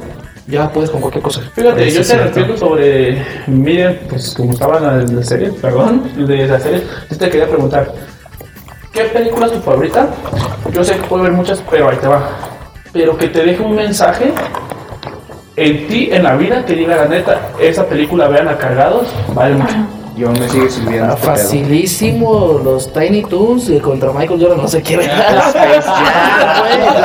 ya 0.51 0.69
puedes 0.71 0.91
con 0.91 1.01
cualquier 1.01 1.23
cosa. 1.23 1.41
Fíjate, 1.55 1.91
yo 1.91 2.05
te 2.05 2.17
respeto 2.17 2.57
sobre, 2.57 3.25
miren, 3.47 4.01
pues 4.09 4.35
como 4.35 4.53
estaba 4.53 4.79
en 4.79 4.85
la, 4.85 4.97
la 5.03 5.23
serie, 5.23 5.51
perdón, 5.53 6.11
de 6.17 6.47
la 6.47 6.61
serie, 6.61 6.83
yo 7.11 7.17
te 7.17 7.31
quería 7.31 7.49
preguntar, 7.49 7.93
¿qué 8.93 9.05
película 9.05 9.47
es 9.47 9.53
tu 9.53 9.61
favorita? 9.61 10.09
Yo 10.73 10.85
sé 10.85 10.97
que 10.97 11.03
puedo 11.03 11.23
ver 11.23 11.33
muchas, 11.33 11.63
pero 11.71 11.89
ahí 11.89 11.97
te 11.97 12.07
va. 12.07 12.31
Pero 12.93 13.17
que 13.17 13.29
te 13.29 13.45
deje 13.45 13.63
un 13.63 13.77
mensaje 13.77 14.33
en 15.57 15.87
ti, 15.89 16.09
en 16.11 16.23
la 16.25 16.37
vida, 16.37 16.65
que 16.65 16.75
diga 16.75 16.97
la 16.97 17.07
neta, 17.07 17.51
esa 17.61 17.87
película, 17.87 18.29
vean 18.29 18.49
a 18.49 18.57
cargados, 18.57 19.07
vale 19.35 19.55
mucho. 19.55 20.00
Yo 20.21 20.31
me 20.33 20.47
sigue 20.51 20.69
sirviendo. 20.69 21.07
Ah, 21.07 21.15
este 21.15 21.27
pedo. 21.27 21.37
Facilísimo 21.37 22.61
los 22.63 22.93
Tiny 22.93 23.23
Toons 23.23 23.71
y 23.71 23.79
contra 23.79 24.13
Michael 24.13 24.39
Jordan 24.39 24.59
no 24.59 24.69
se 24.69 24.83
quiere. 24.83 25.07
La 25.07 25.51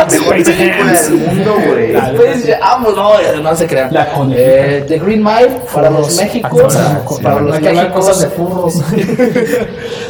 mejor 0.11 0.43
película 0.43 0.91
del 0.91 1.13
mundo, 1.13 1.55
güey. 1.65 1.93
Después 1.93 2.45
ya, 2.45 2.59
vamos, 2.59 2.93
no, 2.93 3.41
no 3.41 3.55
se 3.55 3.67
crean. 3.67 3.93
La. 3.93 4.09
Eh, 4.31 4.83
The 4.85 4.99
Green 4.99 5.23
Mile 5.23 5.61
para 5.73 5.89
los. 5.89 6.19
Ah, 6.19 7.01
Para 7.23 7.39
los 7.39 7.85
cosas 7.93 8.19
de 8.19 8.27
furros. 8.27 8.83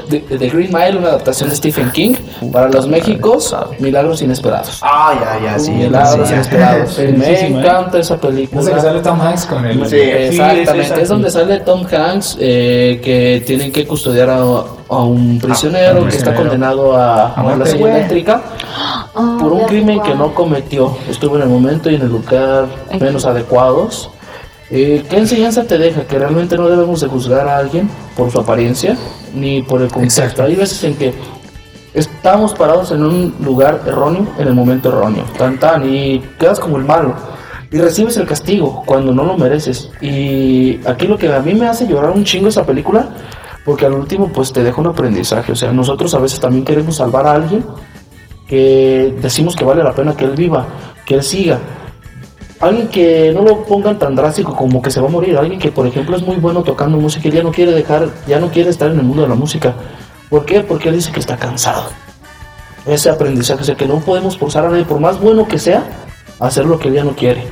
The, 0.10 0.20
The 0.20 0.50
Green 0.50 0.72
Mile, 0.72 0.98
una 0.98 1.10
adaptación 1.10 1.50
de 1.50 1.56
Stephen 1.56 1.92
King. 1.92 2.16
Para 2.52 2.70
los 2.70 2.88
Méxicos, 2.88 3.56
Milagros 3.80 4.22
Inesperados. 4.22 4.80
Ah, 4.82 5.14
ya, 5.20 5.52
ya, 5.52 5.60
sí. 5.60 5.72
Milagros 5.72 6.28
sí, 6.28 6.34
ya. 6.34 6.40
Inesperados. 6.40 6.98
Me 6.98 7.34
¿eh? 7.34 7.48
encanta 7.48 8.00
esa 8.00 8.16
No 8.16 8.22
sé 8.22 8.28
que 8.28 8.28
película. 8.28 8.82
sale 8.82 9.00
Tom 9.02 9.22
Hanks 9.22 9.46
con 9.46 9.66
el. 9.66 9.88
Sí. 9.88 9.96
Exactamente, 10.00 10.82
es 10.82 10.92
es 11.06 11.10
donde 11.10 11.30
sale 11.30 11.60
Tom 11.60 11.86
Hanks 11.86 12.38
eh, 12.40 12.95
que 13.00 13.44
tienen 13.46 13.72
que 13.72 13.86
custodiar 13.86 14.30
a, 14.30 14.40
a 14.40 15.04
un 15.04 15.40
prisionero 15.40 16.04
un 16.04 16.10
que 16.10 16.18
está 16.18 16.36
condenado 16.36 16.96
a, 16.96 17.28
A 17.28 17.34
a 17.34 17.44
la 17.44 17.44
muerte, 17.44 17.72
silla 17.72 17.98
eléctrica 17.98 18.42
por 19.14 19.54
un 19.54 19.64
crimen 19.66 20.02
que 20.02 20.16
no 20.16 20.34
cometió. 20.34 20.98
Estuvo 21.10 21.36
en 21.38 21.44
el 21.44 21.50
momento 21.50 21.90
y 21.90 21.96
en 21.96 22.02
el 22.02 22.10
lugar 22.10 22.68
menos 23.00 23.26
adecuados. 23.26 24.10
Eh, 24.72 25.06
¿Qué 25.10 25.18
enseñanza 25.18 25.64
te 25.64 25.78
deja? 25.78 26.06
Que 26.08 26.18
realmente 26.18 26.58
no 26.58 26.68
debemos 26.68 27.00
de 27.02 27.08
juzgar 27.08 27.48
a 27.48 27.58
alguien 27.58 27.90
por 28.18 28.32
su 28.32 28.40
apariencia 28.40 28.98
ni 29.34 29.62
por 29.62 29.82
el 29.82 29.90
contexto. 29.90 30.22
Exacto. 30.22 30.44
Hay 30.44 30.56
veces 30.56 30.84
en 30.84 30.96
que 30.96 31.14
Estamos 31.96 32.54
parados 32.54 32.92
en 32.92 33.06
un 33.06 33.34
lugar 33.40 33.80
erróneo 33.88 34.28
en 34.38 34.50
el 34.50 34.54
momento 34.54 34.90
erróneo, 34.90 35.24
tan 35.38 35.58
tan, 35.58 35.90
y 35.90 36.20
quedas 36.38 36.60
como 36.60 36.76
el 36.76 36.84
malo. 36.84 37.16
Y 37.72 37.78
recibes 37.78 38.16
el 38.18 38.28
castigo 38.28 38.84
cuando 38.86 39.12
no 39.12 39.24
lo 39.24 39.38
mereces. 39.38 39.92
Y 40.02 40.80
aquí 40.86 41.08
lo 41.08 41.18
que 41.18 41.34
a 41.34 41.40
mí 41.40 41.54
me 41.54 41.68
hace 41.68 41.88
llorar 41.88 42.12
un 42.12 42.24
chingo 42.24 42.48
esa 42.48 42.66
película, 42.66 43.10
porque 43.66 43.86
al 43.86 43.94
último 43.94 44.30
pues 44.30 44.54
te 44.54 44.64
deja 44.64 44.80
un 44.80 44.88
aprendizaje. 44.88 45.52
O 45.52 45.56
sea, 45.56 45.72
nosotros 45.72 46.14
a 46.14 46.20
veces 46.20 46.40
también 46.40 46.64
queremos 46.64 46.98
salvar 46.98 47.28
a 47.28 47.34
alguien 47.34 47.66
que 48.48 49.16
decimos 49.22 49.56
que 49.56 49.66
vale 49.66 49.84
la 49.84 49.94
pena 49.94 50.16
que 50.16 50.26
él 50.26 50.36
viva, 50.36 50.66
que 51.06 51.16
él 51.16 51.24
siga. 51.24 51.60
Alguien 52.60 52.88
que 52.88 53.32
no 53.34 53.42
lo 53.42 53.64
pongan 53.64 54.00
tan 54.00 54.16
drástico 54.16 54.56
como 54.56 54.82
que 54.82 54.90
se 54.90 55.02
va 55.02 55.08
a 55.08 55.12
morir. 55.12 55.38
Alguien 55.38 55.60
que, 55.60 55.72
por 55.72 55.86
ejemplo, 55.88 56.16
es 56.16 56.22
muy 56.22 56.38
bueno 56.38 56.64
tocando 56.64 56.98
música 56.98 57.28
y 57.28 57.32
ya 57.32 57.44
no 57.44 57.52
quiere 57.52 57.72
dejar, 57.72 58.10
ya 58.28 58.40
no 58.40 58.50
quiere 58.50 58.70
estar 58.70 58.92
en 58.92 59.00
el 59.00 59.04
mundo 59.04 59.24
de 59.24 59.30
la 59.30 59.36
música. 59.36 59.74
¿Por 60.30 60.46
qué? 60.46 60.62
Porque 60.62 60.90
él 60.90 60.96
dice 60.96 61.12
que 61.12 61.20
está 61.20 61.36
cansado. 61.36 61.84
Ese 62.86 63.10
aprendizaje, 63.10 63.62
o 63.62 63.66
sea, 63.66 63.76
que 63.76 63.88
no 63.88 64.00
podemos 64.00 64.38
forzar 64.38 64.66
a 64.66 64.70
nadie, 64.70 64.86
por 64.86 65.00
más 65.00 65.20
bueno 65.20 65.48
que 65.48 65.60
sea, 65.60 65.84
hacer 66.40 66.66
lo 66.66 66.80
que 66.80 66.90
él 66.90 66.96
ya 66.96 67.04
no 67.04 67.16
quiere. 67.16 67.44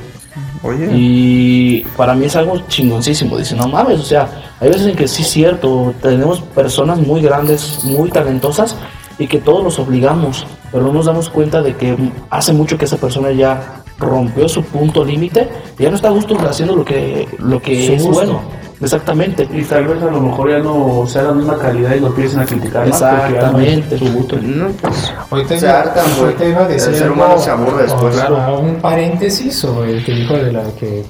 Oye. 0.62 0.88
Y 0.92 1.80
para 1.96 2.14
mí 2.14 2.26
es 2.26 2.36
algo 2.36 2.58
chingoncísimo. 2.68 3.36
Dice, 3.36 3.54
no 3.54 3.68
mames, 3.68 4.00
o 4.00 4.04
sea, 4.04 4.28
hay 4.60 4.68
veces 4.68 4.86
en 4.86 4.96
que 4.96 5.06
sí 5.08 5.22
es 5.22 5.28
cierto, 5.28 5.94
tenemos 6.00 6.40
personas 6.40 6.98
muy 6.98 7.20
grandes, 7.20 7.84
muy 7.84 8.10
talentosas 8.10 8.76
y 9.18 9.26
que 9.26 9.38
todos 9.38 9.62
los 9.62 9.78
obligamos, 9.78 10.46
pero 10.72 10.84
no 10.84 10.92
nos 10.92 11.06
damos 11.06 11.28
cuenta 11.28 11.62
de 11.62 11.76
que 11.76 11.96
hace 12.30 12.52
mucho 12.52 12.78
que 12.78 12.86
esa 12.86 12.96
persona 12.96 13.30
ya 13.30 13.82
rompió 13.98 14.48
su 14.48 14.64
punto 14.64 15.04
límite 15.04 15.48
y 15.78 15.84
ya 15.84 15.90
no 15.90 15.96
está 15.96 16.08
a 16.08 16.12
gusto 16.12 16.36
haciendo 16.48 16.74
lo 16.74 16.84
que, 16.84 17.28
lo 17.38 17.60
que 17.60 17.86
Su 17.86 17.92
es 17.92 18.02
gusto. 18.02 18.24
bueno. 18.24 18.40
Exactamente. 18.84 19.48
Y 19.52 19.62
tal 19.64 19.86
vez 19.86 20.02
a 20.02 20.06
lo 20.06 20.20
mejor 20.20 20.50
ya 20.50 20.58
no 20.58 21.04
sea 21.06 21.22
la 21.22 21.32
misma 21.32 21.58
calidad 21.58 21.94
y 21.94 22.00
lo 22.00 22.08
empiecen 22.08 22.40
a 22.40 22.46
criticar 22.46 22.86
Exactamente. 22.86 23.98
su 23.98 24.12
gusto. 24.12 24.36
No, 24.40 24.68
pues, 24.80 25.12
Ahorita 25.30 25.58
Se 25.58 25.66
iba- 25.66 25.80
hartan, 25.80 26.04
iba 26.48 26.60
a 26.64 26.68
decir 26.68 26.88
El 26.90 26.94
ser 26.98 27.10
humano 27.10 27.38
se 27.38 27.50
aburre 27.50 27.82
después. 27.82 28.14
o 28.16 28.18
sea, 28.18 28.52
Un 28.54 28.76
paréntesis 28.76 29.56
sobre 29.58 29.90
el 29.92 30.04
que 30.04 30.12
dijo 30.12 30.34
de 30.34 30.52
la 30.52 30.62
que, 30.78 31.04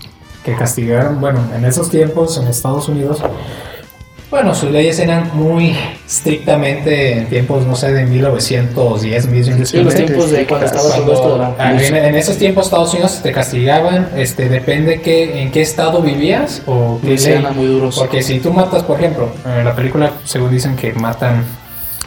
que 0.45 0.55
castigaron. 0.57 1.21
Bueno, 1.21 1.41
en 1.55 1.65
esos 1.65 1.91
tiempos 1.91 2.39
en 2.39 2.47
Estados 2.49 2.89
Unidos, 2.89 3.21
bueno, 4.35 4.53
sus 4.53 4.73
leyes 4.73 4.99
eran 4.99 5.31
muy 5.35 5.77
estrictamente 6.05 7.19
en 7.19 7.27
tiempos, 7.29 7.65
no 7.67 7.77
sé, 7.77 7.93
de 7.93 8.05
1910, 8.05 9.29
1915. 9.29 9.65
Sí, 9.65 9.85
los 9.85 9.95
tiempos 9.95 10.31
de 10.33 10.45
cuando 10.45 10.67
estaba 10.67 11.55
Ah, 11.57 11.73
en, 11.81 11.95
en 11.95 12.15
esos 12.17 12.37
tiempos 12.37 12.65
Estados 12.65 12.93
Unidos 12.95 13.21
te 13.23 13.31
castigaban, 13.31 14.09
este, 14.17 14.49
depende 14.49 15.01
que, 15.03 15.41
en 15.41 15.53
qué 15.53 15.63
estado 15.63 16.03
vivías 16.03 16.63
o 16.67 16.99
qué 17.01 17.17
ley. 17.17 17.47
muy 17.55 17.67
duros. 17.67 17.97
Porque 17.97 18.25
si 18.25 18.41
tú 18.41 18.53
matas, 18.53 18.83
por 18.83 18.99
ejemplo, 18.99 19.29
en 19.47 19.65
la 19.65 19.73
película, 19.73 20.11
según 20.25 20.51
dicen 20.51 20.75
que 20.75 20.93
matan 20.95 21.45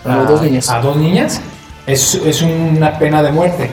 A 0.04 0.18
dos 0.26 0.42
niñas. 0.42 0.70
a 0.70 0.82
dos 0.82 0.98
niñas, 0.98 1.40
es, 1.86 2.16
es 2.16 2.42
una 2.42 3.00
pena 3.00 3.24
de 3.24 3.32
muerte. 3.32 3.72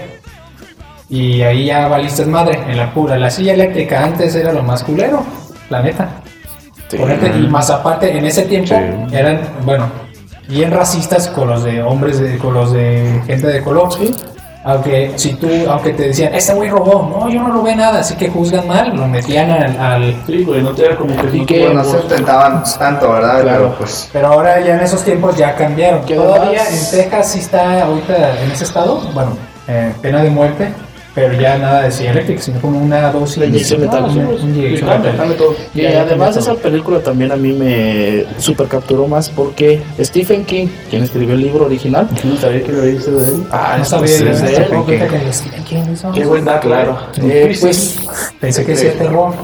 Y 1.11 1.43
ahí 1.43 1.65
ya 1.65 1.89
valiste 1.89 2.25
madre, 2.25 2.61
en 2.69 2.77
la 2.77 2.95
pura. 2.95 3.19
La 3.19 3.31
silla 3.31 3.55
eléctrica 3.55 4.05
antes 4.05 4.33
era 4.37 4.53
lo 4.53 4.63
más 4.63 4.85
culero, 4.85 5.25
la 5.71 5.83
neta. 5.83 6.21
Ponerte- 6.99 7.37
y 7.39 7.49
más 7.49 7.71
aparte, 7.71 8.17
en 8.17 8.25
ese 8.25 8.43
tiempo 8.43 8.75
eran, 9.13 9.41
bueno, 9.65 9.87
bien 10.49 10.71
racistas 10.71 11.29
con 11.29 11.49
los 11.49 11.65
de 11.65 11.83
hombres, 11.83 12.19
de, 12.19 12.39
con 12.39 12.55
los 12.55 12.73
de 12.73 13.21
gente 13.27 13.47
de 13.47 13.63
color. 13.63 13.89
Aunque 14.67 15.13
si 15.17 15.35
tú, 15.35 15.47
aunque 15.69 15.93
te 15.93 16.05
decían, 16.05 16.35
este 16.35 16.55
güey 16.55 16.71
robó, 16.71 17.07
no, 17.21 17.29
yo 17.29 17.43
no 17.43 17.51
robé 17.53 17.77
nada, 17.77 18.01
así 18.01 18.15
que 18.15 18.31
juzgan 18.31 18.67
mal, 18.67 18.97
lo 18.97 19.07
metían 19.07 19.51
al, 19.51 19.79
al- 19.79 20.23
Sí, 20.27 20.43
güey, 20.43 20.63
no 20.63 20.71
te 20.71 20.89
da 20.89 20.97
como 20.97 21.15
que... 21.15 21.37
Y 21.37 21.41
no 21.41 21.47
que- 21.47 21.75
no 21.75 21.85
se 21.85 21.99
intentaban 21.99 22.65
tanto, 22.79 23.13
¿verdad? 23.13 23.43
Claro. 23.43 23.59
Pero 23.59 23.75
pues. 23.79 24.09
Pero 24.11 24.27
ahora 24.29 24.59
ya 24.61 24.77
en 24.77 24.81
esos 24.81 25.05
tiempos 25.05 25.37
ya 25.37 25.55
cambiaron. 25.55 26.01
Todavía 26.07 26.63
en 26.67 26.91
Texas 26.91 27.33
sí 27.33 27.41
está 27.41 27.85
ahorita 27.85 28.41
en 28.43 28.51
ese 28.53 28.65
estado, 28.65 29.03
bueno, 29.13 29.37
eh, 29.69 29.93
pena 30.01 30.23
de 30.23 30.31
muerte, 30.31 30.73
pero 31.15 31.33
ya 31.41 31.57
nada 31.59 31.83
de 31.83 31.91
silla 31.93 32.11
eléctrica, 32.11 32.43
sino 32.43 32.61
como 32.61 32.79
una 32.81 33.13
dosis 33.13 33.39
La 33.39 33.47
inyección 33.47 33.83
letal. 33.83 34.05
Todo. 35.37 35.55
Y 35.75 35.87
además 35.87 36.37
esa 36.37 36.55
película 36.55 37.01
también 37.01 37.31
a 37.33 37.37
mí 37.37 37.53
me 37.53 38.25
super 38.39 38.67
capturó 38.69 39.07
más 39.07 39.29
porque 39.31 39.81
Stephen 40.01 40.45
King, 40.45 40.67
quien 40.91 41.05
escribió 41.05 41.35
el 41.35 41.41
libro 41.43 41.67
original, 41.67 42.09
No 42.25 42.37
sabía 42.37 42.63
que 42.65 42.73
lo 42.73 42.83
visto 42.83 43.11
de 43.13 43.29
él. 43.29 43.45
ah, 43.51 43.75
No 43.77 43.83
esto 43.85 43.97
sabía, 43.99 44.17
sí 44.19 44.25
es 44.25 44.41
¿no? 44.43 44.47
de 44.49 44.53
¿Te 44.53 44.57
él. 44.57 44.71
das 44.71 44.83
cuenta 44.85 45.09
que 45.09 45.33
Stephen 45.33 45.65
King? 45.65 46.13
Qué 46.15 46.25
buen 46.25 46.45
dato, 46.45 46.69
Claro. 46.69 46.99
eh. 47.23 47.49
Eh, 47.51 47.57
pues 47.61 47.97
Pensé 48.41 48.65
que 48.65 48.73
decía 48.73 48.93
terror. 48.95 49.35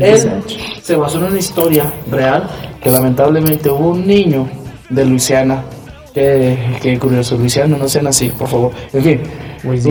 él 0.00 0.30
se 0.82 0.96
basó 0.96 1.18
en 1.18 1.24
una 1.24 1.38
historia 1.38 1.92
real 2.10 2.48
que 2.82 2.90
lamentablemente 2.90 3.70
hubo 3.70 3.90
un 3.90 4.06
niño 4.06 4.48
de 4.88 5.04
Luisiana. 5.04 5.62
Qué, 6.18 6.58
qué 6.82 6.98
curioso, 6.98 7.36
Luisiana, 7.36 7.76
no 7.76 7.88
sean 7.88 8.06
así, 8.08 8.28
por 8.30 8.48
favor. 8.48 8.72
En 8.92 9.02
fin, 9.04 9.20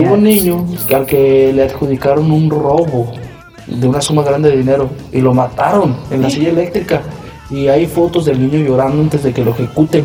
hubo 0.00 0.14
un 0.14 0.22
niño 0.24 0.66
que- 0.86 0.94
al 0.94 1.06
que 1.06 1.52
le 1.54 1.62
adjudicaron 1.62 2.30
un 2.30 2.50
robo 2.50 3.12
de 3.66 3.86
una 3.88 4.00
suma 4.00 4.22
grande 4.22 4.50
de 4.50 4.58
dinero 4.58 4.90
y 5.12 5.20
lo 5.20 5.32
mataron 5.32 5.96
en 6.10 6.22
la 6.22 6.28
silla 6.30 6.50
eléctrica. 6.50 7.00
Y 7.50 7.68
hay 7.68 7.86
fotos 7.86 8.26
del 8.26 8.38
niño 8.40 8.62
llorando 8.66 9.00
antes 9.02 9.22
de 9.22 9.32
que 9.32 9.42
lo 9.42 9.52
ejecuten, 9.52 10.04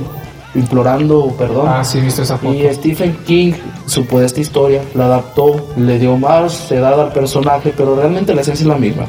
implorando 0.56 1.28
perdón. 1.38 1.66
Ah, 1.68 1.84
sí, 1.84 1.98
he 1.98 2.02
visto 2.02 2.22
esa 2.22 2.38
foto. 2.38 2.54
Y 2.54 2.74
Stephen 2.74 3.18
King 3.26 3.54
supo 3.86 4.22
esta 4.22 4.40
historia, 4.40 4.82
la 4.96 5.06
adaptó, 5.06 5.68
le 5.76 6.00
dio 6.00 6.16
más 6.18 6.72
edad 6.72 7.00
al 7.02 7.12
personaje, 7.12 7.74
pero 7.76 7.96
realmente 7.96 8.34
la 8.34 8.42
esencia 8.42 8.64
es 8.64 8.68
la 8.68 8.78
misma. 8.78 9.06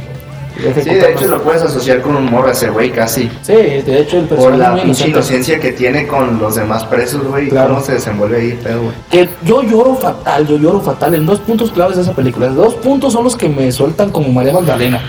Sí, 0.57 0.91
de 0.91 1.13
hecho 1.13 1.27
lo 1.27 1.43
puedes 1.43 1.63
asociar 1.63 2.01
con 2.01 2.15
un 2.17 2.27
morro 2.31 2.49
a 2.49 2.53
ese 2.53 2.71
güey 2.71 2.91
casi. 2.93 3.29
Sí, 3.43 3.53
de 3.55 4.01
hecho 4.01 4.19
el 4.19 4.27
Por 4.27 4.39
personaje 4.39 4.59
la 4.59 4.67
es 4.67 4.73
muy 4.75 4.81
pinche 4.83 5.09
inocencia 5.09 5.59
que 5.59 5.73
tiene 5.73 6.07
con 6.07 6.39
los 6.39 6.55
demás 6.55 6.85
presos, 6.85 7.27
güey. 7.27 7.49
Claro. 7.49 7.71
Cómo 7.75 7.81
se 7.85 7.95
desenvuelve 7.95 8.37
ahí, 8.41 8.61
pedo, 8.63 8.83
güey. 8.83 8.95
Que 9.11 9.29
yo 9.45 9.63
lloro 9.63 9.97
fatal, 9.97 10.47
yo 10.47 10.57
lloro 10.57 10.81
fatal 10.81 11.15
en 11.15 11.27
dos 11.27 11.41
puntos 11.41 11.73
claves 11.73 11.97
de 11.97 12.03
esa 12.03 12.13
película. 12.13 12.49
Dos 12.49 12.75
puntos 12.77 13.13
son 13.13 13.25
los 13.25 13.35
que 13.37 13.49
me 13.49 13.73
sueltan 13.73 14.11
como 14.11 14.29
María 14.29 14.53
Magdalena. 14.53 15.01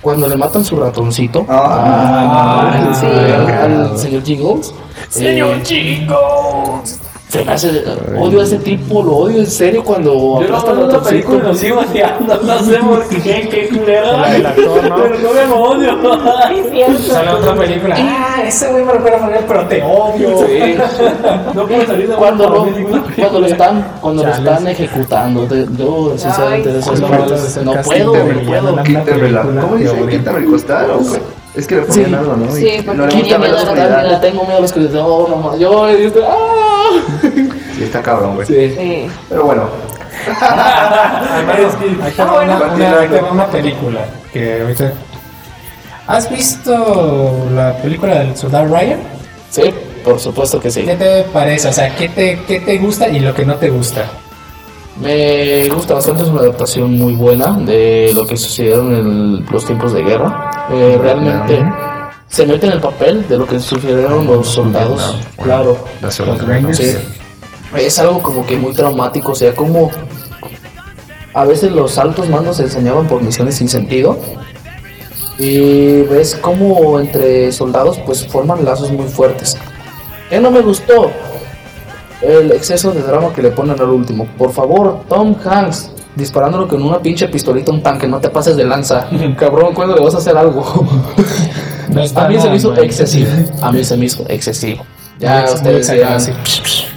Cuando 0.00 0.28
le 0.28 0.36
matan 0.36 0.64
su 0.64 0.76
ratoncito 0.76 1.44
Ah, 1.48 2.94
sí. 2.98 3.06
al 3.06 3.98
señor 3.98 4.22
Jingles. 4.22 4.72
Señor 5.08 5.62
Jingles. 5.64 6.99
Se 7.30 7.44
me 7.44 7.52
hace, 7.52 7.84
odio 8.18 8.40
a 8.40 8.42
ese 8.42 8.56
tipo, 8.58 9.02
lo 9.04 9.16
odio 9.18 9.38
en 9.38 9.46
serio 9.46 9.84
cuando 9.84 10.40
Yo 10.42 10.48
no 10.48 10.64
veo 10.74 10.86
la 10.88 11.00
película 11.00 11.38
y 11.38 11.42
lo 11.42 11.54
sigo 11.54 11.80
odiando, 11.80 12.40
no 12.42 12.58
sé 12.58 12.76
por 12.78 13.08
qué, 13.08 13.48
qué 13.48 13.68
culero. 13.68 14.24
El 14.26 14.46
actor, 14.46 14.88
¿no? 14.88 14.96
Pero 14.96 15.18
no 15.20 15.32
me 15.32 15.46
lo 15.46 15.60
odio. 15.62 16.98
Sale 16.98 17.30
otra 17.30 17.54
película. 17.54 17.94
Ah, 17.98 18.42
ese 18.44 18.68
güey 18.72 18.84
me 18.84 18.92
recuerda 18.92 19.18
a 19.18 19.20
Manuel, 19.20 19.44
pero 19.46 19.64
te 19.68 19.80
odio. 19.82 20.38
Sí. 20.46 20.74
No 21.54 21.66
puedo 21.66 21.86
salir 21.86 22.08
de 22.08 22.14
cuando 22.16 22.48
lo, 22.48 22.64
película. 22.64 23.02
cuando 23.16 23.40
lo 23.40 23.46
están 23.46 23.86
cuando 24.00 24.24
lo 24.24 24.30
están 24.32 24.66
ejecutando 24.66 25.46
de- 25.46 25.66
yo 25.76 26.12
sinceramente 26.16 26.68
Ay, 26.68 26.74
de 26.74 26.80
no 27.64 27.72
puedo 27.82 28.16
no 28.16 28.40
puedo 28.42 28.76
la- 28.76 28.82
Quítame 28.82 29.30
la. 29.30 29.42
película 29.42 29.60
¿Cómo 29.62 29.76
que 29.76 29.82
dice? 29.84 29.94
odio. 29.94 30.06
Quítame 30.08 30.38
el 30.40 30.44
costal. 30.46 30.90
o 30.90 30.98
qué? 30.98 31.20
Es 31.54 31.66
que 31.66 31.76
le 31.76 31.82
ponían 31.82 32.14
algo, 32.14 32.36
¿no? 32.36 32.52
Sí, 32.54 32.68
Y 32.78 32.82
porque 32.82 32.98
no 32.98 33.06
le 33.06 33.12
la 33.12 33.38
miedo 33.38 33.58
a 33.58 33.62
la 33.62 33.62
oscuridad. 33.62 34.10
le 34.10 34.16
tengo 34.18 34.42
miedo 34.44 34.58
a 34.58 34.60
los 34.60 34.72
que 34.72 34.80
oh, 34.98 35.26
no 35.28 35.36
más 35.36 35.58
yo 35.58 35.90
yo- 35.90 36.12
¡ah! 36.28 36.90
Sí, 37.76 37.84
está 37.84 38.02
cabrón, 38.02 38.34
güey. 38.36 38.46
Sí. 38.46 38.74
Sí. 38.76 39.06
Pero 39.28 39.44
bueno. 39.44 39.64
Hermano, 40.26 41.68
ahí 42.04 42.12
te 42.12 42.22
va 42.24 42.32
bueno. 42.32 42.56
una, 42.56 42.74
una- 42.74 43.20
va 43.22 43.30
una 43.32 43.46
película 43.46 44.00
que 44.32 44.60
ahorita. 44.62 44.92
¿Has 46.06 46.28
visto 46.30 47.46
la 47.54 47.76
película 47.78 48.18
del 48.20 48.36
soldado 48.36 48.66
Ryan? 48.74 49.00
sí 49.50 49.72
por 50.04 50.18
supuesto 50.18 50.58
que 50.60 50.70
sí 50.70 50.82
¿Qué 50.82 50.94
te 50.96 51.22
parece? 51.24 51.68
O 51.68 51.72
sea, 51.72 51.94
¿qué 51.94 52.08
te, 52.08 52.40
qué 52.46 52.60
te 52.60 52.78
gusta 52.78 53.08
y 53.08 53.20
lo 53.20 53.34
que 53.34 53.44
no 53.44 53.56
te 53.56 53.68
gusta? 53.70 54.06
Me 55.00 55.68
gusta 55.68 55.94
bastante 55.94 56.22
es 56.22 56.28
una 56.28 56.40
adaptación 56.40 56.96
muy 56.98 57.14
buena 57.14 57.52
de 57.52 58.12
lo 58.14 58.26
que 58.26 58.36
sucedieron 58.36 58.94
en 58.94 59.46
los 59.50 59.64
tiempos 59.64 59.92
de 59.92 60.02
guerra 60.02 60.68
Eh, 60.70 60.98
realmente 61.00 61.64
se 62.28 62.46
mete 62.46 62.66
en 62.66 62.72
el 62.74 62.80
papel 62.80 63.26
de 63.28 63.38
lo 63.38 63.46
que 63.46 63.58
sufrieron 63.58 64.26
los 64.26 64.48
soldados 64.48 65.16
claro. 65.42 65.76
Sí. 66.74 66.96
Es 67.76 67.98
algo 67.98 68.22
como 68.22 68.44
que 68.46 68.56
muy 68.56 68.72
traumático, 68.72 69.32
o 69.32 69.34
sea, 69.34 69.54
como 69.54 69.90
a 71.34 71.44
veces 71.44 71.70
los 71.72 71.98
altos 71.98 72.28
mandos 72.28 72.56
se 72.56 72.64
enseñaban 72.64 73.06
por 73.06 73.22
misiones 73.22 73.56
sin 73.56 73.68
sentido. 73.68 74.18
Y 75.38 76.02
ves 76.02 76.34
como 76.34 77.00
entre 77.00 77.50
soldados 77.52 77.98
pues 78.04 78.26
forman 78.26 78.64
lazos 78.64 78.90
muy 78.90 79.06
fuertes. 79.08 79.56
¿Qué 80.28 80.38
no 80.38 80.50
me 80.50 80.60
gustó? 80.60 81.10
El 82.22 82.52
exceso 82.52 82.92
de 82.92 83.02
drama 83.02 83.32
que 83.32 83.42
le 83.42 83.50
ponen 83.50 83.80
al 83.80 83.88
último. 83.88 84.26
Por 84.36 84.52
favor, 84.52 85.04
Tom 85.08 85.34
Hanks, 85.44 85.90
disparándolo 86.14 86.68
con 86.68 86.82
una 86.82 86.98
pinche 86.98 87.28
pistolita 87.28 87.70
a 87.72 87.74
un 87.74 87.82
tanque, 87.82 88.06
no 88.06 88.18
te 88.20 88.28
pases 88.28 88.56
de 88.56 88.64
lanza. 88.64 89.08
Cabrón, 89.38 89.74
¿cuándo 89.74 89.94
le 89.94 90.02
vas 90.02 90.14
a 90.14 90.18
hacer 90.18 90.36
algo? 90.36 90.64
No 91.90 92.02
a 92.02 92.28
mí 92.28 92.38
se 92.38 92.48
me 92.48 92.54
hizo 92.54 92.76
excesivo. 92.76 93.30
A 93.62 93.72
mí 93.72 93.82
se 93.82 93.96
me 93.96 94.04
hizo 94.04 94.24
excesivo. 94.28 94.84
Ya 95.18 95.42
Muy 95.42 95.54
ustedes 95.54 95.90
dirán, 95.90 96.20
sí. 96.20 96.30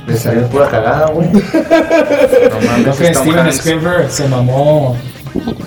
Le 0.05 0.15
salió 0.15 0.47
pura 0.49 0.69
cagada, 0.69 1.07
güey. 1.07 1.29
No 1.31 1.41
Creo 1.41 2.95
que 2.95 3.13
Steven. 3.15 3.47
Spielberg 3.47 4.11
se 4.11 4.27
mamó 4.27 4.95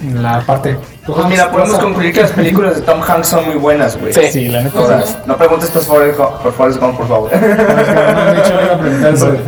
En 0.02 0.22
la 0.22 0.40
parte. 0.40 0.76
Pues 1.06 1.26
mira, 1.26 1.50
podemos 1.50 1.78
concluir 1.78 2.12
que 2.12 2.22
las 2.22 2.32
películas 2.32 2.76
de 2.76 2.82
Tom 2.82 3.00
Hanks 3.02 3.28
son 3.28 3.46
muy 3.46 3.56
buenas, 3.56 3.98
güey. 3.98 4.12
Sí. 4.12 4.20
Sí, 4.30 4.48
la 4.48 4.62
neta. 4.62 4.78
Todas. 4.78 5.08
sí. 5.08 5.16
No 5.26 5.36
preguntes 5.36 5.70
por 5.70 5.82
Forrest 5.82 6.18
Gump, 6.18 6.30
por, 6.42 6.52
Forrest 6.52 6.80
Gump, 6.80 6.96
por 6.96 7.08
favor. 7.08 7.30
No, 7.32 7.38
de 7.38 8.38
hecho, 8.40 8.60
iba 8.62 8.74
a 8.74 8.78
preguntar 8.78 9.16
sobre. 9.16 9.38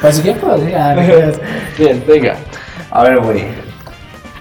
Pues 0.00 0.16
si 0.16 0.22
quieres, 0.22 0.42
pues, 0.42 0.74
ah, 0.76 0.94
no 0.94 1.02
creas. 1.02 1.34
Bien, 1.76 2.04
venga. 2.06 2.36
A 2.90 3.02
ver, 3.02 3.18
güey. 3.20 3.44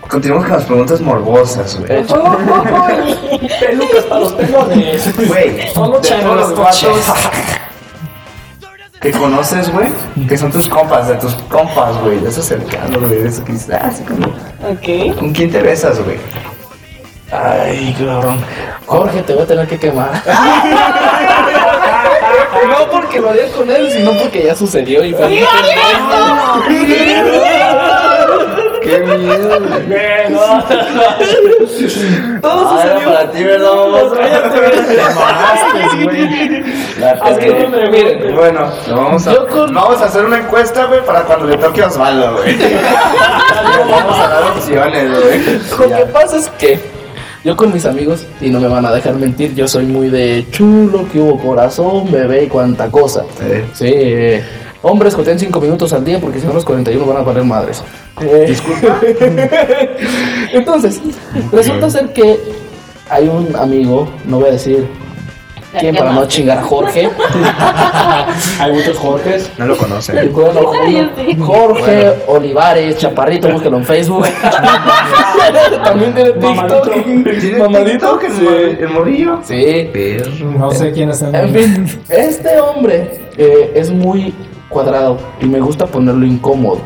Continuamos 0.08 0.46
con 0.46 0.56
las 0.56 0.66
preguntas 0.66 1.02
morbosas, 1.02 1.80
güey. 1.80 2.04
Pelucas 3.60 4.04
para 4.08 4.22
los 4.22 4.34
pelones. 4.34 5.28
Güey, 5.28 5.74
Solo 5.74 6.00
de 6.00 6.10
todos 6.10 6.36
los 6.36 6.58
vatos 6.58 7.14
que 9.02 9.12
conoces, 9.12 9.72
güey, 9.72 9.90
que 10.28 10.38
son 10.38 10.52
tus 10.52 10.68
compas, 10.68 11.08
de 11.08 11.16
tus 11.16 11.34
compas, 11.50 11.98
güey, 12.02 12.20
de 12.20 12.30
esos 12.30 12.46
cercanos, 12.46 13.00
güey, 13.00 13.22
de 13.22 13.30
esos 13.30 13.44
que 13.44 13.54
dices, 13.54 13.70
ah, 13.80 13.92
sí, 13.96 14.04
¿con, 14.04 14.24
Ok. 14.24 15.16
¿con 15.18 15.34
quién 15.34 15.52
te 15.52 15.62
besas, 15.62 16.04
güey? 16.04 16.18
Ay, 17.32 17.96
cabrón. 17.98 18.40
Jorge, 18.86 19.22
te 19.22 19.34
voy 19.34 19.44
a 19.44 19.48
tener 19.48 19.68
que 19.68 19.78
quemar. 19.78 20.12
no 22.68 22.90
porque 22.92 23.20
lo 23.20 23.30
haría 23.30 23.52
con 23.52 23.70
él, 23.70 23.92
sino 23.92 24.14
porque 24.14 24.46
ya 24.46 24.56
sucedió 24.56 25.04
y 25.04 25.14
fue 25.14 25.44
¡Qué 28.88 29.00
miedo, 29.00 29.60
güey! 29.60 30.30
No, 30.30 30.64
Todo 32.42 32.70
sucedió. 32.78 33.06
para 33.14 33.32
ti, 33.32 33.44
¿verdad? 33.44 33.70
Vamos. 33.72 34.12
Mamaste, 35.16 36.04
güey. 36.04 36.64
Es 37.32 37.38
que, 37.38 37.68
miren, 37.92 38.36
Bueno, 38.36 38.72
lo 38.88 38.96
vamos 38.96 39.28
a, 39.28 39.34
Yo 39.34 39.48
con- 39.48 39.74
vamos 39.74 40.02
a 40.02 40.06
hacer 40.06 40.26
una 40.26 40.40
encuesta, 40.40 40.86
güey, 40.86 41.04
para 41.06 41.22
cuando 41.24 41.46
le 41.48 41.58
toque 41.58 41.82
a 41.84 41.88
Osvaldo, 41.88 42.38
güey. 42.38 42.58
vamos 43.90 44.20
a 44.20 44.28
dar 44.28 44.44
opciones, 44.56 45.12
güey. 45.12 45.90
Lo 45.90 45.98
que 45.98 46.06
pasa 46.12 46.38
es 46.38 46.50
que 46.58 46.80
yo 47.44 47.56
con 47.56 47.72
mis 47.74 47.86
amigos, 47.86 48.26
y 48.42 48.50
no 48.50 48.60
me 48.60 48.68
van 48.68 48.86
a 48.86 48.92
dejar 48.92 49.14
mentir, 49.16 49.54
yo 49.56 49.68
soy 49.68 49.86
muy 49.86 50.10
de 50.10 50.46
chulo, 50.52 51.08
que 51.12 51.20
hubo 51.20 51.38
corazón, 51.40 52.12
bebé 52.12 52.44
y 52.44 52.48
cuanta 52.48 52.90
cosa. 52.90 53.24
Eh. 53.42 53.66
Sí, 53.74 53.86
eh, 53.90 54.44
hombres 54.88 55.16
joteen 55.16 55.40
5 55.40 55.62
minutos 55.62 55.94
al 55.94 56.04
día 56.04 56.20
porque 56.20 56.40
si 56.40 56.48
no 56.48 56.54
los 56.54 56.66
41 56.66 57.06
van 57.06 57.18
a 57.18 57.22
valer 57.22 57.44
madres. 57.44 57.84
Disculpa. 58.48 59.00
Entonces, 60.54 61.02
resulta 61.52 61.90
ser 61.90 62.14
que 62.14 62.40
hay 63.10 63.28
un 63.28 63.56
amigo, 63.56 64.10
no 64.26 64.40
voy 64.40 64.50
a 64.50 64.52
decir 64.54 64.88
quién 65.80 65.96
para 65.96 66.12
no 66.14 66.28
chingar 66.28 66.58
a 66.58 66.64
Jorge. 66.64 67.10
Hay 68.60 68.72
muchos 68.72 68.98
Jorges. 68.98 69.52
No 69.58 69.66
lo 69.66 69.78
conoce. 69.78 70.28
Bueno, 70.30 70.72
Ay, 70.82 71.10
sí. 71.16 71.38
Jorge 71.40 72.14
Olivares, 72.28 72.98
Chaparrito, 72.98 73.50
búsquelo 73.50 73.78
en 73.78 73.86
Facebook. 73.86 74.26
También 75.84 76.14
tiene 76.14 76.32
TikTok. 76.32 76.92
¿Tiene 77.40 77.60
Mamadito. 77.60 78.20
El, 78.22 78.78
el 78.80 78.90
morillo? 78.90 79.40
Sí. 79.44 79.90
No 80.58 80.72
sé 80.72 80.92
quién 80.92 81.10
está 81.10 81.30
En 81.42 81.54
fin, 81.54 82.02
este 82.10 82.60
hombre 82.60 83.28
eh, 83.38 83.72
es 83.76 83.92
muy 83.92 84.34
cuadrado 84.70 85.18
y 85.40 85.46
me 85.46 85.60
gusta 85.60 85.86
ponerlo 85.86 86.26
incómodo. 86.26 86.80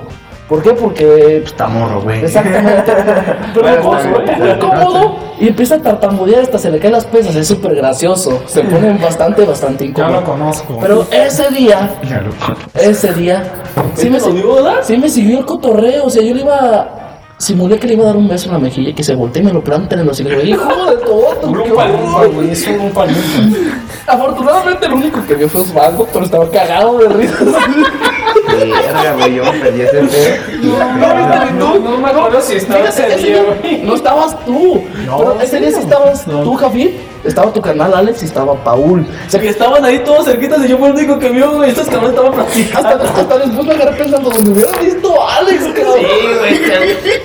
¿Por 0.47 0.61
qué? 0.61 0.71
Porque 0.71 1.05
pues, 1.41 1.53
Está 1.53 1.67
morro, 1.69 2.01
güey. 2.01 2.25
Exactamente. 2.25 2.91
Pero 3.53 3.83
Bueno, 3.83 4.53
incómodo 4.53 5.15
y 5.39 5.47
empieza 5.47 5.75
a 5.75 5.81
tartamudear 5.81 6.41
hasta 6.41 6.57
se 6.57 6.69
le 6.69 6.77
caen 6.79 6.91
las 6.93 7.05
pesas. 7.05 7.35
Es 7.35 7.47
súper 7.47 7.73
gracioso. 7.73 8.43
Se 8.47 8.61
pone 8.63 8.97
bastante, 8.97 9.45
bastante 9.45 9.85
Yo 9.85 9.93
lo 10.03 10.09
incómodo. 10.19 10.23
conozco. 10.25 10.77
Pero 10.81 11.07
ese 11.09 11.49
día, 11.51 11.89
ese 12.75 13.13
día, 13.13 13.43
sí 13.95 14.09
me, 14.09 14.19
¿Te 14.19 14.33
lo 14.33 14.55
verdad? 14.55 14.75
sí 14.81 14.97
me 14.97 15.07
siguió 15.07 15.39
el 15.39 15.45
cotorreo. 15.45 16.05
O 16.05 16.09
sea, 16.09 16.21
yo 16.21 16.35
le 16.35 16.41
iba. 16.41 16.97
Simulé 17.41 17.79
que 17.79 17.87
le 17.87 17.95
iba 17.95 18.03
a 18.03 18.07
dar 18.07 18.17
un 18.17 18.27
beso 18.27 18.45
en 18.49 18.53
la 18.53 18.59
mejilla 18.59 18.89
y 18.89 18.93
que 18.93 19.03
se 19.03 19.15
voltee 19.15 19.41
y 19.41 19.45
me 19.45 19.51
lo 19.51 19.63
planten 19.63 19.97
en 19.97 20.05
los 20.05 20.19
hijos. 20.19 20.43
Hijo 20.43 20.85
de 20.85 20.97
todo, 20.97 21.63
qué 21.63 21.71
horror, 21.71 22.31
güey. 22.33 22.51
Es 22.51 22.67
un 22.67 22.91
palito. 22.91 23.19
Afortunadamente, 24.05 24.85
el 24.85 24.93
único 24.93 25.25
que 25.25 25.33
vio 25.33 25.49
fue 25.49 25.61
Osvaldo, 25.61 26.07
pero 26.13 26.25
estaba 26.25 26.47
cagado 26.51 26.99
de 26.99 27.09
risa. 27.09 27.37
Verga, 28.69 29.13
güey, 29.13 29.35
yo 29.35 29.43
me 29.43 29.59
perdí 29.59 29.81
ese 29.81 29.97
pedo. 29.97 30.77
No, 31.57 31.79
no 31.79 31.97
me 31.97 32.09
acuerdo 32.09 32.41
si 32.41 32.55
estaba 32.55 32.87
ese 32.87 33.15
día, 33.17 33.43
güey. 33.43 33.81
no 33.83 33.95
estabas 33.95 34.45
tú. 34.45 34.83
No, 35.05 35.39
ese 35.41 35.59
día 35.59 35.71
sí 35.71 35.79
estabas 35.79 36.25
tú, 36.25 36.53
Javi. 36.55 36.97
Estaba 37.23 37.53
tu 37.53 37.61
canal 37.61 37.93
Alex 37.93 38.23
y 38.23 38.25
estaba 38.25 38.55
Paul. 38.63 39.01
O 39.27 39.29
sea, 39.29 39.39
que 39.39 39.49
estaban 39.49 39.85
ahí 39.85 39.99
todos 39.99 40.25
cerquitas 40.25 40.65
y 40.65 40.69
yo 40.69 40.79
fue 40.79 40.89
el 40.89 40.95
único 40.95 41.19
que 41.19 41.29
vio, 41.29 41.51
güey. 41.51 41.69
Estos 41.69 41.87
cabrones 41.87 42.11
estaban 42.11 42.33
platicando. 42.33 42.89
Hasta, 42.89 43.21
hasta 43.21 43.37
después 43.37 43.67
me 43.67 43.73
agarré 43.73 43.97
pensando, 43.97 44.29
donde 44.31 44.51
hubiera 44.51 44.71
visto 44.79 45.21
a 45.21 45.37
Alex, 45.37 45.63
cabrón. 45.75 45.95
Sí, 45.99 46.27
güey. 46.39 46.59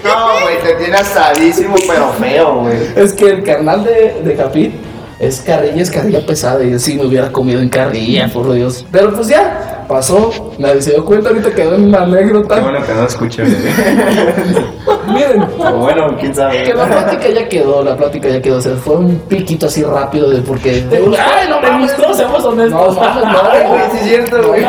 No, 0.05 0.41
güey, 0.43 0.63
te 0.63 0.75
tiene 0.75 0.97
asadísimo, 0.97 1.77
pero 1.89 2.13
feo, 2.21 2.61
güey. 2.61 2.77
Es 2.95 3.15
que 3.15 3.31
el 3.31 3.43
canal 3.43 3.85
de, 3.85 4.21
de 4.23 4.37
Javi 4.37 4.75
es 5.19 5.41
carrilla, 5.41 5.83
es 5.83 5.91
carrilla 5.91 6.27
pesada. 6.27 6.63
Y 6.63 6.73
yo 6.73 6.79
sí 6.79 6.97
me 6.97 7.07
hubiera 7.07 7.33
comido 7.33 7.61
en 7.63 7.71
carrilla, 7.71 8.29
por 8.29 8.53
Dios. 8.53 8.85
Pero 8.93 9.15
pues 9.15 9.29
ya, 9.29 9.76
pasó. 9.87 10.31
Nadie 10.59 10.83
se 10.83 10.91
dio 10.93 11.05
cuenta, 11.05 11.29
ahorita 11.31 11.51
quedó 11.55 11.75
en 11.75 11.85
una 11.89 12.03
anécdota. 12.03 12.55
Qué 12.57 12.61
bueno 12.61 12.85
que 12.87 12.93
no 12.95 13.07
escuché, 13.07 13.43
güey. 13.43 13.57
Miren, 15.07 15.43
O 15.59 15.73
bueno, 15.79 16.17
quién 16.19 16.35
sabe. 16.35 16.65
que 16.65 16.75
la 16.75 16.85
plática 16.87 17.29
ya 17.29 17.49
quedó, 17.49 17.83
la 17.85 17.97
plática 17.97 18.29
ya 18.29 18.43
quedó. 18.43 18.57
O 18.59 18.61
sea, 18.61 18.75
fue 18.77 18.97
un 18.97 19.19
piquito 19.21 19.67
así 19.67 19.83
rápido 19.83 20.31
de 20.31 20.41
porque. 20.43 20.85
¡Ay, 20.91 21.49
no 21.49 21.61
¿Te 21.61 21.71
mames! 21.71 21.97
gustó? 21.97 22.13
Seamos 22.15 22.43
No, 22.43 22.49
honestos. 22.51 22.97
no, 22.97 23.03
Ay, 23.03 23.63
güey. 23.67 23.69
güey, 23.69 23.91
sí 23.93 23.97
es 23.99 24.05
cierto, 24.05 24.49
güey. 24.49 24.65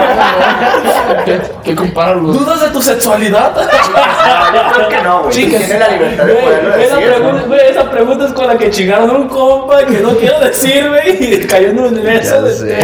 ¿Qué, 1.25 1.41
qué 1.63 1.75
compararlos? 1.75 2.37
¿Dudas 2.39 2.61
de 2.61 2.69
tu 2.69 2.81
sexualidad? 2.81 3.51
Yo 4.53 4.73
creo 4.75 4.89
que 4.89 5.01
no, 5.01 5.19
güey. 5.23 5.31
Chicas, 5.33 5.65
Tiene 5.65 5.79
la 5.79 5.87
libertad 5.89 6.25
de 6.25 6.33
poderlo 6.35 6.75
esa, 6.75 6.95
decir. 6.97 7.09
pregunta, 7.13 7.41
¿no? 7.41 7.47
güey, 7.47 7.59
esa 7.71 7.91
pregunta 7.91 8.25
es 8.25 8.33
con 8.33 8.47
la 8.47 8.57
que 8.57 8.69
chingaron 8.69 9.09
un 9.09 9.27
compa 9.27 9.85
que 9.85 9.99
no 9.99 10.09
quiero 10.11 10.39
decir, 10.39 10.87
güey, 10.89 11.33
y 11.33 11.45
cayó 11.47 11.69
en 11.69 11.79
un 11.79 11.85
universo 11.93 12.41
de 12.43 12.53
sé. 12.53 12.77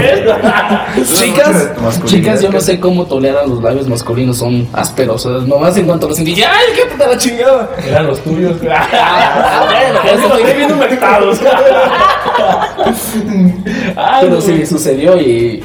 Chicas, 1.06 1.72
masculinidad, 1.82 2.23
chicas, 2.24 2.42
yo 2.42 2.52
no 2.52 2.60
sé 2.60 2.80
cómo 2.80 3.06
toleran 3.06 3.50
los 3.50 3.62
labios 3.62 3.88
masculinos, 3.88 4.38
son 4.38 4.68
ásperos. 4.74 5.26
O 5.26 5.40
sea, 5.40 5.48
nomás 5.48 5.78
en 5.78 5.86
cuanto 5.86 6.08
los 6.08 6.16
sentí, 6.16 6.42
¡ay, 6.42 6.66
qué 6.76 6.86
puta 6.92 7.08
la 7.08 7.18
chingada! 7.18 7.70
Eran 7.86 8.08
los 8.08 8.20
tuyos. 8.22 8.58
Ah, 9.06 9.68
bueno, 10.10 10.56
bien 10.56 10.72
humectados. 10.72 11.40
Ay, 13.96 14.20
Pero 14.22 14.42
sí, 14.42 14.66
sucedió 14.66 15.18
y. 15.20 15.64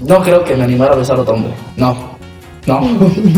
No 0.00 0.22
creo 0.22 0.44
que 0.44 0.56
me 0.56 0.64
animara 0.64 0.94
a 0.94 0.96
besar 0.96 1.16
a 1.16 1.22
otro 1.22 1.34
hombre. 1.34 1.52
No. 1.76 2.11
No. 2.66 2.80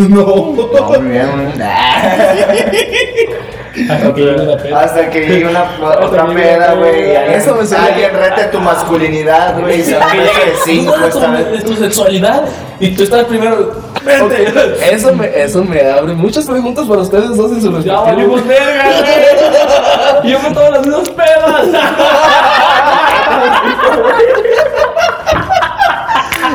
no. 0.08 0.16
No, 0.16 0.88
muy 1.00 1.08
bien, 1.10 1.28
güey. 1.32 1.66
Hasta 3.74 4.14
que 4.14 4.20
llegue 4.22 4.44
la 4.44 4.56
peda. 4.56 4.80
Hasta 4.82 5.10
que 5.10 5.20
llegue 5.26 5.46
una 5.48 5.64
otra 6.00 6.26
peda, 6.28 6.74
güey. 6.74 7.10
Eso 7.34 7.56
me 7.56 7.66
suena 7.66 7.86
Alguien 7.86 8.10
rete 8.14 8.44
tu 8.52 8.60
masculinidad, 8.60 9.58
güey. 9.58 9.80
Y 9.80 9.82
se 9.82 9.90
llegue 9.92 10.22
de 10.22 10.54
cinco 10.64 10.92
¿Dudas 10.94 11.00
de 11.02 11.08
esta 11.08 11.26
tu- 11.26 11.32
vez. 11.32 11.50
de 11.52 11.60
tu 11.62 11.74
sexualidad 11.76 12.44
y 12.78 12.94
tú 12.94 13.02
estás 13.02 13.24
primero. 13.24 13.72
Vente. 14.04 14.46
Eso 14.92 15.12
me, 15.14 15.26
eso 15.42 15.64
me 15.64 15.80
abre 15.90 16.12
muchas 16.12 16.44
preguntas 16.46 16.86
para 16.86 17.00
ustedes 17.00 17.36
dos 17.36 17.50
en 17.52 17.60
su 17.62 17.70
Ya 17.70 17.76
respectivo. 17.78 18.02
valimos 18.04 18.46
verga, 18.46 18.84
güey. 20.22 20.32
Yo 20.32 20.38
con 20.40 20.54
todas 20.54 20.70
las 20.70 20.86
mismas 20.86 21.08
pedas. 21.10 21.66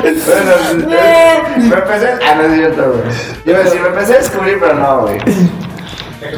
Bueno, 0.01 0.51
me 1.57 1.75
empecé. 1.75 2.09
Ah, 2.27 2.35
no 2.35 2.41
es 2.43 2.53
cierto, 2.55 2.83
güey. 2.91 3.03
Yo 3.45 3.51
iba 3.51 3.59
a 3.59 3.63
decir, 3.63 3.81
me 3.81 3.87
empecé 3.89 4.13
a 4.13 4.17
descubrir, 4.17 4.57
pero 4.59 4.73
no, 4.75 4.99
güey. 5.01 5.17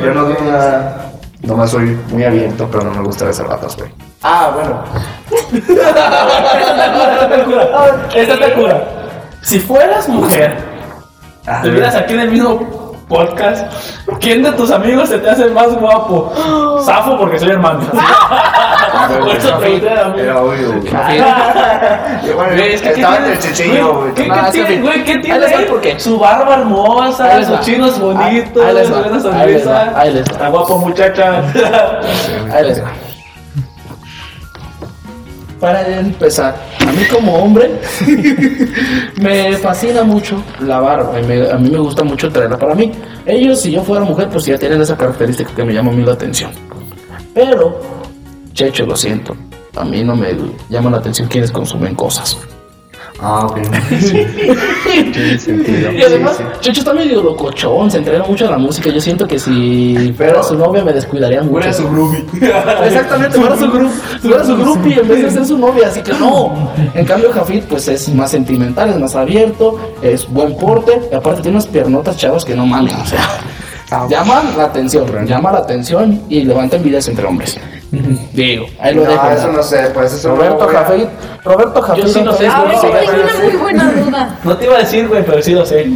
Yo 0.03 0.14
no 0.14 0.26
digo 0.26 0.41
nada. 0.45 1.12
Nomás 1.41 1.72
soy 1.72 1.97
muy 2.09 2.24
abierto, 2.24 2.68
pero 2.72 2.84
no 2.84 2.91
me 2.91 3.01
gusta 3.03 3.26
besar 3.26 3.47
ratas, 3.47 3.76
güey. 3.78 3.91
Ah, 4.24 4.51
bueno. 4.53 4.84
Esta 8.16 8.38
te 8.39 8.53
cura. 8.53 8.84
Si 9.41 9.59
fueras 9.59 10.07
mujer, 10.07 10.70
Ah, 11.47 11.55
estuvieras 11.64 11.95
aquí 11.95 12.14
en 12.14 12.20
el 12.20 12.30
mismo 12.32 12.93
podcast, 13.09 13.66
¿quién 14.20 14.43
de 14.43 14.51
tus 14.51 14.70
amigos 14.70 15.09
se 15.09 15.18
te 15.18 15.28
hace 15.28 15.49
más 15.49 15.74
guapo? 15.74 16.32
Safo 16.86 17.18
porque 17.18 17.39
soy 17.39 17.49
hermano. 17.49 17.82
Era 20.18 20.41
obvio, 20.41 20.82
¿qué 22.82 22.89
estaba 22.89 23.18
entre 23.18 23.66
y 23.66 23.78
yo, 23.78 23.93
güey. 23.95 24.14
¿Qué, 24.14 24.24
qué 24.24 24.51
tiene, 24.51 24.82
güey? 24.82 25.03
¿Qué 25.03 25.12
Ahí 25.14 25.22
tiene? 25.22 25.39
va 25.39 25.68
por 25.70 25.82
qué. 25.82 25.99
Su 25.99 26.20
barba 26.20 26.55
hermosa, 26.55 27.36
Ahí 27.36 27.45
sus 27.45 27.59
chinos 27.62 27.99
bonitos, 27.99 28.66
Ahí 28.66 28.74
les 28.74 28.89
Ahí 28.91 29.22
sonrisa. 29.22 29.99
Ahí 29.99 30.14
les 30.14 30.24
va. 30.28 30.32
Está 30.32 30.49
guapo, 30.49 30.78
muchacha. 30.78 31.43
Ahí 32.51 32.66
les 32.66 32.84
va. 32.84 32.91
Para 35.59 35.88
empezar, 35.99 36.55
a 36.80 36.91
mí 36.91 37.03
como 37.12 37.36
hombre 37.36 37.70
me 39.18 39.53
fascina 39.57 40.01
mucho 40.03 40.43
la 40.59 40.80
barba. 40.80 41.16
a 41.18 41.57
mí 41.57 41.70
me 41.70 41.78
gusta 41.78 42.03
mucho 42.03 42.32
traerla 42.32 42.57
para 42.57 42.74
mí. 42.74 42.91
Ellos, 43.28 43.62
si 43.62 43.72
yo 43.72 43.84
fuera 43.84 44.03
mujer, 44.03 44.28
pues 44.30 44.45
ya 44.45 44.57
tienen 44.57 44.82
esa 44.82 44.97
característica 44.97 45.53
que 45.53 45.64
me 45.64 45.72
llama 45.72 45.91
a 45.91 45.93
mí 45.93 46.03
la 46.03 46.14
atención. 46.14 46.49
Pero, 47.36 47.80
Checho, 48.54 48.86
lo 48.86 48.95
siento. 48.95 49.36
A 49.76 49.86
mí 49.86 50.04
no 50.04 50.16
me 50.16 50.36
llama 50.70 50.89
la 50.89 50.97
atención 50.97 51.28
quienes 51.28 51.52
consumen 51.52 51.95
cosas. 51.95 52.38
Ah, 53.24 53.45
ok. 53.45 53.60
tiene 55.14 55.38
sentido. 55.38 55.91
Y 55.91 56.02
además, 56.02 56.39
Chucho 56.60 56.80
está 56.80 56.91
medio 56.91 57.22
locochón, 57.22 57.91
se 57.91 57.99
entrega 57.99 58.24
mucho 58.24 58.47
a 58.47 58.52
la 58.52 58.58
música. 58.58 58.89
Yo 58.89 58.99
siento 58.99 59.28
que 59.28 59.38
si 59.38 60.12
fuera 60.18 60.41
su 60.41 60.56
novia 60.56 60.84
me 60.84 60.91
descuidaría 60.91 61.41
mucho. 61.43 61.52
Fuera 61.52 61.74
su 61.74 61.88
groovy. 61.88 62.26
Exactamente, 62.86 63.38
fuera 63.39 63.58
su 63.58 63.72
grupo, 63.72 63.93
fuera 64.22 64.43
su 64.43 64.58
groupie 64.58 64.99
en 65.02 65.08
vez 65.08 65.22
de 65.22 65.32
ser 65.32 65.45
su 65.45 65.58
novia, 65.58 65.88
así 65.88 66.02
que 66.02 66.14
no. 66.14 66.72
En 66.95 67.06
cambio, 67.06 67.32
Jafid, 67.32 67.64
pues 67.70 67.88
es 67.88 68.10
más 68.10 68.32
sentimental, 68.32 68.89
es 68.89 68.97
más 68.97 69.16
abierto, 69.16 69.80
es 70.02 70.28
buen 70.28 70.58
porte, 70.58 70.99
y 71.12 71.14
aparte 71.14 71.43
tiene 71.43 71.58
unas 71.58 71.68
piernotas 71.68 72.18
chavas 72.18 72.43
que 72.43 72.56
no 72.56 72.66
mamen, 72.66 72.95
o 72.95 73.06
sea. 73.06 74.08
Llaman 74.10 74.58
la 74.58 74.64
atención, 74.64 75.28
llama 75.28 75.52
la 75.52 75.60
atención 75.60 76.22
y 76.28 76.43
levanta 76.43 76.78
envidias 76.78 77.08
entre 77.08 77.26
hombres. 77.26 77.60
Digo, 78.33 78.65
ahí 78.79 78.95
lo 78.95 79.03
No, 79.03 79.09
dejo. 79.11 79.29
eso 79.31 79.47
no 79.51 79.63
sé, 79.63 79.91
pues 79.93 80.13
eso 80.13 80.29
Roberto 80.35 80.67
Jafid, 80.67 81.03
Roberto 81.43 81.81
Jafid. 81.81 82.01
Yo 82.03 82.07
sí 82.07 82.21
lo 82.23 82.33
sé, 82.33 82.47
A 82.47 82.63
ver, 82.63 82.75
Sí, 82.77 82.87
tengo 82.87 82.93
pero 83.11 83.23
una 83.23 83.33
muy 83.43 83.55
buena 83.57 83.91
duda. 83.91 84.39
No 84.43 84.57
te 84.57 84.65
iba 84.65 84.75
a 84.75 84.79
decir, 84.79 85.07
güey, 85.09 85.25
pero 85.25 85.41
sí 85.41 85.53
lo 85.53 85.65
sé. 85.65 85.89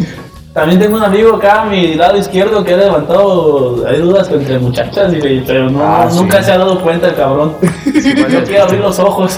También 0.54 0.80
tengo 0.80 0.98
un 0.98 1.04
amigo 1.04 1.36
acá 1.36 1.62
a 1.62 1.66
mi 1.66 1.96
lado 1.96 2.18
izquierdo 2.18 2.64
que 2.64 2.74
ha 2.74 2.78
levantado 2.78 3.86
hay 3.88 4.00
dudas 4.00 4.30
entre 4.30 4.58
muchachas, 4.60 5.14
y, 5.14 5.40
pero 5.46 5.70
no, 5.70 5.84
Ah, 5.84 6.08
sí. 6.10 6.18
nunca 6.18 6.42
se 6.44 6.52
ha 6.52 6.58
dado 6.58 6.82
cuenta 6.82 7.08
el 7.08 7.16
cabrón. 7.16 7.56
Yo 8.30 8.44
quiero 8.44 8.64
abrir 8.64 8.80
los 8.82 9.00
ojos. 9.00 9.38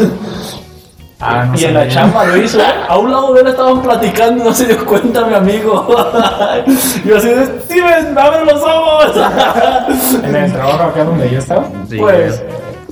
Ah, 1.19 1.45
no 1.45 1.59
y 1.59 1.65
en 1.65 1.73
la 1.73 1.87
chamba 1.87 2.25
lo 2.25 2.37
hizo. 2.37 2.59
A 2.87 2.97
un 2.97 3.11
lado 3.11 3.33
de 3.33 3.41
él 3.41 3.47
estaban 3.47 3.81
platicando 3.81 4.43
y 4.43 4.47
no 4.47 4.53
se 4.53 4.65
dio 4.65 4.85
cuenta 4.85 5.25
mi 5.25 5.33
amigo. 5.33 5.87
y 7.03 7.07
yo 7.09 7.17
así 7.17 7.29
de, 7.29 7.45
Steven, 7.65 8.15
abre 8.17 8.45
los 8.45 8.61
ojos. 8.61 9.15
En 10.23 10.35
el 10.35 10.53
trabajo 10.53 10.83
acá 10.83 11.03
donde 11.03 11.29
yo 11.31 11.39
estaba. 11.39 11.65
pues, 11.97 12.43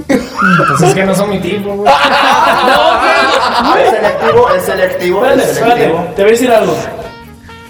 Pues 0.07 0.81
es 0.81 0.93
que 0.95 1.03
no 1.05 1.13
son 1.13 1.29
mi 1.29 1.39
tipo, 1.39 1.71
güey. 1.75 1.91
Ah, 3.57 3.75
es 3.83 3.89
selectivo, 3.91 4.49
es 4.49 4.63
selectivo, 4.63 5.17
espérate, 5.25 5.43
es 5.43 5.49
espérate, 5.57 5.75
selectivo. 5.81 6.07
te 6.15 6.21
voy 6.21 6.29
a 6.29 6.31
decir 6.31 6.51
algo. 6.51 6.75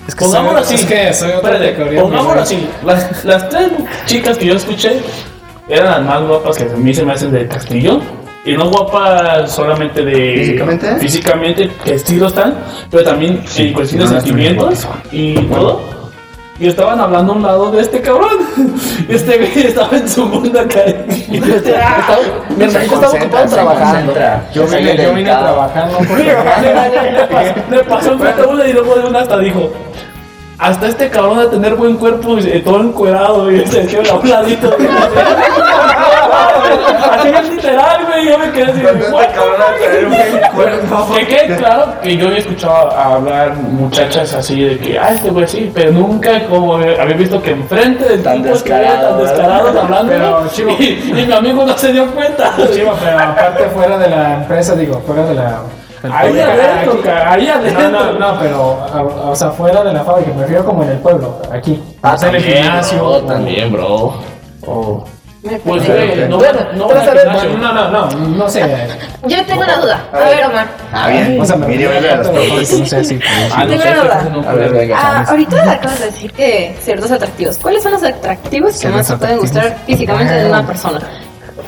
Es 0.08 0.16
que 0.16 0.26
Pongámoslo 0.26 0.64
soy- 0.64 0.76
así. 0.76 0.84
Es 0.84 0.89
que 0.89 1.14
soy 1.14 1.32
otra 1.32 1.51
Espérate, 1.51 1.72
categoría. 1.74 2.01
Pongámoslo 2.01 2.41
así. 2.41 2.70
Las, 2.84 3.26
las 3.26 3.49
tres 3.49 3.72
chicas 4.06 4.38
que 4.38 4.45
yo 4.45 4.53
escuché 4.56 5.01
eran 5.68 5.91
las 5.91 6.01
más 6.01 6.22
guapas 6.28 6.58
que 6.58 6.64
a 6.64 6.68
mí 6.78 6.93
se 6.93 7.03
me 7.06 7.14
hacen 7.14 7.32
de 7.32 7.47
Castillo. 7.47 8.01
Y 8.45 8.55
no 8.55 8.69
guapas 8.69 9.51
solamente 9.51 10.05
de. 10.05 10.37
¿Físicamente? 10.37 10.95
Físicamente, 10.97 11.71
que 11.83 11.95
estilo 11.95 12.27
están. 12.27 12.53
Pero 12.91 13.03
también 13.03 13.43
en 13.57 13.73
cuestión 13.73 14.01
de 14.01 14.05
no, 14.05 14.21
sentimientos 14.21 14.87
y 15.11 15.33
todo. 15.45 15.81
Y 16.59 16.67
estaban 16.67 16.99
hablando 16.99 17.33
a 17.33 17.35
un 17.35 17.41
lado 17.41 17.71
de 17.71 17.81
este 17.81 18.01
cabrón. 18.01 18.37
Y 19.09 19.15
este 19.15 19.37
güey 19.37 19.67
estaba 19.67 19.97
en 19.97 20.07
su 20.07 20.27
mundo 20.27 20.59
acá. 20.59 20.81
Mi 21.27 21.37
hermanito 21.37 22.95
estaba 22.95 23.09
ocupado 23.09 23.49
trabajando. 23.49 24.13
Yo 24.53 24.67
vine, 24.67 24.95
yo 24.95 25.13
vine 25.13 25.31
a 25.31 25.67
porque. 26.07 26.23
le, 27.71 27.83
pasó, 27.83 28.11
enfrente 28.13 28.41
a 28.43 28.47
una 28.47 28.67
y 28.67 28.73
luego 28.73 28.95
de 28.95 29.07
una 29.07 29.19
hasta 29.21 29.39
dijo. 29.39 29.73
Hasta 30.57 30.87
este 30.87 31.09
cabrón 31.09 31.39
de 31.39 31.47
tener 31.47 31.75
buen 31.75 31.97
cuerpo 31.97 32.37
y 32.37 32.61
todo 32.61 32.79
encuerado 32.79 33.51
y 33.51 33.65
se 33.65 33.87
quedó 33.87 34.13
a 34.13 34.19
un 34.19 34.29
ladito. 34.29 34.77
Así 37.12 37.28
es 37.30 37.49
literal, 37.49 38.06
güey. 38.06 38.28
Yo 38.30 38.38
me 38.39 38.51
quedé 38.51 38.72
así. 38.72 38.82
Cuando 38.82 39.06
"What 39.16 39.24
este 40.74 41.26
que 41.26 41.28
quede 41.28 41.56
claro 41.58 41.93
que 42.01 42.18
yo 42.18 42.28
había 42.28 42.39
escuchado 42.39 42.91
hablar 42.91 43.56
muchachas 43.56 44.34
así 44.34 44.62
de 44.64 44.78
que, 44.80 44.97
ah, 44.99 45.12
este 45.12 45.30
güey 45.30 45.47
sí, 45.47 45.72
pero 45.74 45.91
nunca 45.91 46.45
como 46.47 46.76
había 46.76 47.03
visto 47.16 47.41
que 47.41 47.51
enfrente 47.51 48.06
del 48.06 48.24
Tan 48.24 48.41
tipo 48.43 48.56
estuviera 48.56 49.01
tan 49.01 49.18
descarado, 49.18 49.24
descarados 49.24 49.76
hablando. 49.76 50.12
Pero, 50.12 50.47
chivo. 50.53 50.72
y, 50.80 50.84
y 51.16 51.26
mi 51.28 51.34
amigo 51.34 51.66
no 51.66 51.78
se 51.78 51.91
dio 51.91 52.08
cuenta. 52.12 52.53
Chivo, 52.74 52.93
pero 53.03 53.20
aparte 53.20 53.64
fuera 53.70 53.97
de 53.97 54.10
la 54.10 54.34
empresa, 54.36 54.76
digo, 54.76 55.01
fuera 55.06 55.24
de 55.26 55.36
la. 55.36 55.60
Ahí 56.12 56.39
adentro, 56.39 56.99
ahí 57.26 57.47
adentro. 57.47 57.89
No, 57.89 58.14
no, 58.14 58.20
no, 58.34 58.39
pero, 58.39 58.80
a- 58.93 59.30
o 59.32 59.36
sea, 59.36 59.49
fuera 59.51 59.84
de 59.84 59.91
la 59.91 60.03
fábrica, 60.03 60.32
me 60.36 60.41
refiero 60.43 60.64
como 60.64 60.84
en 60.84 60.89
el 60.91 60.97
pueblo, 60.99 61.41
aquí. 61.51 61.82
Ah, 62.03 62.14
O 62.14 62.18
sea, 62.18 62.30
en 62.30 62.36
el 62.36 62.41
también, 62.43 62.64
gimnasio. 62.64 62.97
bro, 62.99 63.08
o- 63.10 63.22
también, 63.24 63.72
bro. 63.72 64.14
Oh. 64.68 65.03
Pues 65.45 65.85
güey, 65.85 66.27
no, 66.27 66.37
Bueno, 66.39 66.59
no. 66.73 66.87
No, 66.89 67.73
no, 67.73 67.73
no, 67.73 68.09
no, 68.09 68.27
no 68.29 68.49
sé. 68.49 68.61
Yo 69.27 69.45
tengo 69.45 69.61
una 69.61 69.77
duda. 69.77 70.03
A 70.11 70.17
ver, 70.17 70.45
Omar. 70.45 70.67
Ah, 70.91 71.07
bien. 71.09 71.39
O 71.39 71.45
sea, 71.45 71.55
me 71.55 71.75
es 71.75 71.87
a 71.87 72.17
las 72.17 72.27
la 72.27 72.33
fábrica, 72.33 72.77
no 72.79 72.85
sé 72.85 73.03
si. 73.03 73.13
No 73.15 73.67
Tengo 73.67 73.83
una 73.83 74.03
duda. 74.03 74.49
A 74.49 74.53
ver, 74.55 74.73
venga. 74.73 74.97
Ah, 74.99 75.25
ahorita 75.27 75.71
acabas 75.71 75.99
de 75.99 76.05
decir 76.07 76.31
que 76.31 76.75
ciertos 76.81 77.11
atractivos. 77.11 77.59
¿Cuáles 77.59 77.83
son 77.83 77.91
los 77.91 78.03
atractivos 78.03 78.79
que 78.79 78.87
más 78.87 79.07
te 79.07 79.17
pueden 79.17 79.37
gustar 79.37 79.77
físicamente 79.85 80.33
de 80.33 80.49
una 80.49 80.65
persona? 80.65 80.99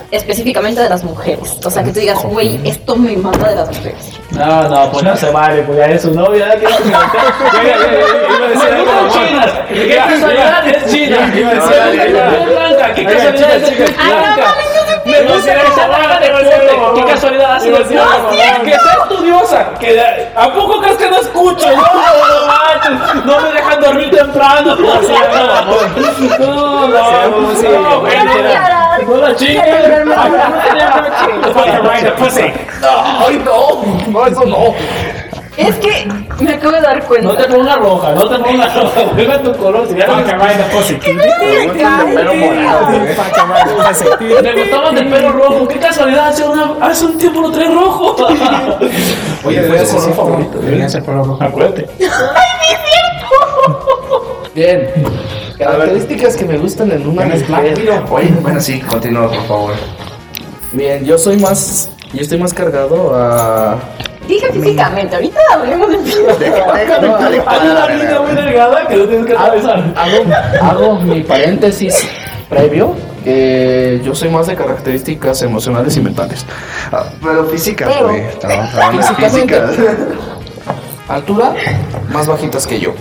Específicamente 0.10 0.82
de 0.82 0.90
las 0.90 1.04
mujeres. 1.04 1.58
O 1.66 1.70
sea, 1.70 1.84
que 1.84 1.92
tú 1.92 2.00
digas, 2.00 2.24
güey, 2.24 2.62
esto 2.64 2.96
me 2.96 3.18
mata 3.18 3.50
de 3.50 3.56
las 3.56 3.68
mujeres. 3.68 4.12
No, 4.32 4.70
no, 4.70 4.92
pues 4.92 5.04
no 5.04 5.18
se 5.18 5.30
vale, 5.32 5.64
pues 5.64 5.78
ya 5.78 5.86
es 5.88 6.02
su 6.02 6.14
novia, 6.14 6.48
ya 6.48 6.60
que 6.60 6.66
no 6.66 6.78
se 6.78 6.88
Iba 6.88 6.96
a 8.46 8.48
decir 8.48 8.74
algo 8.74 9.10
chinas. 9.12 9.52
¿Qué 9.68 9.96
casualidad 9.98 10.68
es 10.68 10.92
china? 10.92 11.34
Iba 11.36 11.50
a 11.50 11.54
decir 11.56 11.76
algo, 11.82 12.32
Es 12.32 12.46
blanca, 12.46 12.94
¿qué 12.94 13.04
casualidad 13.06 13.56
es 13.56 13.80
no 13.80 13.86
mames, 14.16 15.06
Me 15.06 15.22
gusta 15.24 15.54
esa 15.54 15.88
vaga 15.88 16.20
de 16.20 16.32
corte. 16.32 16.56
¿Qué 16.96 17.06
casualidad 17.06 17.56
hace 17.56 17.72
Que 17.72 18.72
sea 18.72 18.98
estudiosa. 19.04 19.74
Que 19.80 20.28
¿A 20.36 20.54
poco 20.54 20.80
crees 20.82 20.98
que 20.98 21.10
no 21.10 21.18
escucho? 21.18 21.68
No, 21.76 21.84
no, 23.26 23.26
no 23.26 23.42
me 23.42 23.52
dejan 23.54 23.82
dormir 23.82 24.10
temprano. 24.12 24.76
No, 24.76 25.02
no, 26.40 26.88
no, 26.88 26.88
no, 26.88 27.40
güey, 27.42 27.56
sí. 27.56 27.68
No 29.06 29.18
la 29.18 29.36
chingues. 29.36 29.64
Fucking 31.54 31.84
right, 31.84 32.04
the 32.04 32.12
pussy. 32.18 32.54
Ay, 32.82 33.42
no, 33.44 33.84
no, 34.08 34.26
eso 34.26 34.46
no. 34.46 34.76
Es 35.58 35.76
que 35.78 36.08
me 36.40 36.54
acabo 36.54 36.72
de 36.72 36.82
dar 36.82 37.04
cuenta. 37.06 37.30
No 37.30 37.36
te 37.36 37.46
pongas 37.46 37.80
roja, 37.80 38.12
no 38.12 38.30
te 38.30 38.38
pongas 38.38 38.76
roja, 38.76 39.02
juega 39.12 39.42
tu 39.42 39.52
color. 39.54 39.88
Si 39.88 39.96
ya 39.96 40.06
no 40.06 40.24
the 40.24 40.34
pussy. 40.76 41.00
Morado. 42.38 42.86
Fucking 43.16 43.50
right, 43.50 43.66
the 43.66 43.74
pussy. 43.74 44.44
me 44.44 44.54
gustaban 44.54 44.96
de 44.96 45.04
pelo 45.04 45.32
rojo. 45.32 45.68
Qué 45.68 45.80
casualidad, 45.80 46.28
hace, 46.28 46.44
una, 46.44 46.76
hace 46.80 47.06
un 47.06 47.18
tiempo 47.18 47.42
lo 47.42 47.52
trae 47.52 47.74
rojo. 47.74 48.16
Oye, 49.46 49.62
debería 49.62 49.86
ser 49.86 50.00
color 50.00 50.16
favorito. 50.16 50.60
Debería 50.60 50.90
ser 50.90 51.04
color 51.04 51.26
rojo. 51.26 51.44
Acuérdate. 51.44 51.88
Bien. 54.54 54.94
Características 55.58 56.36
que 56.36 56.46
me 56.46 56.58
gustan 56.58 56.92
en 56.92 57.08
una 57.08 57.26
mujer. 57.26 58.04
Oye, 58.12 58.34
bueno, 58.42 58.62
sí, 58.62 58.80
continúa, 58.82 59.28
por 59.30 59.48
favor. 59.48 59.74
Bien, 60.72 61.04
yo 61.04 61.18
soy 61.18 61.38
más. 61.38 61.90
Yo 62.14 62.22
estoy 62.22 62.38
más 62.40 62.54
cargado 62.54 63.14
a. 63.16 63.78
Dije 64.28 64.52
físicamente, 64.52 65.16
ahorita 65.16 65.40
hablemos 65.54 65.90
de 65.90 65.98
Déjame, 66.00 66.80
déjame 66.80 67.08
No, 67.08 67.18
calificar 67.18 67.54
Hay 67.54 67.68
a 67.68 67.72
una 67.72 67.74
la 67.74 67.88
línea 67.88 68.06
verga, 68.10 68.22
muy 68.22 68.36
delgada 68.36 68.88
que 68.88 68.96
no 68.98 69.06
tienes 69.06 69.26
que 69.26 69.34
atravesar. 69.34 69.94
Hago, 69.96 70.26
hago 70.62 70.96
mi 71.02 71.24
paréntesis 71.24 72.08
previo. 72.50 72.94
Que 73.24 74.00
yo 74.06 74.16
soy 74.16 74.30
más 74.30 74.48
de 74.48 74.56
características 74.56 75.42
emocionales 75.42 75.96
y 75.98 76.02
mentales. 76.02 76.46
Ah, 76.92 77.04
Pero 77.22 77.46
físicas, 77.48 77.90
Pero, 77.94 78.08
güey. 78.10 78.24
Físicamente. 78.98 79.60
físicas. 79.62 79.98
Altura, 81.10 81.54
más 82.10 82.28
bajitas 82.28 82.66
que 82.68 82.80
yo. 82.80 82.94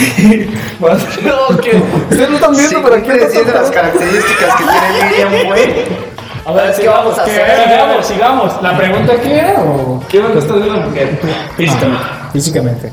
No, 0.80 1.56
que 1.58 1.76
ustedes 2.10 2.28
no 2.30 2.36
están 2.36 2.52
viendo, 2.52 2.68
Sí, 2.70 2.76
pero 2.82 2.94
aquí 2.96 3.10
siete 3.30 3.52
las 3.52 3.70
características 3.70 4.54
que 4.56 4.64
tiene 4.64 5.10
Miriam, 5.30 5.46
güey. 5.46 6.10
A 6.46 6.52
ver, 6.52 6.74
¿Qué 6.74 6.88
vamos 6.88 7.18
a 7.18 7.22
hacer? 7.22 7.44
Sigamos, 7.66 8.06
sigamos. 8.06 8.62
¿La 8.62 8.76
pregunta 8.76 9.12
qué 9.22 9.38
era 9.38 9.54
o 9.60 10.02
¿Qué 10.08 10.20
me 10.20 10.28
gustas 10.30 10.62
de 10.64 10.70
una 10.70 10.86
mujer? 10.86 11.20
Físicamente. 11.56 12.04
físicamente? 12.32 12.92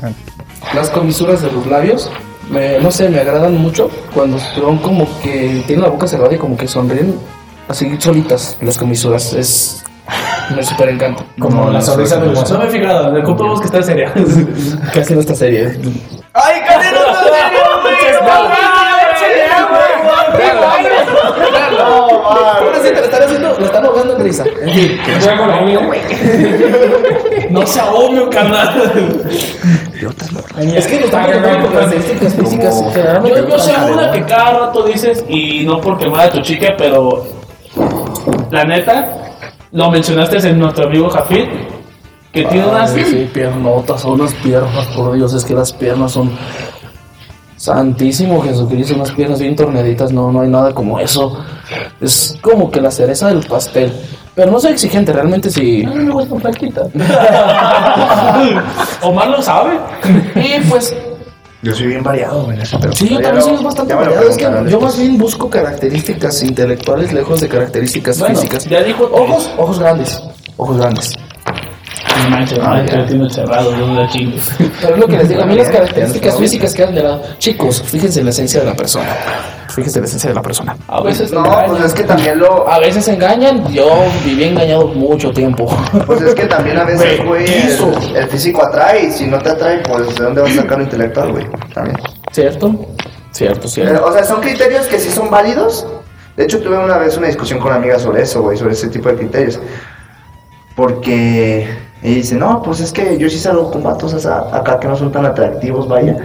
Las 0.74 0.90
comisuras 0.90 1.40
de 1.42 1.50
los 1.50 1.66
labios, 1.66 2.10
me- 2.50 2.78
no 2.78 2.90
sé, 2.90 3.08
me 3.08 3.20
agradan 3.20 3.56
mucho 3.56 3.90
cuando 4.14 4.38
son 4.38 4.78
como 4.78 5.06
que 5.22 5.62
tienen 5.66 5.82
la 5.82 5.88
boca 5.90 6.06
cerrada 6.06 6.34
y 6.34 6.38
como 6.38 6.56
que 6.58 6.68
sonríen 6.68 7.18
así 7.68 7.96
solitas 7.98 8.58
las 8.60 8.76
comisuras. 8.76 9.32
Es. 9.32 9.82
Me 10.54 10.62
super 10.62 10.88
encanta. 10.90 11.22
Como 11.38 11.64
No, 11.66 11.70
la 11.70 11.80
sonrisa 11.82 12.16
del 12.16 12.28
no 12.28 12.34
guasón. 12.34 12.58
No 12.58 12.64
me 12.64 12.70
he 12.70 12.78
fijado, 12.80 13.12
me 13.12 13.20
ocupamos 13.20 13.60
que 13.60 13.66
está 13.66 13.82
seria. 13.82 14.12
Casi 14.94 15.14
no 15.14 15.20
está 15.20 15.34
serie. 15.34 15.78
¡Ay, 16.32 16.54
serio, 16.82 16.97
Pobrecita, 22.58 23.00
le 23.00 23.06
están 23.06 23.22
haciendo, 23.22 23.58
le 23.58 23.64
están 23.64 23.84
ahogando 23.84 24.16
en 24.16 24.24
risa. 24.24 24.44
En 24.62 24.74
fin. 24.74 24.98
Juego 25.20 25.46
la 25.46 25.60
mío. 25.62 25.80
No 27.50 27.66
sea 27.66 27.90
obvio, 27.90 28.28
carnal. 28.30 28.92
Es 30.74 30.86
que 30.86 30.96
le 30.98 31.04
están 31.06 31.26
preguntando 31.26 31.66
por 31.66 31.72
características 31.72 32.34
físicas. 32.34 32.84
Yo, 33.24 33.48
yo 33.48 33.58
sé 33.58 33.74
una 33.90 34.12
que 34.12 34.24
cada 34.24 34.58
rato 34.66 34.82
dices, 34.84 35.24
y 35.28 35.64
no 35.64 35.80
por 35.80 35.98
quemar 35.98 36.28
a 36.28 36.30
tu 36.30 36.40
chica, 36.40 36.74
pero 36.76 37.26
la 38.50 38.64
neta, 38.64 39.34
lo 39.72 39.90
mencionaste 39.90 40.38
en 40.48 40.58
nuestro 40.58 40.86
amigo 40.86 41.08
Jafid, 41.10 41.44
que 42.32 42.44
tiene 42.44 42.66
unas. 42.66 42.90
Sí, 42.90 43.30
piernotas, 43.32 44.02
son 44.02 44.20
unas 44.20 44.34
piernas, 44.34 44.86
por 44.96 45.14
Dios, 45.14 45.32
es 45.34 45.44
que 45.44 45.54
las 45.54 45.72
piernas 45.72 46.12
son. 46.12 46.30
Santísimo 47.58 48.40
Jesucristo, 48.42 48.94
unas 48.94 49.10
piernas 49.12 49.40
bien 49.40 49.56
torneaditas, 49.56 50.12
no, 50.12 50.30
no 50.32 50.40
hay 50.42 50.48
nada 50.48 50.72
como 50.72 50.98
eso. 51.00 51.38
Es 52.00 52.36
como 52.40 52.70
que 52.70 52.80
la 52.80 52.90
cereza 52.90 53.28
del 53.28 53.44
pastel. 53.46 53.92
Pero 54.34 54.52
no 54.52 54.60
soy 54.60 54.72
exigente, 54.72 55.12
realmente 55.12 55.50
sí. 55.50 55.82
No 55.82 55.94
me 55.96 56.10
gusta 56.12 56.36
flaquita. 56.38 56.82
Omar 59.02 59.28
lo 59.28 59.42
sabe. 59.42 59.78
Y 60.36 60.60
pues 60.68 60.94
Yo 61.62 61.74
soy 61.74 61.88
bien 61.88 62.04
variado, 62.04 62.50
en 62.52 62.60
eso, 62.60 62.78
pero- 62.80 62.92
Sí, 62.92 63.08
yo 63.08 63.20
también 63.20 63.42
soy 63.44 63.64
bastante 63.64 63.94
variado. 63.94 64.28
Es 64.28 64.36
que 64.36 64.46
yo 64.70 64.80
más 64.80 64.96
bien 64.96 65.18
busco 65.18 65.50
características 65.50 66.40
intelectuales 66.44 67.12
lejos 67.12 67.40
de 67.40 67.48
características 67.48 68.20
Bueno, 68.20 68.36
físicas. 68.36 68.64
ya 68.66 68.82
dijo- 68.84 69.10
ojos, 69.12 69.50
ojos 69.58 69.80
grandes, 69.80 70.22
ojos 70.56 70.76
grandes. 70.78 71.14
No 72.24 72.30
manches, 72.30 72.58
no, 72.58 73.04
tiene 73.06 73.30
cerrado, 73.30 73.70
yo 73.76 73.86
no 73.86 74.02
la 74.02 74.08
chingo. 74.08 74.36
Pero 74.80 74.94
es 74.94 75.00
lo 75.00 75.06
que 75.06 75.16
les 75.18 75.28
digo, 75.28 75.42
a 75.42 75.46
mí 75.46 75.54
las 75.54 75.68
características 75.68 76.36
físicas 76.38 76.74
quedan 76.74 76.94
de 76.94 77.02
lado. 77.02 77.22
Chicos, 77.38 77.82
fíjense 77.82 78.20
en 78.20 78.26
la 78.26 78.30
esencia 78.30 78.60
de 78.60 78.66
la 78.66 78.74
persona. 78.74 79.06
Fíjense 79.68 79.98
en 79.98 80.02
la 80.02 80.06
esencia 80.08 80.28
de 80.30 80.34
la 80.34 80.42
persona. 80.42 80.76
A 80.88 81.00
veces 81.02 81.30
No, 81.32 81.42
pues 81.44 81.54
engañan. 81.66 81.84
es 81.86 81.94
que 81.94 82.02
también 82.04 82.38
lo. 82.38 82.68
A 82.68 82.78
veces 82.80 83.06
engañan, 83.08 83.66
yo 83.72 83.88
viví 84.24 84.44
engañado 84.44 84.88
mucho 84.88 85.30
tiempo. 85.30 85.66
Pues 86.06 86.20
es 86.22 86.34
que 86.34 86.46
también 86.46 86.78
a 86.78 86.84
veces, 86.84 87.24
Güey, 87.24 87.44
el, 87.46 88.16
el 88.16 88.28
físico 88.28 88.64
atrae. 88.64 89.06
Y 89.06 89.12
si 89.12 89.26
no 89.26 89.38
te 89.38 89.50
atrae, 89.50 89.78
pues 89.80 90.14
¿de 90.16 90.24
dónde 90.24 90.40
vas 90.42 90.50
a 90.52 90.62
sacar 90.62 90.78
lo 90.78 90.84
intelectual, 90.84 91.32
güey? 91.32 91.46
También. 91.72 91.96
¿Cierto? 92.32 92.74
Cierto, 93.30 93.68
cierto. 93.68 94.04
O 94.04 94.12
sea, 94.12 94.24
son 94.24 94.40
criterios 94.40 94.86
que 94.86 94.98
sí 94.98 95.10
son 95.10 95.30
válidos. 95.30 95.86
De 96.36 96.44
hecho, 96.44 96.60
tuve 96.60 96.78
una 96.78 96.96
vez 96.98 97.16
una 97.16 97.26
discusión 97.28 97.58
con 97.60 97.68
una 97.68 97.76
amiga 97.76 97.98
sobre 97.98 98.22
eso, 98.22 98.42
güey, 98.42 98.56
sobre 98.56 98.72
ese 98.72 98.88
tipo 98.88 99.08
de 99.08 99.16
criterios. 99.16 99.60
Porque 100.74 101.68
ella 102.02 102.14
dice, 102.14 102.34
no, 102.36 102.62
pues 102.62 102.80
es 102.80 102.92
que 102.92 103.18
yo 103.18 103.28
sí 103.28 103.38
salgo 103.38 103.70
con 103.70 103.82
vatos 103.82 104.24
acá 104.26 104.78
que 104.80 104.88
no 104.88 104.96
son 104.96 105.10
tan 105.12 105.26
atractivos, 105.26 105.88
vaya. 105.88 106.16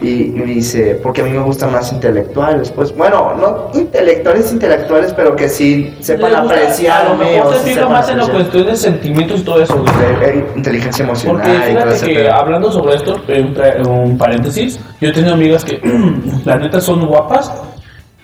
Y, 0.00 0.08
y 0.08 0.30
me 0.30 0.46
dice, 0.46 0.98
porque 1.00 1.20
a 1.20 1.24
mí 1.24 1.30
me 1.30 1.42
gustan 1.42 1.70
más 1.70 1.92
intelectuales. 1.92 2.70
Pues 2.70 2.96
bueno, 2.96 3.34
no 3.34 3.78
intelectuales, 3.78 4.50
intelectuales, 4.50 5.12
pero 5.12 5.36
que 5.36 5.48
sí 5.48 5.94
sepan 6.00 6.34
apreciarme. 6.34 7.40
O 7.42 7.52
se 7.52 7.58
sí 7.60 7.74
sepan 7.74 7.92
más 7.92 8.08
en 8.08 8.18
la 8.18 8.26
cuestión 8.28 8.66
de 8.66 8.76
sentimientos 8.76 9.40
y 9.40 9.44
todo 9.44 9.62
eso. 9.62 9.84
De- 9.84 10.26
de 10.32 10.46
inteligencia 10.56 11.04
emocional 11.04 11.42
Porque 11.46 11.56
y 11.70 11.74
fíjate 11.76 12.06
que 12.08 12.14
pedo. 12.14 12.34
hablando 12.34 12.72
sobre 12.72 12.94
esto, 12.96 13.20
un, 13.28 13.54
pre- 13.54 13.82
un 13.82 14.18
paréntesis, 14.18 14.80
yo 15.00 15.10
he 15.10 15.12
tenido 15.12 15.34
amigas 15.34 15.64
que 15.64 15.80
la 16.44 16.56
neta 16.56 16.80
son 16.80 17.06
guapas 17.06 17.52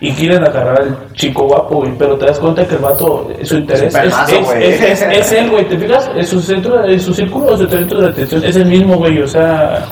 y 0.01 0.13
quieren 0.13 0.43
agarrar 0.43 0.81
al 0.81 1.13
chico 1.15 1.45
guapo, 1.45 1.77
güey, 1.77 1.93
pero 1.99 2.17
te 2.17 2.27
das 2.27 2.39
cuenta 2.39 2.67
que 2.67 2.75
el 2.77 2.81
vato, 2.81 3.29
eh, 3.39 3.45
su 3.45 3.57
interés 3.57 3.93
es, 3.95 4.15
es, 4.39 4.45
güey. 4.47 4.65
es, 4.65 4.81
es- 4.83 5.03
es 5.03 5.33
él, 5.33 5.51
güey, 5.51 5.69
¿te 5.69 5.79
fijas? 5.79 6.11
Es 6.17 6.29
su 6.29 6.41
centro, 6.41 6.83
es 6.85 7.03
su 7.03 7.13
círculo, 7.13 7.57
su 7.57 7.67
centro 7.69 8.01
de 8.01 8.09
atención, 8.09 8.43
es 8.45 8.57
el 8.57 8.67
mismo, 8.67 8.97
güey, 8.97 9.21
o 9.21 9.29
sea, 9.29 9.85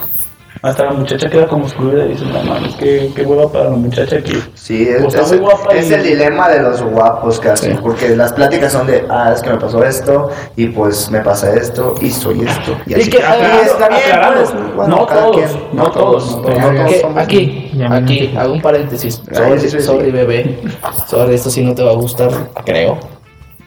hasta 0.63 0.85
la 0.85 0.93
muchacha 0.93 1.29
queda 1.31 1.47
como 1.47 1.65
excluida 1.67 2.05
y 2.05 2.09
dice, 2.11 2.25
no 2.25 2.43
mames, 2.43 2.75
qué, 2.77 3.11
qué 3.15 3.23
hueva 3.23 3.51
para 3.51 3.65
la 3.71 3.77
muchacha 3.77 4.23
que... 4.23 4.39
Sí, 4.55 4.83
es, 4.89 5.03
está 5.03 5.21
es- 5.23 5.29
muy 5.29 5.39
guapa 5.39 5.73
es 5.75 5.91
y- 5.91 5.95
el 5.95 6.03
dilema 6.03 6.49
de 6.49 6.61
los 6.63 6.83
guapos 6.83 7.39
casi, 7.41 7.71
Sí. 7.71 7.79
porque 7.81 8.17
las 8.17 8.33
pláticas 8.33 8.73
son 8.73 8.87
de, 8.87 9.05
ah, 9.09 9.33
es 9.35 9.43
que 9.43 9.51
me 9.51 9.57
pasó 9.59 9.85
esto, 9.85 10.31
y 10.57 10.67
pues 10.69 11.11
me 11.11 11.21
pasa 11.21 11.55
esto, 11.55 11.95
y 12.01 12.11
soy 12.11 12.43
esto, 12.43 12.77
y 12.87 12.93
Y 12.93 12.95
así. 13.01 13.11
que- 13.11 13.23
Ah, 13.23 13.33
Aclarando, 13.33 13.63
está 13.63 13.89
bien, 13.89 14.03
pues, 14.35 14.75
bueno, 14.77 14.97
no 14.97 15.07
todos, 15.07 15.37
quien, 15.37 15.49
no 15.73 15.91
todos, 15.91 16.37
no 16.37 16.43
todos. 16.43 16.59
no 16.59 16.71
todos 16.73 16.91
Que 16.93 17.01
somos- 17.01 17.23
aquí, 17.23 17.73
aquí, 17.91 18.35
hago 18.37 18.53
un 18.55 18.61
paréntesis. 18.63 19.23
Sorry, 19.33 19.59
sí, 19.61 19.71
sí, 19.71 19.81
sorry, 19.81 20.11
bebé. 20.11 20.59
Sorry, 21.07 21.35
esto 21.35 21.51
sí 21.51 21.63
no 21.63 21.75
te 21.75 21.83
va 21.83 21.91
a 21.93 21.95
gustar, 21.95 22.31
creo. 22.65 22.99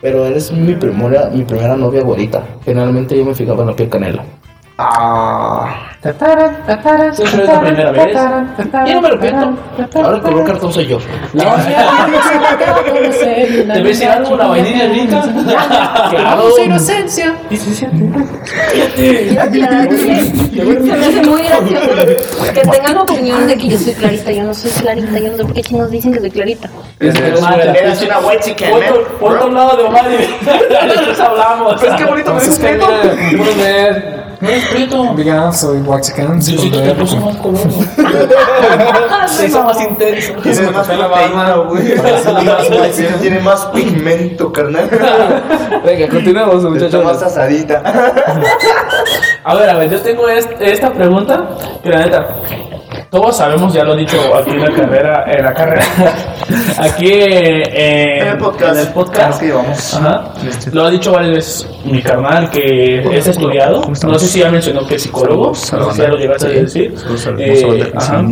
Pero 0.01 0.25
eres 0.25 0.51
mi 0.51 0.73
primera, 0.75 1.29
mi 1.31 1.43
primera 1.43 1.75
novia 1.77 2.01
güerita. 2.01 2.41
Generalmente 2.65 3.15
yo 3.15 3.23
me 3.23 3.35
fijaba 3.35 3.61
en 3.61 3.67
la 3.69 3.75
piel 3.75 3.87
canela. 3.89 4.23
Ah, 4.79 5.90
Siempre 6.01 7.43
es 7.43 7.47
la 7.47 7.61
primera 7.61 7.91
vez. 7.91 8.17
Y 8.87 8.93
no 8.93 9.01
me 9.01 9.07
arrepiento. 9.07 9.55
Ahora 9.93 10.17
el 10.17 10.23
color 10.23 10.45
cartón 10.45 10.73
soy 10.73 10.87
yo. 10.87 10.97
¿Te 13.71 13.81
ves 13.83 14.01
algo 14.01 14.35
la 14.35 14.47
vainilla 14.47 14.87
rica? 14.87 15.21
Claro. 16.09 16.49
inocencia. 16.65 17.35
Me 17.51 17.55
hace 20.91 21.21
muy 21.21 21.43
gracioso 21.43 22.51
que 22.51 22.61
tengan 22.61 22.95
la 22.95 23.01
opinión 23.03 23.47
de 23.47 23.57
que 23.57 23.67
yo 23.67 23.77
soy 23.77 23.93
clarita. 23.93 24.31
Yo 24.31 24.43
no 24.43 24.55
soy 24.55 24.71
clarita. 24.71 25.19
Yo 25.19 25.29
no 25.31 25.37
sé 25.37 25.43
por 25.43 25.53
qué 25.53 25.61
chinos 25.61 25.91
dicen 25.91 26.13
que 26.13 26.19
soy 26.19 26.31
clarita. 26.31 26.67
eres 26.99 28.01
una 28.01 28.19
white 28.21 28.43
chicken, 28.43 28.71
Ponte 28.71 28.89
man. 28.89 28.99
ponte 29.19 29.43
a 29.43 29.45
un 29.45 29.53
lado 29.53 29.77
de 29.77 29.83
Omar 29.83 30.05
y 30.11 30.17
después 30.17 31.19
hablamos. 31.19 31.79
Pues 31.79 31.93
qué 31.95 32.05
bonito 32.05 32.33
me 32.33 32.39
dices 32.39 32.57
prieto. 32.57 32.87
No 34.41 34.49
es 34.49 34.65
prieto. 34.69 35.13
Diga, 35.15 35.51
soy 35.53 35.77
Waxicans. 35.91 36.45
Sí, 36.51 36.57
sí, 36.57 36.69
te 36.71 36.93
puso 36.95 37.17
más 37.17 37.35
color. 37.37 37.59
Se 39.27 39.45
hizo 39.47 39.63
más 39.63 39.79
intenso. 39.81 40.33
Tienes 40.41 40.71
más 40.71 40.87
proteína, 40.87 41.55
güey. 41.67 41.93
Tiene 43.21 43.39
más 43.39 43.65
pigmento, 43.67 44.51
carnal. 44.51 44.89
Venga, 45.85 46.07
continuemos, 46.09 46.63
muchachos. 46.63 47.03
más 47.03 47.21
asadita. 47.21 47.81
A 49.43 49.55
ver, 49.55 49.69
a 49.69 49.73
ver, 49.75 49.89
yo 49.89 49.99
tengo 50.01 50.27
est- 50.27 50.59
esta 50.61 50.91
pregunta 50.91 51.49
que 51.83 51.89
la 51.89 51.99
neta, 52.05 52.27
todos 53.11 53.35
sabemos, 53.35 53.73
ya 53.73 53.83
lo 53.83 53.93
he 53.93 53.97
dicho 53.97 54.17
aquí 54.33 54.51
en 54.51 54.61
la 54.61 54.71
carrera, 54.73 55.25
en 55.27 55.43
la 55.43 55.53
carrera, 55.53 55.83
aquí 56.79 57.09
eh, 57.11 58.21
En 58.21 58.27
el 58.29 58.37
podcast. 58.37 58.73
en 58.73 58.87
el 58.87 58.93
podcast, 58.93 59.15
Claro 59.15 59.39
que 59.39 59.51
vamos. 59.51 59.93
Ajá. 59.95 60.33
Este. 60.47 60.71
lo 60.71 60.85
ha 60.85 60.89
dicho 60.89 61.11
varias 61.11 61.35
veces 61.35 61.69
mi 61.83 62.01
carnal 62.01 62.49
que 62.49 63.17
es 63.17 63.27
estudiado, 63.27 63.81
no 63.85 64.17
sé 64.17 64.27
si 64.27 64.39
ya 64.39 64.49
mencionó 64.49 64.87
que 64.87 64.95
es 64.95 65.03
psicólogo, 65.03 65.47
no 65.47 65.53
sé 65.55 65.91
si 65.91 66.01
ya 66.01 66.07
lo 66.07 66.17
llegaste 66.17 66.47
a 66.47 66.49
decir, 66.51 66.95
Eh, 67.37 67.91
ajá. 67.93 68.23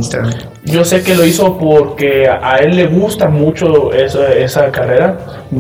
Yo 0.63 0.85
sé 0.85 1.03
que 1.03 1.13
lo 1.13 1.25
hizo 1.25 1.57
porque 1.57 2.29
a 2.29 2.55
él 2.57 2.77
le 2.77 2.87
gusta 2.87 3.27
mucho 3.27 3.91
esa, 3.91 4.31
esa 4.31 4.71
carrera, 4.71 5.17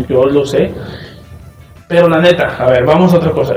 yo 0.07 0.23
lo 0.27 0.45
sé. 0.45 0.71
Pero 1.89 2.07
la 2.07 2.19
neta, 2.19 2.55
a 2.57 2.67
ver, 2.67 2.85
vamos 2.85 3.13
a 3.13 3.17
otra 3.17 3.31
cosa. 3.31 3.55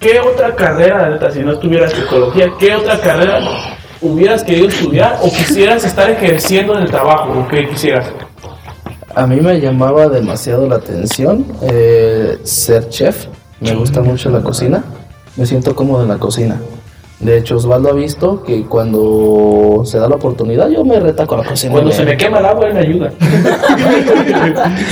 ¿Qué 0.00 0.18
otra 0.18 0.56
carrera, 0.56 1.02
la 1.02 1.10
neta, 1.10 1.30
si 1.30 1.40
no 1.40 1.52
estuvieras 1.52 1.92
psicología, 1.92 2.48
qué 2.58 2.74
otra 2.74 2.98
carrera 2.98 3.38
hubieras 4.04 4.44
querido 4.44 4.68
estudiar 4.68 5.18
o 5.22 5.30
quisieras 5.30 5.84
estar 5.84 6.10
ejerciendo 6.10 6.76
en 6.76 6.82
el 6.82 6.90
trabajo 6.90 7.32
o 7.40 7.48
qué 7.48 7.68
quisieras? 7.68 8.06
A 9.14 9.26
mí 9.26 9.40
me 9.40 9.60
llamaba 9.60 10.08
demasiado 10.08 10.68
la 10.68 10.76
atención 10.76 11.46
eh, 11.62 12.38
ser 12.44 12.88
chef. 12.88 13.26
Me 13.60 13.74
gusta 13.74 14.02
mucho 14.02 14.28
la 14.30 14.40
cocina. 14.40 14.84
Me 15.36 15.46
siento 15.46 15.74
cómodo 15.74 16.02
en 16.02 16.08
la 16.08 16.18
cocina. 16.18 16.60
De 17.20 17.38
hecho, 17.38 17.56
Osvaldo 17.56 17.90
ha 17.90 17.92
visto 17.92 18.42
que 18.42 18.64
cuando 18.64 19.82
se 19.84 19.98
da 19.98 20.08
la 20.08 20.16
oportunidad, 20.16 20.68
yo 20.68 20.84
me 20.84 20.98
retaco 20.98 21.36
a 21.36 21.38
la 21.38 21.44
cocina. 21.44 21.72
Cuando 21.72 21.92
se 21.92 22.04
me 22.04 22.16
quema 22.16 22.38
el 22.38 22.46
agua, 22.46 22.66
él 22.66 22.74
me 22.74 22.80
ayuda. 22.80 23.12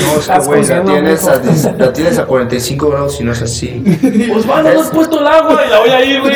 No, 0.02 0.18
es 0.18 0.28
que, 0.28 0.38
güey, 0.46 0.64
la 0.66 0.84
tienes, 0.84 1.26
a, 1.28 1.42
la 1.78 1.92
tienes 1.92 2.18
a 2.18 2.24
45 2.26 2.90
grados 2.90 3.20
y 3.20 3.24
no 3.24 3.32
es 3.32 3.42
así. 3.42 3.82
Osvaldo, 4.34 4.72
no 4.72 4.80
has 4.80 4.90
puesto 4.90 5.20
el 5.20 5.26
agua 5.26 5.60
y 5.66 5.70
la 5.70 5.78
voy 5.80 5.90
a 5.90 6.04
ir, 6.04 6.20
güey. 6.20 6.34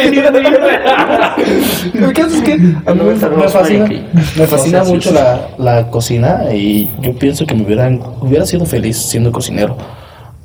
El 1.95 2.12
caso 2.12 2.37
es 2.37 2.43
que 2.43 2.53
a 2.53 2.95
mí 2.95 3.01
me, 3.03 3.14
me 3.14 3.49
fascina, 3.49 3.89
me 4.37 4.47
fascina 4.47 4.84
mucho 4.84 5.12
la, 5.12 5.49
la 5.59 5.91
cocina 5.91 6.53
y 6.53 6.91
yo 7.01 7.14
pienso 7.14 7.47
que 7.47 7.55
me 7.55 7.62
hubieran, 7.64 8.03
hubiera 8.20 8.45
sido 8.47 8.66
feliz 8.66 8.97
siendo 8.97 9.32
cocinero. 9.32 9.76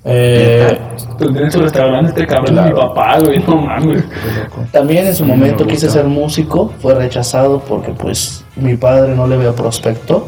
Eh, 0.04 0.80
en 1.20 1.52
su 1.52 1.62
restaurante 1.62 2.10
este 2.10 2.26
cabrón 2.26 2.56
de 2.56 2.62
mi 2.62 2.72
papá, 2.72 3.20
güey. 3.20 3.40
No 3.40 3.58
mames. 3.58 4.04
También 4.72 5.06
en 5.08 5.16
su 5.16 5.26
momento 5.26 5.66
quise 5.68 5.90
ser 5.90 6.06
músico, 6.06 6.74
fue 6.80 6.96
rechazado 6.96 7.60
porque 7.60 7.92
pues 7.92 8.44
mi 8.56 8.76
padre 8.76 9.16
no 9.16 9.28
le 9.28 9.38
veo 9.38 9.54
prospecto. 9.54 10.26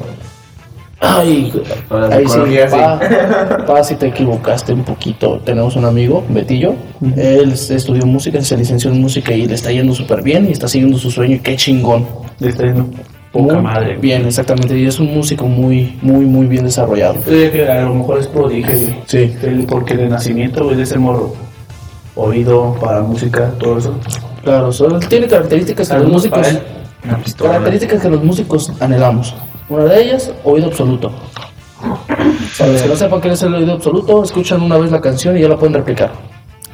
Ay, 1.06 1.52
ahí 1.90 2.24
sí, 2.24 2.30
psicología, 2.30 2.70
sí. 2.70 2.78
pa, 2.78 3.66
pa, 3.66 3.84
si 3.84 3.96
te 3.96 4.08
equivocaste 4.08 4.72
un 4.72 4.84
poquito. 4.84 5.38
Tenemos 5.44 5.76
un 5.76 5.84
amigo, 5.84 6.24
Betillo, 6.30 6.76
él 7.18 7.52
estudió 7.52 8.06
música, 8.06 8.42
se 8.42 8.56
licenció 8.56 8.90
en 8.90 9.02
música 9.02 9.34
y 9.34 9.46
le 9.46 9.56
está 9.56 9.70
yendo 9.70 9.94
súper 9.94 10.22
bien 10.22 10.48
y 10.48 10.52
está 10.54 10.70
siguiendo 10.70 10.98
su 10.98 11.12
sueño 11.12 11.36
y 11.36 11.40
qué 11.40 11.58
chingón. 11.58 12.08
Le 12.40 12.50
está 12.50 12.64
yendo 12.64 12.86
poca 13.34 13.56
Muy 13.56 13.64
madre. 13.64 13.98
Bien, 13.98 14.26
exactamente, 14.26 14.78
y 14.78 14.86
es 14.86 15.00
un 15.00 15.14
músico 15.14 15.46
muy, 15.48 15.98
muy, 16.02 16.26
muy 16.26 16.46
bien 16.46 16.64
desarrollado. 16.64 17.16
Yo 17.26 17.32
diría 17.32 17.52
que 17.52 17.68
a 17.70 17.82
lo 17.82 17.96
mejor 17.96 18.20
es 18.20 18.28
prodigio, 18.28 18.78
güey. 18.78 19.02
Sí. 19.08 19.36
Porque 19.68 19.98
de 19.98 20.08
nacimiento, 20.08 20.64
güey, 20.64 20.78
de 20.78 20.84
ese 20.84 20.98
morro. 21.00 21.34
Oído 22.16 22.78
para 22.80 23.02
música, 23.02 23.52
todo 23.60 23.80
eso. 23.80 24.00
Claro, 24.44 24.72
solo 24.72 25.00
tiene 25.00 25.28
características 25.28 25.90
que 25.90 25.98
los 25.98 26.08
músicos... 26.10 26.48
Una 27.04 27.18
pistola. 27.18 27.50
Características 27.50 28.02
que 28.02 28.10
los 28.10 28.24
músicos 28.24 28.72
anhelamos. 28.80 29.36
Una 29.68 29.86
de 29.86 30.04
ellas, 30.04 30.32
oído 30.44 30.68
absoluto. 30.68 31.12
Para 32.58 32.72
los 32.72 32.82
que 32.82 32.88
no 32.88 32.96
sepan 32.96 33.20
qué 33.20 33.32
es 33.32 33.42
el 33.42 33.56
oído 33.56 33.74
absoluto, 33.74 34.24
escuchan 34.24 34.62
una 34.62 34.78
vez 34.78 34.92
la 34.92 35.02
canción 35.02 35.36
y 35.38 35.42
ya 35.42 35.50
la 35.50 35.58
pueden 35.58 35.74
replicar. 35.74 36.12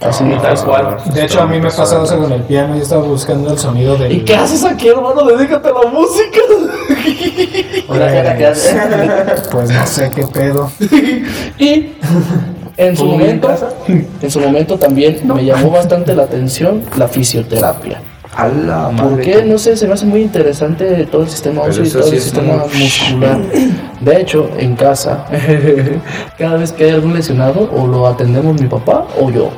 Así 0.02 0.24
Tal 0.42 0.58
cual. 0.64 0.98
De 1.14 1.26
hecho, 1.26 1.42
a 1.42 1.46
mí 1.48 1.60
me 1.60 1.68
ha 1.68 1.72
pasado 1.72 2.06
eso 2.06 2.18
con 2.20 2.32
el 2.32 2.44
piano. 2.44 2.76
Yo 2.76 2.82
estaba 2.84 3.04
buscando 3.04 3.52
el 3.52 3.58
sonido 3.60 3.98
del. 3.98 4.14
¿Y 4.14 4.22
qué 4.22 4.36
haces 4.36 4.64
aquí, 4.64 4.88
hermano? 4.88 5.24
Dedícate 5.26 5.70
a 5.70 5.74
la 5.74 5.90
música. 5.92 6.40
Hace. 8.50 8.76
Pues 9.52 9.70
no 9.72 9.86
sé 9.86 10.10
qué 10.12 10.26
pedo. 10.28 10.72
Y 11.58 11.92
en 12.78 12.96
su 12.96 13.04
¿Tú 13.04 13.12
en 13.14 13.20
momento, 13.20 13.48
casa? 13.50 13.70
en 13.88 14.32
su 14.32 14.40
momento 14.40 14.78
también 14.80 15.20
me 15.26 15.44
llamó 15.44 15.70
bastante 15.72 16.16
la 16.16 16.24
atención 16.24 16.84
la 16.98 17.08
fisioterapia. 17.08 18.02
A 18.36 18.48
la 18.48 18.86
¿Por 18.92 19.12
madre. 19.12 19.24
qué? 19.24 19.44
No 19.44 19.58
sé, 19.58 19.76
se 19.76 19.86
me 19.88 19.96
hace 19.96 20.06
muy 20.06 20.22
interesante 20.22 21.06
todo 21.12 21.24
el 21.24 21.30
sistema 21.30 21.64
óseo 21.64 21.84
y 21.84 21.90
todo 21.90 22.04
sí 22.04 22.16
el 22.16 22.22
sistema 22.22 22.64
muy- 22.72 22.84
muscular. 22.84 23.40
De 24.00 24.22
hecho, 24.22 24.50
en 24.58 24.76
casa, 24.78 25.26
cada 26.38 26.56
vez 26.56 26.72
que 26.72 26.86
hay 26.86 26.92
algún 26.92 27.14
lesionado, 27.14 27.70
o 27.76 27.86
lo 27.86 28.08
atendemos 28.08 28.62
mi 28.62 28.68
papá 28.68 29.06
o 29.20 29.30
yo. 29.30 29.50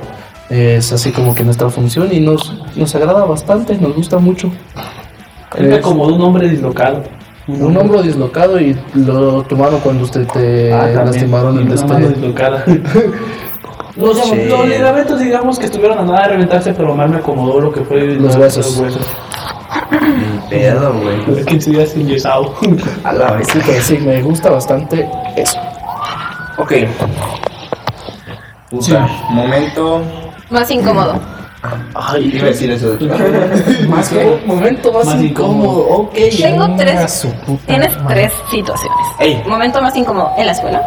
Es 0.51 0.91
así 0.91 1.11
como 1.11 1.33
que 1.33 1.43
nuestra 1.45 1.69
función 1.69 2.09
y 2.11 2.19
nos, 2.19 2.53
nos 2.75 2.93
agrada 2.93 3.23
bastante, 3.23 3.77
nos 3.77 3.95
gusta 3.95 4.17
mucho. 4.19 4.51
Es 5.57 5.73
acomodó 5.79 6.15
un 6.15 6.21
hombre 6.21 6.49
dislocado. 6.49 7.03
un 7.47 7.77
hombro 7.77 8.01
dislocado 8.01 8.59
y 8.59 8.77
lo 8.93 9.43
tomaron 9.43 9.79
cuando 9.79 10.03
usted 10.03 10.27
te 10.27 10.73
Ah, 10.73 10.87
lastimaron 11.05 11.57
el 11.57 11.69
dislocada. 11.69 12.65
Los, 13.97 14.17
Sí. 14.19 14.45
los 14.47 14.67
ligamentos, 14.69 15.19
digamos 15.19 15.59
que 15.59 15.65
estuvieron 15.65 15.99
a 15.99 16.03
nada 16.03 16.21
de 16.23 16.27
reventarse, 16.29 16.73
pero 16.73 16.95
mal 16.95 17.09
me 17.09 17.17
acomodó 17.17 17.59
lo 17.59 17.71
que 17.73 17.81
fue 17.81 18.01
Los 18.15 18.37
huesos. 18.37 18.81
Ni 19.91 20.49
pedo, 20.49 20.93
güey. 20.93 21.25
Tuve 21.25 21.43
15 21.45 21.71
días 21.71 21.95
enyesado. 21.95 22.55
A 23.03 23.11
la 23.13 23.33
vez. 23.33 23.47
Sí, 23.51 23.59
pero 23.65 23.81
sí, 23.81 23.97
me 23.97 24.21
gusta 24.21 24.49
bastante 24.49 25.09
eso. 25.35 25.59
Ok. 26.57 26.73
Puta, 28.69 29.07
momento. 29.29 30.01
Más 30.51 30.69
incómodo. 30.69 31.19
Ay, 31.93 32.31
Iba 32.35 32.45
a 32.45 32.49
decir 32.49 32.71
eso. 32.71 32.97
Más 33.87 34.09
que. 34.09 34.41
momento 34.45 34.91
más, 34.91 35.05
Más 35.05 35.21
incómodo. 35.21 35.79
Ok. 35.89 36.13
Tengo 36.37 36.75
tres. 36.75 37.27
Tienes 37.67 37.97
madre. 37.99 38.15
tres 38.15 38.33
situaciones. 38.49 39.07
Ey. 39.19 39.43
Momento 39.47 39.81
más 39.81 39.95
incómodo 39.95 40.31
en 40.37 40.45
la 40.47 40.51
escuela. 40.53 40.81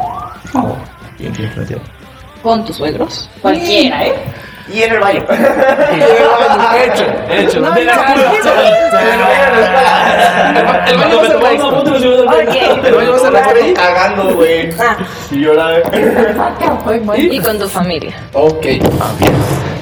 ¿Quién 1.17 1.33
quiere 1.33 1.51
plantear? 1.53 1.81
Con 2.43 2.65
tus 2.65 2.77
suegros. 2.77 3.31
Cualquiera, 3.41 4.07
¿eh? 4.07 4.15
Y 4.73 4.83
en 4.83 4.93
el 4.95 5.01
baño. 5.01 5.25
Hecho, 6.85 7.05
hecho. 7.31 7.61
No, 7.61 7.71
de 7.73 7.85
la 7.85 7.97
no, 7.97 8.03
escuela. 8.35 8.75
El 10.89 10.97
baño 10.99 11.17
va 11.17 11.23
a 11.23 11.27
ser. 11.27 11.37
Ok. 11.37 12.85
El 12.85 12.95
baño 12.95 13.11
va 13.11 13.17
a 13.17 13.21
ser 13.21 13.33
la 13.33 13.75
cagando, 13.75 14.35
güey. 14.35 14.71
Ah, 14.79 14.97
Y 15.31 15.37
llorar. 15.41 15.83
y 17.17 17.39
con 17.41 17.59
tu 17.59 17.69
familia. 17.69 18.15
Ok. 18.33 18.67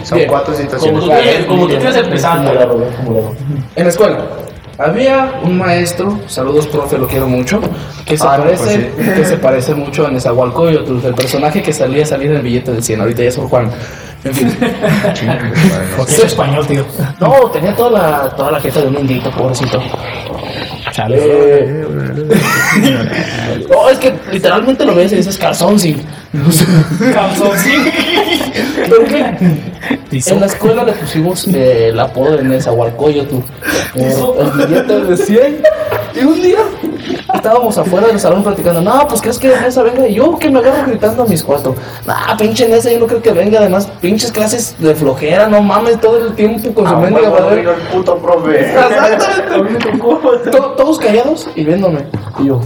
Son 0.04 0.18
Bien. 0.18 0.28
cuatro 0.28 0.52
Como 0.52 1.00
situaciones. 1.00 1.44
como 1.46 1.66
tú 1.68 1.76
tienes 1.76 1.96
empezando. 1.96 2.50
En 3.76 3.84
la 3.84 3.90
escuela 3.90 4.18
había 4.78 5.34
un 5.44 5.58
maestro, 5.58 6.18
saludos 6.26 6.66
profe, 6.66 6.98
lo 6.98 7.06
quiero 7.06 7.28
mucho, 7.28 7.60
que 8.04 8.16
se 8.16 8.26
Ah, 8.26 8.36
no, 8.38 8.44
parece, 8.44 8.78
pues 8.96 9.10
que 9.10 9.24
se 9.24 9.36
parece 9.36 9.74
mucho 9.74 10.06
a 10.06 10.10
Nezahualcóyotl, 10.10 11.06
el 11.06 11.14
personaje 11.14 11.62
que 11.62 11.72
salía 11.72 12.02
a 12.02 12.06
salir 12.06 12.30
en 12.30 12.38
el 12.38 12.42
billete 12.42 12.72
de 12.72 12.82
100, 12.82 13.00
ahorita 13.00 13.22
ya 13.22 13.28
es 13.28 13.36
Juan. 13.36 13.70
En 14.24 14.34
fin. 14.34 14.56
Es 16.08 16.18
español, 16.18 16.66
tío. 16.66 16.84
No, 17.20 17.50
tenía 17.50 17.74
toda 17.74 17.90
la, 17.90 18.30
toda 18.30 18.52
la 18.52 18.60
jeta 18.60 18.80
de 18.80 18.86
un 18.88 18.98
indito, 18.98 19.30
pobrecito. 19.30 19.80
Chale. 20.92 21.16
Eh, 21.18 21.86
no, 23.70 23.88
es 23.88 23.98
que 23.98 24.14
literalmente 24.30 24.84
lo 24.84 24.94
ves 24.94 25.12
y 25.12 25.16
dices 25.16 25.38
calzón, 25.38 25.78
sí. 25.78 25.96
¿Pero 28.88 29.04
qué? 29.06 29.36
En 30.26 30.40
la 30.40 30.46
escuela 30.46 30.84
le 30.84 30.92
pusimos 30.92 31.48
eh, 31.48 31.88
el 31.88 31.98
apodo 31.98 32.36
de 32.36 32.44
Nezahualcóyotl 32.44 33.36
por 33.94 34.46
el 34.46 34.66
billete 34.66 35.00
de 35.00 35.16
100. 35.16 35.62
Y 36.14 36.24
un 36.24 36.42
día 36.42 36.58
estábamos 37.34 37.76
afuera 37.78 38.06
del 38.06 38.20
salón 38.20 38.42
platicando, 38.42 38.80
no, 38.80 39.06
pues 39.08 39.20
crees 39.20 39.38
que 39.38 39.48
Nesa 39.48 39.82
venga. 39.82 40.06
Y 40.06 40.14
yo 40.14 40.38
que 40.38 40.50
me 40.50 40.58
agarro 40.58 40.86
gritando 40.88 41.22
a 41.22 41.26
mis 41.26 41.42
cuatro, 41.42 41.74
nah, 42.06 42.36
pinche 42.36 42.68
Nesa, 42.68 42.90
yo 42.90 43.00
no 43.00 43.06
creo 43.06 43.22
que 43.22 43.32
venga. 43.32 43.58
Además, 43.58 43.88
pinches 44.00 44.32
clases 44.32 44.76
de 44.78 44.94
flojera, 44.94 45.48
no 45.48 45.62
mames, 45.62 46.00
todo 46.00 46.26
el 46.26 46.34
tiempo 46.34 46.72
con 46.74 46.86
su 46.86 46.94
Ah, 46.94 47.00
vino 47.00 47.18
el 47.18 47.76
puto 47.92 48.16
profe. 48.18 48.60
Exactamente. 48.60 49.92
Todos 50.76 50.98
callados 50.98 51.48
y 51.54 51.64
viéndome. 51.64 52.06
Y 52.38 52.46
yo, 52.46 52.60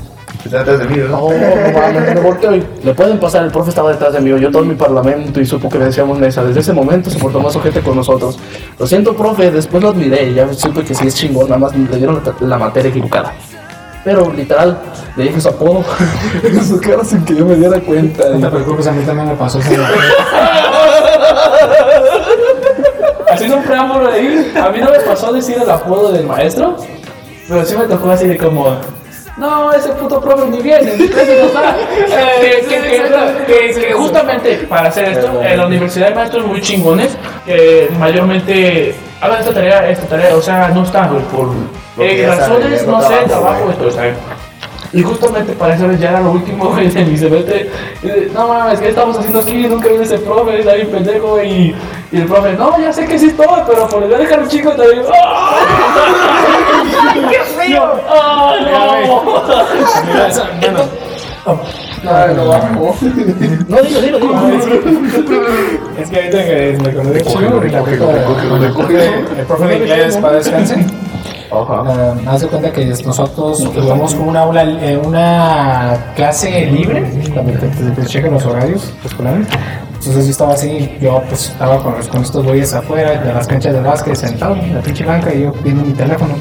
Está 0.45 0.61
atrás 0.61 0.79
de 0.79 0.85
mí, 0.85 0.97
¿no? 0.99 1.09
no, 1.09 1.29
no 1.29 1.73
mames, 1.73 2.23
volteo 2.23 2.55
y 2.55 2.65
le 2.85 2.95
pueden 2.95 3.19
pasar, 3.19 3.45
el 3.45 3.51
profe 3.51 3.71
estaba 3.71 3.91
detrás 3.91 4.13
de 4.13 4.21
mí, 4.21 4.31
yo 4.41 4.49
todo 4.51 4.63
mi 4.65 4.77
parlamento 4.77 5.41
y 5.41 5.47
supo 5.47 5.69
que 5.69 5.79
le 5.79 5.87
decíamos 5.87 6.19
Nesa. 6.21 6.45
Desde 6.45 6.61
ese 6.61 6.73
momento 6.73 7.11
se 7.11 7.19
portó 7.19 7.41
más 7.41 7.57
ojete 7.57 7.81
con 7.81 7.97
nosotros. 7.97 8.39
Lo 8.79 8.87
siento, 8.87 9.17
profe, 9.17 9.51
después 9.51 9.83
lo 9.83 9.89
admiré 9.89 10.31
y 10.31 10.35
ya 10.35 10.53
supe 10.55 10.85
que 10.85 10.95
sí 10.95 11.09
es 11.09 11.17
chingón, 11.17 11.49
nada 11.49 11.59
más 11.59 11.77
le 11.77 11.97
dieron 11.97 12.23
la, 12.25 12.47
la 12.47 12.59
materia 12.59 12.91
equivocada. 12.91 13.33
Pero 14.07 14.31
literal, 14.33 14.79
le 15.17 15.25
dije 15.25 15.41
su 15.41 15.49
apodo 15.49 15.85
en 16.45 16.65
su 16.65 16.81
cara 16.81 17.03
sin 17.05 17.25
que 17.25 17.35
yo 17.35 17.45
me 17.45 17.57
diera 17.57 17.81
cuenta. 17.81 18.29
No 18.29 18.39
te 18.39 18.55
preocupes, 18.55 18.87
a 18.87 18.93
mí 18.93 19.05
también 19.05 19.27
me 19.31 19.35
pasó. 19.35 19.59
Haciendo 23.29 23.57
un 23.57 23.65
preámbulo 23.65 24.07
de 24.09 24.13
ahí, 24.15 24.53
a 24.57 24.69
mí 24.71 24.79
no 24.79 24.91
me 24.93 25.01
pasó 25.01 25.33
decir 25.33 25.57
el 25.61 25.69
apodo 25.69 26.13
del 26.13 26.25
maestro, 26.25 26.77
pero 27.49 27.65
sí 27.67 27.77
me 27.77 27.85
tocó 27.87 28.11
así 28.13 28.29
de 28.29 28.37
como, 28.39 28.77
no, 29.37 29.73
ese 29.73 29.89
puto 29.91 30.21
profe 30.21 30.47
ni 30.47 30.63
viene, 30.63 30.95
ni 30.97 31.09
clase 31.09 31.39
no 31.41 31.47
está. 31.49 31.77
Eh, 32.09 32.65
que, 32.69 32.77
que- 32.77 33.75
que- 33.75 33.81
que 33.81 33.93
justamente 33.93 34.55
para 34.69 34.89
hacer 34.89 35.07
esto, 35.09 35.43
en 35.43 35.59
la 35.59 35.67
universidad 35.67 36.09
hay 36.11 36.15
maestros 36.15 36.47
muy 36.47 36.61
chingones 36.61 37.17
que 37.45 37.91
mayormente 37.99 38.95
hagan 39.21 39.41
esta 39.41 39.55
tarea, 39.55 39.91
esta 39.91 40.07
tarea, 40.07 40.35
o 40.37 40.43
sea, 40.43 40.69
no 40.69 40.83
están 40.83 41.13
güey, 41.13 41.23
por 41.25 41.51
eh, 41.99 42.27
razones, 42.27 42.87
no 42.87 43.01
sé, 43.01 43.15
trabajo, 43.27 43.71
esto, 43.71 43.91
¿saben? 43.91 44.15
Y 44.93 45.03
justamente 45.03 45.53
para 45.53 45.75
eso 45.75 45.91
ya 45.93 46.11
era 46.11 46.21
lo 46.21 46.33
último 46.33 46.67
güey, 46.73 46.89
de 46.89 47.05
mi 47.05 47.17
semestre. 47.17 47.71
No 48.33 48.49
mames, 48.49 48.81
¿qué 48.81 48.89
estamos 48.89 49.19
haciendo 49.19 49.41
aquí? 49.41 49.67
Nunca 49.67 49.89
viene 49.89 50.05
ese 50.05 50.19
profe, 50.19 50.61
está 50.61 50.75
bien 50.75 50.89
pendejo. 50.89 51.43
Y, 51.43 51.75
y 52.13 52.17
el 52.17 52.27
profe, 52.27 52.53
no, 52.55 52.79
ya 52.79 52.93
sé 52.93 53.07
que 53.07 53.19
sí 53.19 53.27
estoy, 53.27 53.47
pero 53.67 53.89
por 53.89 54.03
el 54.03 54.09
dejar 54.09 54.41
un 54.41 54.49
chico 54.49 54.73
te 54.73 54.89
digo. 54.95 55.09
¡Ah! 55.13 55.57
¡Qué 57.31 57.41
frío! 57.41 57.83
¡Ah, 58.09 58.55
no! 61.45 61.63
No, 63.69 63.83
dilo, 63.83 64.01
dilo, 64.01 64.19
dilo. 64.19 64.49
Es 65.99 66.11
que 66.11 66.17
ahorita 66.17 66.45
que 66.45 66.79
me 66.83 66.89
acordé 66.91 67.13
de 67.15 67.23
chido, 67.25 67.63
el 67.63 69.47
profe 69.47 69.67
de 69.67 69.77
inglés 69.79 70.17
para 70.19 70.37
descanse. 70.37 70.87
Ah, 71.87 72.15
haz 72.27 72.41
de 72.43 72.49
cuenta 72.49 72.73
que 72.73 72.85
nosotros 73.05 73.59
tuvimos 73.73 74.15
una 74.15 74.41
aula, 74.41 74.65
eh, 74.65 74.99
una 75.03 75.97
clase 76.17 76.67
libre, 76.67 77.03
también 77.35 77.59
te, 77.61 77.69
te- 77.69 77.91
te 77.93 78.07
checan 78.07 78.33
los 78.35 78.45
horarios 78.45 78.93
escolares. 79.05 79.47
Entonces 79.99 80.25
yo 80.27 80.31
estaba 80.31 80.55
así, 80.55 80.97
yo 81.01 81.23
pues 81.29 81.49
estaba 81.51 81.83
con, 81.83 81.95
con 82.07 82.23
estos 82.23 82.45
güeyes 82.45 82.73
afuera 82.75 83.19
de 83.19 83.33
las 83.33 83.47
canchas 83.47 83.73
de 83.75 83.81
básquet, 83.81 84.15
sentado 84.15 84.55
en 84.57 84.75
la 84.75 84.81
pinche 84.81 85.05
banca 85.05 85.35
y 85.35 85.43
yo 85.43 85.53
viendo 85.65 85.83
mi 85.85 85.93
teléfono. 85.93 86.35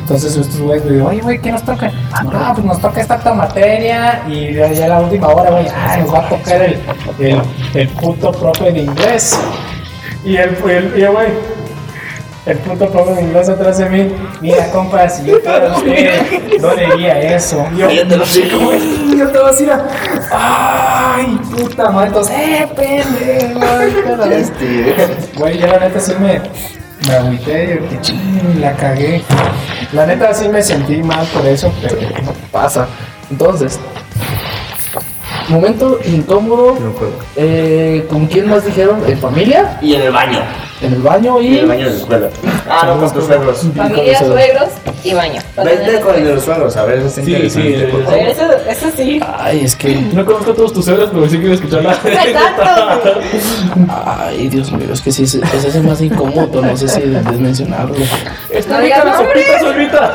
Entonces 0.00 0.36
estos 0.36 0.60
güeyes 0.60 0.84
me 0.84 0.92
digo, 0.92 1.06
oye 1.08 1.20
güey, 1.20 1.40
¿qué 1.40 1.52
nos 1.52 1.62
toca? 1.62 1.92
Ah, 2.12 2.22
no, 2.24 2.54
pues 2.54 2.66
nos 2.66 2.80
toca 2.80 3.00
esta 3.00 3.16
otra 3.16 3.32
materia 3.32 4.22
y 4.26 4.54
ya, 4.54 4.72
ya 4.72 4.88
la 4.88 5.00
última 5.00 5.28
hora, 5.28 5.50
güey, 5.50 5.68
ah, 5.68 5.96
nos 5.98 6.12
va 6.12 6.18
a 6.18 6.28
tocar 6.28 6.62
el, 6.62 6.80
el, 7.20 7.40
el 7.74 7.88
puto 7.90 8.32
profe 8.32 8.72
de 8.72 8.80
inglés. 8.80 9.38
Y 10.24 10.36
el, 10.36 10.56
el, 10.68 10.98
y 10.98 11.02
el 11.02 11.10
güey, 11.12 11.28
el 12.46 12.56
puto 12.58 13.14
de 13.14 13.22
inglés 13.22 13.48
atrás 13.48 13.78
de 13.78 13.88
mí, 13.88 14.12
mira 14.40 14.70
compa, 14.70 15.08
si 15.08 15.26
yo 15.26 15.40
fuera 15.40 15.72
usted, 15.76 16.58
no 16.60 16.74
diría 16.74 17.34
eso. 17.34 17.66
Yo, 17.76 17.90
y 17.90 17.96
yo 19.18 19.24
estaba 19.24 19.50
así, 19.50 19.64
era, 19.64 19.86
ay, 20.32 21.38
puta 21.50 21.90
madre, 21.90 22.08
entonces, 22.08 22.36
eh, 22.36 22.68
pendejo, 22.74 23.60
ay, 23.62 23.96
cada 24.04 24.26
vez. 24.26 24.50
Este. 24.50 24.94
Güey, 25.36 25.58
yo 25.58 25.66
la 25.66 25.80
neta 25.80 26.00
sí 26.00 26.12
me, 26.18 26.40
me 27.06 27.14
agüité, 27.14 27.78
yo 27.80 27.88
que 27.88 28.00
ching, 28.00 28.60
la 28.60 28.72
cagué. 28.72 29.22
La 29.92 30.06
neta 30.06 30.32
sí 30.32 30.48
me 30.48 30.62
sentí 30.62 31.02
mal 31.02 31.26
por 31.26 31.46
eso, 31.46 31.72
pero 31.82 31.96
Pasa. 32.50 32.86
Entonces, 33.30 33.78
momento 35.50 35.98
incómodo. 36.04 36.76
Eh, 37.36 38.06
¿Con 38.08 38.26
quién 38.26 38.48
más 38.48 38.64
dijeron? 38.64 39.00
¿En 39.06 39.18
familia? 39.18 39.78
Y 39.82 39.94
en 39.94 40.02
el 40.02 40.10
baño. 40.12 40.40
¿En 40.82 40.94
el 40.94 41.02
baño? 41.02 41.40
Y 41.42 41.46
Y. 41.46 41.54
en 41.58 41.60
el 41.64 41.66
baño 41.68 41.84
de 41.86 41.90
la 41.90 41.96
escuela. 41.96 42.28
Ah, 42.68 42.82
no, 42.86 43.00
con 43.00 43.12
tus 43.12 43.24
suegros. 43.26 43.66
Familia, 43.76 44.18
suegros 44.18 44.68
y 45.04 45.12
baño. 45.12 45.42
Vente 45.62 46.00
con 46.00 46.14
el 46.14 46.24
de 46.24 46.34
los 46.36 46.44
suegros, 46.44 46.76
a 46.76 46.84
ver, 46.84 46.98
eso 46.98 47.08
está 47.08 47.22
Sí, 47.22 47.32
interesante. 47.32 47.90
sí, 48.08 48.16
eso, 48.30 48.44
eso 48.68 48.96
sí. 48.96 49.20
Ay, 49.38 49.64
es 49.64 49.76
que. 49.76 49.94
No 50.14 50.24
conozco 50.24 50.52
a 50.52 50.54
todos 50.54 50.72
tus 50.72 50.84
cerebros, 50.86 51.10
pero 51.12 51.28
sí 51.28 51.38
quiero 51.38 51.54
escucharla. 51.54 51.92
Exacto. 52.04 53.20
Ay, 53.88 54.48
Dios 54.48 54.72
mío, 54.72 54.88
es 54.92 55.00
que 55.00 55.12
sí, 55.12 55.24
ese 55.24 55.40
ese 55.54 55.68
es 55.68 55.74
el 55.74 55.82
más 55.82 56.00
incómodo. 56.00 56.62
No 56.62 56.76
sé 56.76 56.88
si 56.88 57.00
debes 57.02 57.38
mencionarlo. 57.38 57.94
Está 58.50 58.76
No 58.76 58.80
rica 58.84 59.02
digas 59.02 59.04
la 59.04 59.16
sopita, 59.18 59.60
solita. 59.60 60.14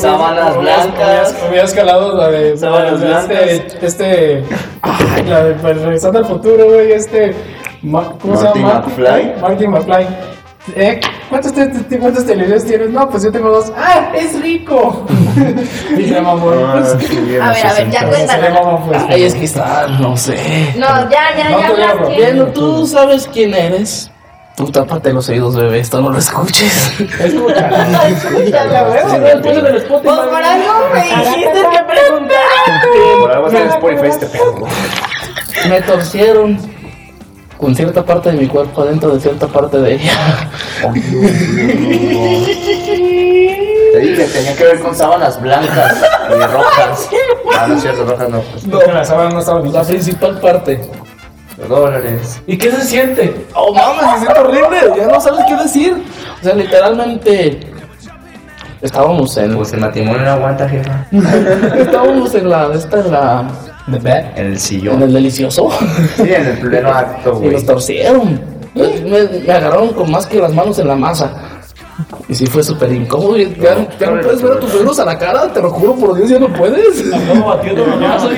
Sábanas 0.00 0.56
blancas. 0.58 1.34
Habías 1.46 1.74
calado 1.74 2.16
la 2.16 2.28
de. 2.28 2.56
Sábanas 2.56 3.00
de 3.00 3.06
blancas. 3.06 3.40
Este. 3.42 3.86
este 3.86 4.44
ay, 4.82 5.24
la 5.26 5.44
de 5.44 5.54
pues, 5.54 5.80
Regresando 5.82 6.18
al 6.18 6.26
futuro, 6.26 6.64
güey. 6.66 6.92
Este. 6.92 7.34
Ma- 7.82 8.12
¿Cómo 8.20 8.36
se 8.36 8.44
Marty 8.44 8.58
llama? 8.60 8.74
McFly. 8.86 9.34
Marty 9.40 9.66
McFly. 9.68 10.06
Eh, 10.76 11.00
¿cuántos, 11.30 11.52
te, 11.54 11.66
te- 11.66 11.98
¿Cuántos 11.98 12.26
televisores 12.26 12.66
tienes? 12.66 12.90
No, 12.90 13.08
pues 13.08 13.22
yo 13.22 13.32
tengo 13.32 13.48
dos. 13.50 13.72
¡Ah, 13.74 14.10
es 14.14 14.38
rico! 14.42 15.06
y 15.96 16.04
ya, 16.10 16.20
mamón. 16.20 16.58
Ah, 16.62 16.82
sí, 16.98 17.38
A 17.40 17.50
ver, 17.52 17.66
a 17.66 17.72
ver, 17.72 17.90
ya 17.90 18.50
mamó, 18.52 18.84
pues. 18.86 19.02
Ay, 19.08 19.22
es 19.24 19.34
que 19.34 19.44
está, 19.44 19.86
no 19.86 20.14
sé. 20.16 20.74
No, 20.76 20.86
ya, 21.08 21.34
ya, 21.38 21.48
No 21.50 21.60
ya 21.60 21.68
hablaste. 21.68 22.16
Bien, 22.16 22.52
tú 22.52 22.86
sabes 22.86 23.28
quién 23.32 23.54
eres. 23.54 24.10
Tú 24.58 24.66
tápate 24.72 25.12
los 25.12 25.28
oídos, 25.28 25.54
bebé, 25.54 25.78
esto 25.78 26.00
no 26.00 26.10
lo 26.10 26.18
escuches. 26.18 27.00
Escúchala, 27.00 28.82
güey. 28.88 28.98
Spotify. 29.76 30.02
Pues 30.02 30.18
por 30.18 30.42
algo 30.42 30.72
me 30.92 31.00
dijiste 31.00 31.62
que 31.70 31.84
preguntar. 31.84 32.40
Por 33.20 33.30
algo 33.30 33.46
está 33.46 33.60
en 33.60 33.68
Spotify 33.68 34.06
este 34.08 34.26
pedo. 34.26 34.66
Me 35.68 35.80
torcieron 35.82 36.58
con 37.56 37.76
cierta 37.76 38.04
parte 38.04 38.32
de 38.32 38.36
mi 38.36 38.48
cuerpo 38.48 38.82
adentro 38.82 39.14
de 39.14 39.20
cierta 39.20 39.46
parte 39.46 39.78
de 39.78 39.94
ella. 39.94 40.50
Te 43.92 44.00
dije, 44.00 44.24
tenía 44.24 44.56
que 44.56 44.64
ver 44.64 44.80
con 44.80 44.92
sábanas 44.92 45.40
blancas 45.40 46.02
y 46.30 46.46
rojas. 46.52 47.08
Ah, 47.56 47.66
no 47.68 47.76
es 47.76 47.82
cierto, 47.82 48.04
rojas 48.04 48.28
no. 48.28 48.40
Pues, 48.40 48.66
No, 48.66 48.80
la 48.80 49.04
sábana 49.04 49.30
no 49.30 49.38
estaba 49.38 49.60
La 49.60 49.84
principal 49.84 50.40
parte. 50.40 50.80
Dólares. 51.66 52.40
¿Y 52.46 52.56
qué 52.58 52.70
se 52.70 52.82
siente? 52.82 53.46
Oh, 53.54 53.72
mames, 53.74 54.12
se 54.14 54.18
siente 54.26 54.38
horrible. 54.40 54.78
Ya 54.96 55.06
no 55.06 55.20
sabes 55.20 55.44
qué 55.48 55.56
decir. 55.56 56.04
O 56.40 56.44
sea, 56.44 56.54
literalmente. 56.54 57.60
Estábamos 58.80 59.36
en. 59.36 59.56
Pues 59.56 59.72
el 59.72 59.80
matrimonio 59.80 60.20
no 60.22 60.30
aguanta, 60.30 60.68
jefa. 60.68 61.06
Estábamos 61.76 62.34
en 62.34 62.48
la. 62.50 62.70
Esta 62.74 63.00
en 63.00 63.10
la. 63.10 63.48
The 63.90 63.98
bed. 63.98 64.24
En 64.36 64.46
el 64.46 64.52
En 64.52 64.58
sillón. 64.58 65.02
el 65.02 65.12
delicioso. 65.12 65.68
Sí, 66.16 66.22
en 66.32 66.46
el 66.46 66.58
pleno 66.58 66.90
acto, 66.90 67.32
Y 67.36 67.38
güey. 67.40 67.52
nos 67.54 67.66
torcieron. 67.66 68.40
Me, 68.74 68.86
me 69.44 69.52
agarraron 69.52 69.92
con 69.94 70.10
más 70.10 70.26
que 70.26 70.38
las 70.38 70.52
manos 70.54 70.78
en 70.78 70.86
la 70.86 70.94
masa. 70.94 71.32
Y 72.28 72.34
sí 72.34 72.46
fue 72.46 72.62
súper 72.62 72.92
incómodo. 72.92 73.36
Ya, 73.36 73.88
ya 73.98 74.10
no 74.10 74.20
puedes 74.20 74.42
ver 74.42 74.52
a 74.52 74.60
tus 74.60 74.70
suegros 74.70 74.98
a 74.98 75.04
la 75.04 75.18
cara, 75.18 75.52
te 75.52 75.60
lo 75.60 75.70
juro 75.70 75.94
por 75.94 76.14
Dios, 76.14 76.28
ya 76.28 76.38
no 76.38 76.48
puedes. 76.48 77.00
Estamos 77.00 77.46
batiendo. 77.46 77.86
No 77.86 78.20
sé 78.20 78.28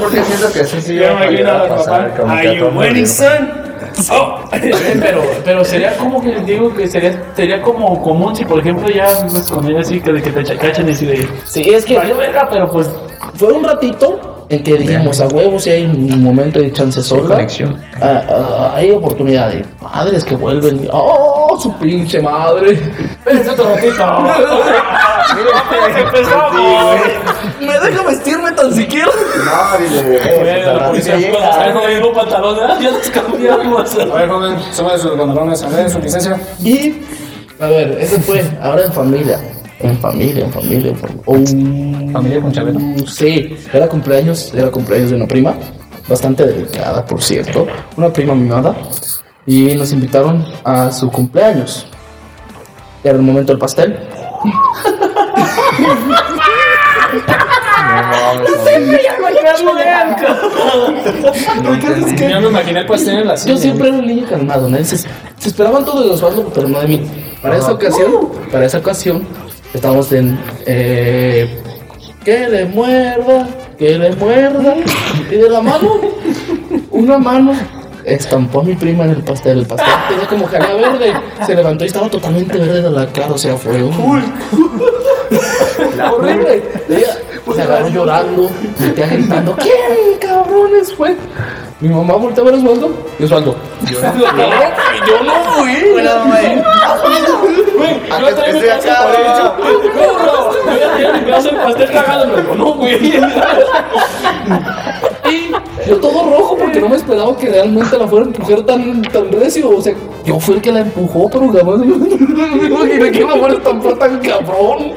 por 0.00 0.10
qué 0.10 0.22
siento 0.22 0.52
que 0.52 0.64
sí, 0.64 0.80
sí, 0.80 0.94
Ya 0.96 1.12
imagino 1.12 1.50
a 1.50 1.68
pasar. 1.68 2.24
Are 2.26 3.00
you 3.00 3.06
son? 3.06 3.70
Oh. 4.10 4.44
pero, 5.00 5.22
pero 5.44 5.64
sería 5.64 5.96
como 5.96 6.22
que 6.22 6.40
digo 6.40 6.72
que 6.74 6.86
sería, 6.86 7.20
sería 7.34 7.60
como 7.60 8.00
común 8.02 8.36
si 8.36 8.44
por 8.44 8.60
ejemplo 8.60 8.88
ya 8.88 9.26
pues, 9.28 9.50
con 9.50 9.66
ella 9.66 9.80
así 9.80 10.00
que, 10.00 10.12
que 10.22 10.30
te 10.30 10.56
cachan 10.56 10.88
y 10.88 10.92
así 10.92 11.06
de 11.06 11.28
Sí, 11.44 11.62
es 11.68 11.84
que 11.84 11.96
valió 11.96 12.16
verga, 12.16 12.48
pero 12.50 12.70
pues 12.70 12.88
fue 13.34 13.52
un 13.52 13.64
ratito 13.64 14.46
en 14.50 14.64
que 14.64 14.76
dijimos 14.76 15.20
a 15.20 15.28
huevos 15.28 15.62
si 15.62 15.70
hay 15.70 15.84
un 15.84 16.22
momento 16.22 16.58
de 16.58 16.72
chance 16.72 17.00
sola. 17.02 17.36
conexión. 17.36 17.80
Ah, 18.00 18.22
ah, 18.28 18.72
hay 18.74 18.90
oportunidad 18.90 19.50
de 19.50 19.64
madres 19.80 20.24
que 20.24 20.34
vuelven. 20.34 20.88
¡Oh, 20.92 21.39
su 21.60 21.76
pinche 21.78 22.20
madre! 22.20 22.72
espérense 22.72 23.50
otro 23.50 23.74
ratito. 23.74 24.04
¿Me 27.60 27.78
deja 27.78 28.02
vestirme 28.02 28.52
tan 28.52 28.72
siquiera? 28.74 29.10
No, 29.44 29.78
dile, 29.78 30.64
la 30.64 30.88
policía 30.88 31.14
a 31.14 32.14
pantalón, 32.14 32.56
¿eh? 32.56 32.82
ya 32.82 32.90
nos 32.90 33.10
cambiamos. 33.10 33.94
A 33.94 34.04
ver, 34.04 34.28
joven, 34.28 34.56
suma 34.72 34.98
sus 34.98 35.10
pantalones, 35.12 35.62
a 35.62 35.68
ver, 35.68 35.90
su 35.90 35.98
licencia. 36.00 36.40
Y, 36.62 37.02
a 37.60 37.66
ver, 37.66 37.98
ese 38.00 38.18
fue 38.20 38.44
ahora 38.62 38.84
en 38.84 38.92
familia. 38.92 39.38
En 39.80 39.96
familia, 39.98 40.44
en 40.44 40.52
familia, 40.52 40.90
en 40.90 40.96
familia. 40.96 41.22
Oh, 41.24 42.12
Familia 42.12 42.40
con 42.40 42.52
chaveta. 42.52 42.78
Sí, 43.06 43.56
era 43.72 43.88
cumpleaños, 43.88 44.52
era 44.54 44.70
cumpleaños 44.70 45.10
de 45.10 45.16
una 45.16 45.26
prima, 45.26 45.54
bastante 46.08 46.46
delicada, 46.46 47.04
por 47.04 47.22
cierto, 47.22 47.66
una 47.96 48.12
prima 48.12 48.34
mimada, 48.34 48.74
y 49.50 49.74
nos 49.74 49.90
invitaron 49.90 50.46
a 50.62 50.92
su 50.92 51.10
cumpleaños. 51.10 51.84
Era 53.02 53.16
el 53.16 53.22
momento 53.22 53.50
del 53.52 53.58
pastel. 53.58 53.98
Ya 62.16 62.40
me 62.40 62.48
imaginé 62.48 62.78
el 62.80 62.86
pastel 62.86 63.18
en 63.18 63.26
la 63.26 63.34
Yo 63.34 63.56
siempre 63.56 63.88
era 63.88 63.98
un 63.98 64.06
niño 64.06 64.24
calmado, 64.28 64.68
¿no? 64.68 64.76
Se, 64.84 64.98
se 64.98 65.08
esperaban 65.48 65.84
todos 65.84 66.04
de 66.04 66.10
Osvaldo, 66.12 66.48
pero 66.54 66.68
no 66.68 66.78
de 66.78 66.86
mí. 66.86 67.10
Para 67.42 67.56
esa 67.56 67.72
ocasión, 67.72 68.28
para 68.52 68.66
esa 68.66 68.78
ocasión, 68.78 69.26
estábamos 69.74 70.12
en 70.12 70.38
eh, 70.64 71.60
que 72.24 72.48
le 72.48 72.66
muerda, 72.66 73.48
que 73.76 73.98
le 73.98 74.14
muerda, 74.14 74.76
y 75.28 75.34
de 75.34 75.50
la 75.50 75.60
mano, 75.60 76.00
una 76.92 77.18
mano 77.18 77.79
estampó 78.14 78.60
a 78.60 78.64
mi 78.64 78.74
prima 78.74 79.04
en 79.04 79.10
el 79.10 79.22
pastel. 79.22 79.58
El 79.58 79.66
pastel 79.66 79.92
tenía 80.08 80.26
como 80.26 80.46
jalea 80.46 80.74
verde, 80.74 81.14
se 81.46 81.54
levantó 81.54 81.84
y 81.84 81.88
estaba 81.88 82.08
totalmente 82.08 82.58
verde 82.58 82.82
de 82.82 82.90
la 82.90 83.06
cara, 83.06 83.32
o 83.32 83.38
sea, 83.38 83.56
fue 83.56 83.82
un... 83.82 84.32
horrible. 86.12 86.62
Ella 86.88 87.18
se 87.54 87.62
agarró 87.62 87.88
llorando, 87.88 88.50
me 88.78 88.86
estaba 88.88 89.08
gritando, 89.08 89.56
¿quién 89.56 90.18
cabrones 90.20 90.94
fue? 90.94 91.16
Mi 91.80 91.88
mamá 91.88 92.14
volteó 92.14 92.42
a 92.42 92.46
ver 92.46 92.54
a 92.54 92.58
Osvaldo 92.58 92.92
y 93.18 93.24
Osvaldo. 93.24 93.56
Yo 93.90 94.00
no, 94.02 94.12
yo 95.06 95.24
no 95.24 95.32
fui. 95.54 95.76
Bueno, 95.92 96.10
güey. 96.26 96.62
Ah, 98.10 98.18
yo 98.20 98.26
que 98.26 98.30
estoy 98.30 98.60
me 98.60 98.66
caso 98.66 98.90
acá. 98.90 99.56
No, 99.58 100.14
bro, 100.14 100.52
yo 100.66 100.78
ya 100.78 100.92
tenía 100.92 101.12
mi 101.14 101.20
pedazo 101.20 101.50
de 101.50 101.56
pastel 101.56 101.90
cagado, 101.90 102.54
no, 102.54 102.74
güey. 102.74 103.20
Yo 105.88 105.96
todo 105.96 106.22
rojo 106.36 106.56
porque 106.58 106.80
no 106.80 106.88
me 106.88 106.96
esperaba 106.96 107.36
que 107.36 107.48
realmente 107.48 107.96
la 107.98 108.06
fuera 108.06 108.26
a 108.26 108.28
empujar 108.28 108.62
tan, 108.62 109.02
tan 109.02 109.30
recio. 109.32 109.70
O 109.70 109.80
sea, 109.82 109.94
yo 110.24 110.38
fui 110.38 110.56
el 110.56 110.60
que 110.60 110.72
la 110.72 110.80
empujó, 110.80 111.28
pero 111.30 111.48
jamás 111.48 111.78
me 111.78 111.86
imaginé 112.66 113.10
que 113.10 113.20
la 113.24 113.36
fuera 113.36 113.54
a 113.54 113.56
estampar 113.56 113.94
tan 113.98 114.18
cabrón. 114.20 114.92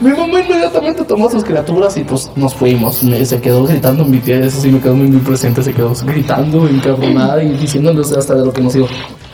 Mi 0.00 0.10
mamá 0.10 0.40
inmediatamente 0.40 1.04
tomó 1.04 1.28
a 1.28 1.30
sus 1.30 1.44
criaturas 1.44 1.96
y 1.96 2.04
pues 2.04 2.30
nos 2.36 2.54
fuimos. 2.54 3.02
Me- 3.02 3.24
se 3.24 3.40
quedó 3.40 3.64
gritando 3.64 4.04
mi 4.04 4.18
tía, 4.18 4.38
eso 4.40 4.60
sí 4.60 4.70
me 4.70 4.80
quedó 4.80 4.94
muy, 4.94 5.08
muy 5.08 5.20
presente. 5.20 5.62
Se 5.62 5.72
quedó 5.72 5.92
gritando, 6.04 6.68
encabronada 6.68 7.42
y 7.42 7.50
diciéndonos 7.52 8.12
hasta 8.12 8.34
de 8.34 8.44
lo 8.44 8.52
que 8.52 8.60
nos 8.60 8.74
iba. 8.76 8.86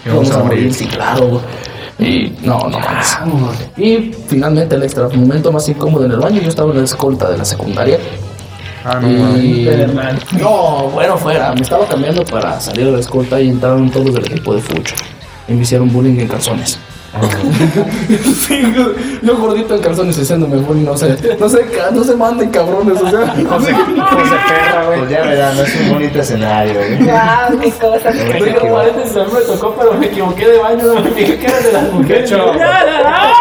Vamos 0.07 0.31
a 0.31 0.43
morir, 0.45 0.73
sí, 0.73 0.87
claro. 0.87 1.41
Y 1.99 2.33
no, 2.43 2.59
no 2.69 2.79
más. 2.81 3.19
Y 3.77 4.11
finalmente 4.27 4.75
el 4.75 4.83
extra 4.83 5.09
momento 5.09 5.53
más 5.53 5.69
incómodo 5.69 6.05
en 6.05 6.11
el 6.13 6.19
baño. 6.19 6.41
Yo 6.43 6.49
estaba 6.49 6.71
en 6.73 6.79
la 6.79 6.85
escolta 6.85 7.31
de 7.31 7.39
la 7.39 7.45
secundaria. 7.45 7.99
Ah, 8.85 9.01
Y- 9.03 9.67
no, 10.39 10.89
bueno, 10.91 11.17
fuera. 11.17 11.55
Me 11.55 11.63
estaba 11.63 11.87
cambiando 11.89 12.25
para 12.25 12.61
salir 12.61 12.87
a 12.89 12.91
la 12.91 13.01
escolta 13.01 13.41
y 13.41 13.49
entraron 13.49 13.91
todos 13.91 14.13
del 14.15 14.27
equipo 14.27 14.55
de 14.55 14.61
Fucho. 14.61 14.95
Y 15.49 15.53
me 15.55 15.63
hicieron 15.63 15.91
bullying 15.93 16.19
en 16.21 16.29
calzones. 16.29 16.79
Sí, 18.39 18.63
yo 19.23 19.37
gordito 19.37 19.75
en 19.77 19.81
calzones 19.83 20.19
haciéndome 20.19 20.57
bullying, 20.59 20.85
no 20.85 20.97
sé. 20.97 21.17
No 21.39 21.49
sé, 21.49 21.61
ca- 21.67 21.91
no 21.93 22.03
se 22.05 22.15
manden 22.17 22.51
cabrones, 22.51 23.01
o 23.01 23.09
sea. 23.11 23.35
No 23.35 23.61
sé. 23.61 23.73
Pues 24.99 25.11
ya 25.11 25.23
verán, 25.23 25.57
no 25.57 25.63
es 25.63 25.77
un 25.81 25.91
bonito 25.91 26.19
escenario, 26.21 26.75
güey. 26.75 26.97
Wow, 27.05 27.61
qué 27.61 27.71
cosa. 27.71 28.11
Pero 28.13 28.75
paréntesis, 28.75 29.17
a 29.17 29.25
mí 29.25 29.31
me 29.33 29.41
tocó, 29.41 29.75
pero 29.79 29.95
me 29.95 30.07
equivoqué 30.07 30.47
de 30.49 30.59
baño, 30.59 30.85
no 30.85 31.01
me 31.01 31.11
fijé 31.11 31.39
que 31.39 31.47
era 31.47 31.61
de 31.61 31.73
las 31.73 31.93
mujeres. 31.93 32.31
De 32.31 32.37
hecho, 32.37 32.37
de 32.53 32.53
hecho, 32.53 32.67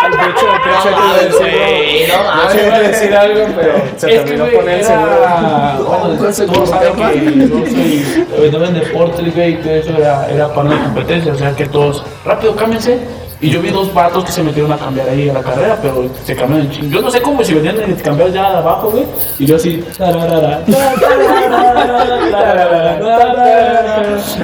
de 0.10 0.28
hecho, 0.30 0.48
te 0.90 1.00
iba 1.00 1.14
a 1.14 1.24
decir, 1.24 1.46
de 1.46 2.04
hecho, 2.04 2.68
iba 2.68 2.76
a 2.76 2.80
decir 2.82 3.16
algo, 3.16 3.46
pero 3.56 3.74
se 3.98 4.08
que, 4.08 4.14
terminó 4.20 4.44
güey, 4.46 4.56
con 4.56 4.70
el 4.70 6.34
seguro. 6.34 6.64
que. 6.96 8.40
Vendedor 8.42 8.68
en 8.68 8.74
deportes, 8.76 9.36
güey, 9.36 9.54
y 9.54 9.56
todo 9.58 9.72
eso 9.74 9.90
era, 9.98 10.28
era 10.30 10.48
para 10.54 10.70
una 10.70 10.84
competencia, 10.86 11.34
o 11.34 11.36
sea 11.36 11.56
que 11.56 11.66
todos... 11.66 12.04
Rápido, 12.26 12.56
cámbiense. 12.56 13.00
Y 13.44 13.50
yo 13.50 13.60
vi 13.62 13.72
dos 13.72 13.94
vatos 13.94 14.24
que 14.24 14.32
se 14.32 14.42
metieron 14.42 14.72
a 14.72 14.78
cambiar 14.78 15.10
ahí 15.10 15.28
a 15.30 15.34
la 15.34 15.42
carrera, 15.42 15.78
pero 15.82 16.06
se 16.24 16.34
cambiaron. 16.34 16.72
Yo 16.90 17.02
no 17.02 17.12
sé 17.12 17.22
cómo 17.22 17.44
si 17.44 17.54
venían 17.54 17.76
de 17.76 17.94
cambiar 18.02 18.32
ya 18.32 18.52
de 18.52 18.58
abajo, 18.58 18.90
güey. 18.90 19.04
Y 19.38 19.46
yo 19.46 19.58
así... 19.58 19.84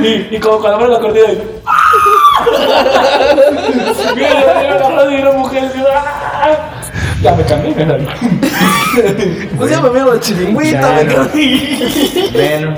Y, 0.03 0.35
y 0.35 0.39
como 0.39 0.59
cuando 0.59 0.77
abre 0.79 0.89
la 0.89 0.99
cortina... 0.99 1.27
y- 1.31 1.41
y 5.15 5.21
una 5.21 5.31
mujer 5.31 5.63
y 5.75 5.79
¡ah! 5.79 6.18
Ya 7.21 7.35
me 7.35 7.43
cambié, 7.43 7.75
me 7.75 7.85
salí. 7.85 8.07
Pues 9.57 9.71
ya 9.71 9.81
me 9.81 9.89
veo 9.89 10.13
la 10.13 10.19
chiringüita, 10.19 10.93
me 10.93 11.05
cambié. 11.13 12.31
Ven. 12.33 12.75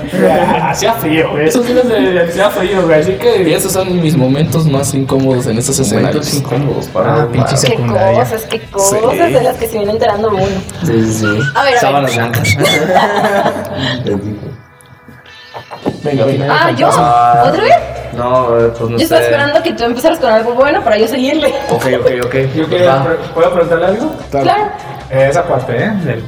Hacía 0.62 0.94
frío, 0.94 1.30
güey. 1.30 1.46
Esos 1.48 1.66
días 1.66 1.86
de 1.88 2.22
hacía 2.22 2.50
frío, 2.50 2.82
güey. 2.82 3.00
Así 3.00 3.12
Y 3.12 3.14
que. 3.16 3.54
esos 3.54 3.72
son 3.72 4.00
mis 4.00 4.16
momentos 4.16 4.66
más 4.66 4.92
incómodos 4.94 5.46
en 5.46 5.58
estos 5.58 5.78
Momentos 5.78 6.26
escenarios. 6.26 6.34
incómodos 6.34 6.86
para 6.88 7.22
Ah, 7.22 7.28
pinche. 7.30 7.56
Qué 7.66 7.76
cosas, 7.76 8.42
qué 8.50 8.60
cosas 8.70 9.32
de 9.32 9.42
las 9.42 9.56
que 9.56 9.66
se 9.68 9.76
viene 9.78 9.92
enterando 9.92 10.28
uno. 10.30 10.44
Sí, 10.84 11.02
sí, 11.04 11.12
sí. 11.12 11.26
A 11.26 11.28
ver, 11.30 11.40
a 11.54 11.62
ver. 11.64 11.78
Sábanas 11.78 12.14
blancas. 12.16 12.48
Venga, 16.04 16.24
venga. 16.24 16.46
Ah, 16.50 16.70
¿yo? 16.72 16.88
¿Otra 16.88 17.62
vez? 17.62 17.74
No, 18.12 18.46
pues 18.78 18.80
no 18.90 18.98
Yo 18.98 19.04
estaba 19.04 19.20
sé. 19.20 19.26
esperando 19.28 19.62
que 19.62 19.72
tú 19.72 19.84
empezaras 19.84 20.18
con 20.18 20.30
algo 20.30 20.54
bueno 20.54 20.82
para 20.82 20.96
yo 20.98 21.08
seguirle. 21.08 21.48
Ok, 21.70 21.86
ok, 22.00 22.06
ok. 22.26 22.34
Yo 22.54 22.64
Va. 22.64 22.68
quería, 22.70 23.02
¿puedo 23.34 23.50
preguntarle 23.52 23.86
algo? 23.86 24.14
Claro. 24.30 24.62
Eh, 25.10 25.28
esa 25.30 25.44
parte, 25.46 25.76
¿eh? 25.76 25.90
Del- 26.04 26.24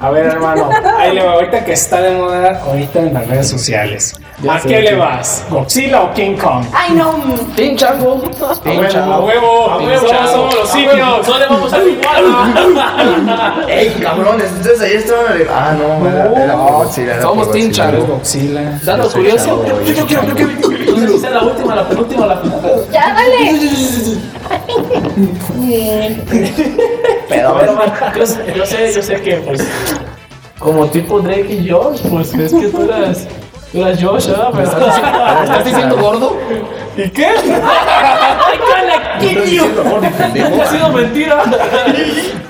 A 0.00 0.10
ver, 0.10 0.26
hermano, 0.26 0.68
ahí 0.98 1.14
le 1.14 1.22
va. 1.24 1.32
Ahorita 1.34 1.64
que 1.64 1.72
está 1.72 2.00
de 2.02 2.10
moda, 2.16 2.60
ahorita 2.66 2.98
en 2.98 3.14
las 3.14 3.26
redes 3.28 3.48
sociales. 3.48 4.14
Ya 4.42 4.56
¿A 4.56 4.60
qué 4.60 4.80
le 4.82 4.94
vas? 4.96 5.44
¿Godzilla 5.48 6.02
o 6.02 6.12
King 6.12 6.36
Kong? 6.36 6.64
Ay, 6.72 6.92
no. 6.94 7.14
Pinchango. 7.56 8.20
A 8.42 8.70
huevo, 8.70 9.12
a 9.12 9.20
huevo, 9.20 9.70
a 9.70 9.78
huevo. 9.78 10.08
Somos, 10.08 10.30
somos 10.30 10.54
los 10.54 10.68
simio, 10.70 11.20
no 11.26 11.38
le 11.38 11.46
vamos 11.46 11.72
a 11.72 11.78
igual. 11.84 13.68
¡Ey, 13.68 13.90
cabrones! 14.02 14.50
Entonces 14.50 14.80
ayer 14.82 14.96
estaban. 14.96 15.24
Ah, 15.50 15.74
no, 15.78 16.08
era, 16.08 16.44
era 16.44 16.56
por 16.56 16.72
Godzilla, 16.72 17.22
Somos 17.22 17.52
Team 17.52 17.68
Godzilla. 17.68 17.84
Charo. 17.90 18.06
Godzilla. 18.06 18.80
Dato 18.82 19.10
curioso. 19.12 19.64
Yo, 19.86 20.06
quiero, 20.06 20.24
yo 20.26 20.34
quiero. 20.34 21.18
Sea 21.18 21.30
la 21.30 21.42
última, 21.44 21.74
la 21.76 21.88
penúltima 21.88 22.26
la 22.26 22.36
final. 22.38 22.60
Ya, 22.92 23.14
dale. 23.14 24.18
Pero, 27.28 27.60
yo, 28.16 28.26
sé- 28.26 28.54
yo 28.56 28.66
sé, 28.66 28.92
yo 28.94 29.02
sé 29.02 29.20
que, 29.22 29.36
pues, 29.36 29.64
como 30.58 30.86
tipo 30.86 31.20
Drake 31.20 31.52
y 31.52 31.68
Josh, 31.70 32.00
pues 32.10 32.34
es 32.34 32.52
que 32.52 32.68
tú 32.68 32.82
eras, 32.82 33.26
eras 33.80 34.02
Josh, 34.02 34.26
¿verdad? 34.28 34.48
Pero, 34.52 35.42
¿Estás 35.42 35.64
diciendo 35.64 35.96
gordo? 35.96 36.36
¿Y 36.96 37.08
qué? 37.10 37.26
¡Ay, 37.26 38.58
cala, 38.70 39.18
quillo! 39.20 39.64
Ha 40.62 40.66
sido 40.66 40.88
mentira. 40.90 41.42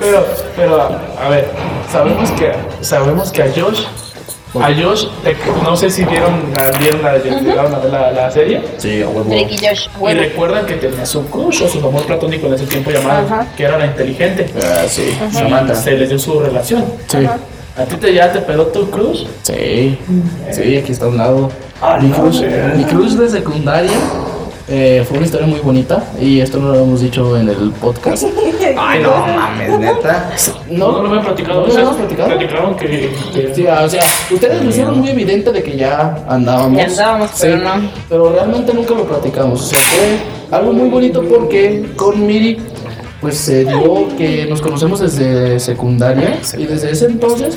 Pero, 0.01 0.27
pero, 0.57 0.89
a 1.23 1.29
ver, 1.29 1.49
sabemos 1.91 2.31
que, 2.33 2.53
sabemos 2.83 3.31
que 3.33 3.43
a 3.43 3.47
Josh, 3.47 3.85
a 4.61 4.67
Josh, 4.73 5.07
te- 5.25 5.37
no 5.63 5.75
sé 5.77 5.89
si 5.91 6.05
vieron, 6.05 6.53
la- 6.57 6.71
vieron 6.79 7.03
la, 7.03 7.17
llegaron 7.19 7.75
a 7.75 7.79
ver 7.79 7.91
la, 7.91 8.11
la 8.13 8.31
serie. 8.31 8.63
Sí, 8.77 9.03
a 9.03 9.09
huevo. 9.09 9.25
Drake 9.25 9.55
y 9.61 9.67
Josh. 9.67 9.87
Y 9.87 9.99
Bueno. 9.99 10.21
recuerdan 10.21 10.67
que 10.67 10.75
tenía 10.75 11.07
su 11.07 11.27
crush 11.31 11.63
o 11.63 11.69
su 11.69 11.79
amor 11.79 12.03
platónico 12.03 12.47
en 12.49 12.55
ese 12.55 12.67
tiempo 12.67 12.91
llamado, 12.91 13.27
Ajá. 13.27 13.47
que 13.57 13.65
era 13.65 13.79
la 13.79 13.87
inteligente. 13.87 14.53
Ah, 14.63 14.85
sí. 14.87 15.17
Y 15.31 15.35
Samantha. 15.35 15.75
se 15.75 15.93
les 15.93 16.09
dio 16.11 16.19
su 16.19 16.39
relación. 16.39 16.85
Sí. 17.09 17.27
¿A 17.77 17.85
ti 17.85 17.97
te 17.97 18.15
ya 18.15 18.33
te 18.33 18.41
peló 18.41 18.67
tu 18.67 18.89
crush? 18.89 19.25
Sí. 19.43 19.99
Sí, 20.53 20.77
aquí 20.77 20.93
está 20.93 21.07
a 21.07 21.09
un 21.09 21.17
lado. 21.19 21.51
Ah, 21.83 21.99
mi 22.01 22.09
no, 22.09 22.33
sí. 22.33 22.45
mi 22.77 22.85
crush 22.85 23.13
de 23.15 23.29
secundaria 23.29 23.91
eh, 24.69 25.05
fue 25.07 25.19
una 25.19 25.27
historia 25.27 25.47
muy 25.47 25.59
bonita 25.61 26.03
y 26.21 26.41
esto 26.41 26.59
no 26.59 26.69
lo 26.69 26.81
hemos 26.85 27.01
dicho 27.01 27.37
en 27.37 27.49
el 27.49 27.73
podcast. 27.73 28.25
Ay, 28.79 29.03
no 29.03 29.11
mames, 29.11 29.79
neta. 29.79 30.31
No, 30.71 30.93
no 30.93 31.03
lo 31.03 31.09
habían 31.09 31.25
platicado. 31.25 31.61
¿No 31.63 31.67
lo 31.67 31.73
habíamos 31.73 31.97
platicado? 31.97 32.29
Platicaron 32.31 32.77
que, 32.77 32.87
que- 33.35 33.55
Sí, 33.55 33.67
o 33.67 33.89
sea, 33.89 34.03
ustedes 34.31 34.63
lo 34.63 34.71
hicieron 34.71 35.01
muy 35.01 35.09
evidente 35.11 35.51
de 35.53 35.63
que 35.63 35.77
ya 35.77 36.25
andábamos. 36.29 36.79
Ya 36.79 36.85
andábamos, 36.87 37.31
pero 37.41 37.57
no. 37.59 37.91
Pero 38.09 38.33
realmente 38.33 38.73
nunca 38.73 38.95
lo 38.95 39.05
platicamos. 39.05 39.61
O 39.63 39.65
sea, 39.67 39.79
fue 39.79 40.57
algo 40.59 40.73
muy 40.73 40.89
bonito 40.89 41.23
porque 41.29 41.85
con 41.97 42.25
Miri, 42.25 42.57
pues 43.25 43.39
se 43.39 43.65
dio 43.65 44.15
que 44.19 44.45
nos 44.45 44.61
conocemos 44.61 45.01
desde 45.01 45.59
secundaria 45.59 46.39
y 46.59 46.67
desde 46.67 46.91
ese 46.91 47.07
entonces, 47.07 47.57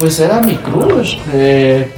pues 0.00 0.18
era 0.18 0.40
mi 0.40 0.56
crush. 0.56 1.16
Eh, 1.32 1.88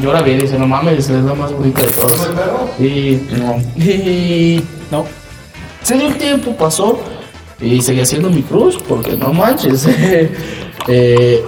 yo 0.00 0.12
la 0.12 0.22
vi 0.22 0.30
y 0.30 0.36
dice, 0.36 0.56
no 0.56 0.68
mames, 0.68 1.10
es 1.10 1.24
la 1.24 1.34
más 1.34 1.52
bonita 1.52 1.82
de 1.82 1.88
todas. 1.88 2.30
Y, 2.78 2.86
y 3.76 4.64
no. 4.92 5.04
Se 5.82 5.98
dio 5.98 6.06
el 6.06 6.16
tiempo, 6.16 6.56
pasó 6.56 7.00
y 7.60 7.82
seguía 7.82 8.06
siendo 8.06 8.30
mi 8.30 8.42
crush 8.42 8.78
porque 8.88 9.16
no 9.16 9.32
manches. 9.32 9.88
Eh, 10.88 11.40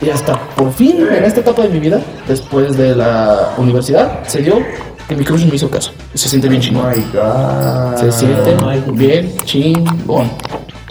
y 0.00 0.08
hasta 0.08 0.40
por 0.54 0.72
fin, 0.72 1.06
en 1.06 1.22
esta 1.22 1.40
etapa 1.40 1.60
de 1.60 1.68
mi 1.68 1.80
vida, 1.80 2.00
después 2.26 2.78
de 2.78 2.96
la 2.96 3.52
universidad, 3.58 4.26
se 4.26 4.40
dio 4.40 4.62
que 5.06 5.14
mi 5.14 5.22
crush 5.22 5.44
me 5.44 5.54
hizo 5.54 5.68
caso. 5.68 5.92
Y 6.18 6.20
se 6.20 6.28
siente 6.30 6.48
bien 6.48 6.60
Oh 6.60 6.64
chingón. 6.64 6.90
my 6.90 7.04
god. 7.12 7.96
Se 7.96 8.10
siente 8.10 8.56
bien 8.90 9.36
chingón. 9.44 10.28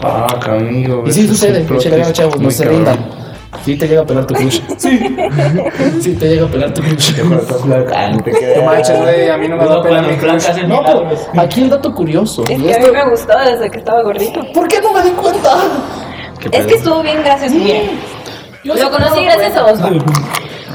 Ah, 0.02 0.26
amigo. 0.46 1.04
Y 1.06 1.12
sí 1.12 1.28
sucede, 1.28 1.60
pinche 1.64 1.90
ganas, 1.90 2.14
chavos, 2.14 2.40
no 2.40 2.50
se 2.50 2.64
rindan. 2.64 2.96
Sí 3.62 3.76
te 3.76 3.86
llega 3.86 4.00
a 4.00 4.06
pelar 4.06 4.24
tu 4.26 4.32
crush. 4.38 4.60
Sí. 4.78 4.98
Sí 6.00 6.14
te 6.14 6.28
llega 6.30 6.46
a 6.46 6.48
pelar 6.48 6.72
tu 6.72 6.80
crush. 6.80 7.12
No 7.18 8.62
manches, 8.64 8.98
güey, 9.02 9.28
a 9.28 9.36
mí 9.36 9.48
no 9.48 9.56
me 9.58 9.66
da 9.66 9.74
No, 9.74 9.82
pena 9.82 10.16
crush. 10.18 10.46
hace 10.48 10.66
No, 10.66 10.82
pero 10.82 11.42
aquí 11.42 11.60
el 11.60 11.68
dato 11.68 11.94
curioso. 11.94 12.44
Es 12.48 12.62
que 12.62 12.74
a 12.74 12.78
mí 12.78 12.86
me 12.90 13.10
gustó 13.10 13.34
desde 13.38 13.70
que 13.70 13.78
estaba 13.80 14.02
gordito. 14.04 14.40
¿Por 14.54 14.66
qué 14.66 14.80
no 14.80 14.94
me 14.94 15.02
di 15.02 15.10
cuenta? 15.10 15.56
Es 16.52 16.64
que 16.66 16.74
estuvo 16.76 17.02
bien 17.02 17.22
gracioso. 17.22 17.54
Lo 18.64 18.90
conocí 18.90 19.24
gracias 19.24 19.54
a 19.58 19.64
Osvaldo. 19.66 20.06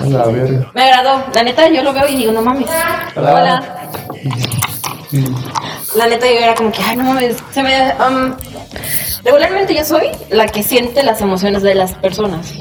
La 0.03 0.25
verga. 0.25 0.71
Me 0.73 0.81
agradó. 0.83 1.23
La 1.33 1.43
neta, 1.43 1.69
yo 1.69 1.83
lo 1.83 1.93
veo 1.93 2.07
y 2.07 2.15
digo, 2.15 2.31
no 2.31 2.41
mames. 2.41 2.67
Hola. 3.15 3.63
La 5.95 6.07
neta, 6.07 6.25
yo 6.25 6.39
era 6.39 6.55
como 6.55 6.71
que, 6.71 6.81
ay, 6.81 6.95
no 6.97 7.03
mames. 7.05 7.37
Se 7.51 7.61
me. 7.63 7.93
um, 8.07 8.33
regularmente 9.23 9.75
yo 9.75 9.83
soy 9.85 10.07
la 10.29 10.47
que 10.47 10.63
siente 10.63 11.03
las 11.03 11.21
emociones 11.21 11.61
de 11.63 11.75
las 11.75 11.93
personas. 11.93 12.53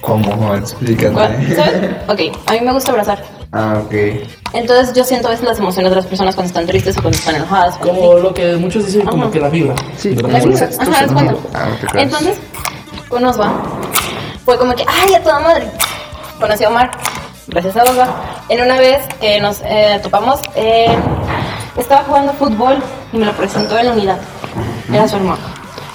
¿Cómo? 0.00 0.54
Explícate. 0.54 1.54
¿Sabes? 1.54 1.90
Ok, 2.08 2.20
a 2.46 2.52
mí 2.52 2.60
me 2.62 2.72
gusta 2.72 2.90
abrazar. 2.90 3.22
Ah, 3.52 3.80
ok. 3.84 3.92
Entonces 4.52 4.94
yo 4.94 5.04
siento 5.04 5.28
a 5.28 5.32
veces 5.32 5.44
las 5.46 5.58
emociones 5.58 5.90
de 5.90 5.96
las 5.96 6.06
personas 6.06 6.34
cuando 6.34 6.48
están 6.48 6.66
tristes 6.66 6.96
o 6.96 7.02
cuando 7.02 7.18
están 7.18 7.36
enojadas. 7.36 7.76
Como 7.76 8.14
lo 8.14 8.32
que 8.32 8.56
muchos 8.56 8.86
dicen, 8.86 9.02
como 9.06 9.30
que 9.30 9.40
la 9.40 9.48
vibra. 9.48 9.74
Sí, 9.96 10.14
La 10.14 10.38
vibra. 10.38 10.68
Ajá, 10.78 11.04
es 11.04 11.12
cuando. 11.12 11.40
Ah, 11.54 11.68
te 11.80 11.86
creas. 11.88 12.04
Entonces, 12.06 12.38
con 13.08 13.24
Osva, 13.24 13.52
fue 14.44 14.56
como 14.58 14.74
que, 14.74 14.84
ay, 14.88 15.14
a 15.14 15.22
toda 15.22 15.40
madre. 15.40 15.66
Conocí 16.40 16.64
a 16.64 16.68
Omar, 16.68 16.90
gracias 17.48 17.76
a 17.76 17.82
Osva. 17.84 18.08
En 18.48 18.62
una 18.62 18.78
vez 18.78 19.02
que 19.20 19.40
nos 19.40 19.60
eh, 19.64 20.00
topamos, 20.02 20.40
eh, 20.54 20.96
estaba 21.76 22.04
jugando 22.04 22.32
fútbol 22.34 22.82
y 23.12 23.18
me 23.18 23.26
lo 23.26 23.32
presentó 23.32 23.78
en 23.78 23.86
la 23.86 23.92
unidad. 23.92 24.18
Era 24.92 25.06
su 25.06 25.16
hermano. 25.16 25.38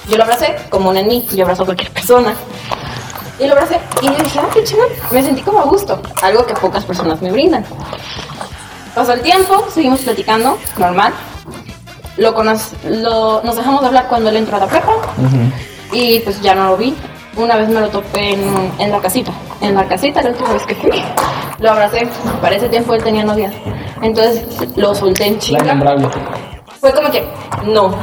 Yo 0.08 0.18
lo 0.18 0.24
abracé 0.24 0.56
como 0.70 0.90
un 0.92 1.08
mí, 1.08 1.28
yo 1.34 1.44
abrazo 1.44 1.64
a 1.64 1.66
cualquier 1.66 1.92
persona. 1.92 2.34
Y 3.40 3.48
lo 3.48 3.54
abracé 3.54 3.80
y 4.02 4.06
yo 4.06 4.14
dije, 4.14 4.40
ah, 4.40 4.48
qué 4.54 4.64
chingón. 4.64 4.88
Me 5.12 5.22
sentí 5.24 5.42
como 5.42 5.60
a 5.60 5.64
gusto, 5.64 6.02
algo 6.22 6.46
que 6.46 6.54
pocas 6.54 6.86
personas 6.86 7.22
me 7.22 7.32
brindan. 7.32 7.66
Pasó 8.94 9.14
el 9.14 9.22
tiempo, 9.22 9.66
seguimos 9.74 10.02
platicando, 10.02 10.58
normal. 10.78 11.12
Lo 12.18 12.34
conoc- 12.34 12.72
lo, 12.86 13.42
nos 13.44 13.58
dejamos 13.58 13.82
de 13.82 13.88
hablar 13.88 14.08
cuando 14.08 14.30
él 14.30 14.38
entró 14.38 14.56
a 14.56 14.60
la 14.62 14.68
prepa 14.68 14.94
y 15.92 16.20
pues 16.20 16.40
ya 16.42 16.56
no 16.56 16.68
lo 16.68 16.78
vi. 16.78 16.96
Una 17.38 17.58
vez 17.58 17.68
me 17.70 17.82
lo 17.82 17.90
topé 17.90 18.34
en, 18.34 18.72
en 18.80 18.92
la 18.92 19.00
casita. 19.00 19.32
En 19.62 19.76
la 19.76 19.88
casita, 19.88 20.22
la 20.22 20.30
última 20.30 20.54
vez 20.54 20.66
que 20.66 20.76
fui. 20.76 21.04
Lo 21.60 21.72
abracé. 21.72 22.08
Para 22.42 22.56
ese 22.56 22.70
tiempo 22.70 22.94
él 22.94 23.04
tenía 23.04 23.24
novia. 23.26 23.52
Entonces 24.02 24.46
lo 24.76 24.96
solté 24.96 25.28
en 25.28 25.40
innombrable. 25.50 26.08
Fue 26.80 26.94
como 26.94 27.12
que, 27.12 27.26
no. 27.66 27.94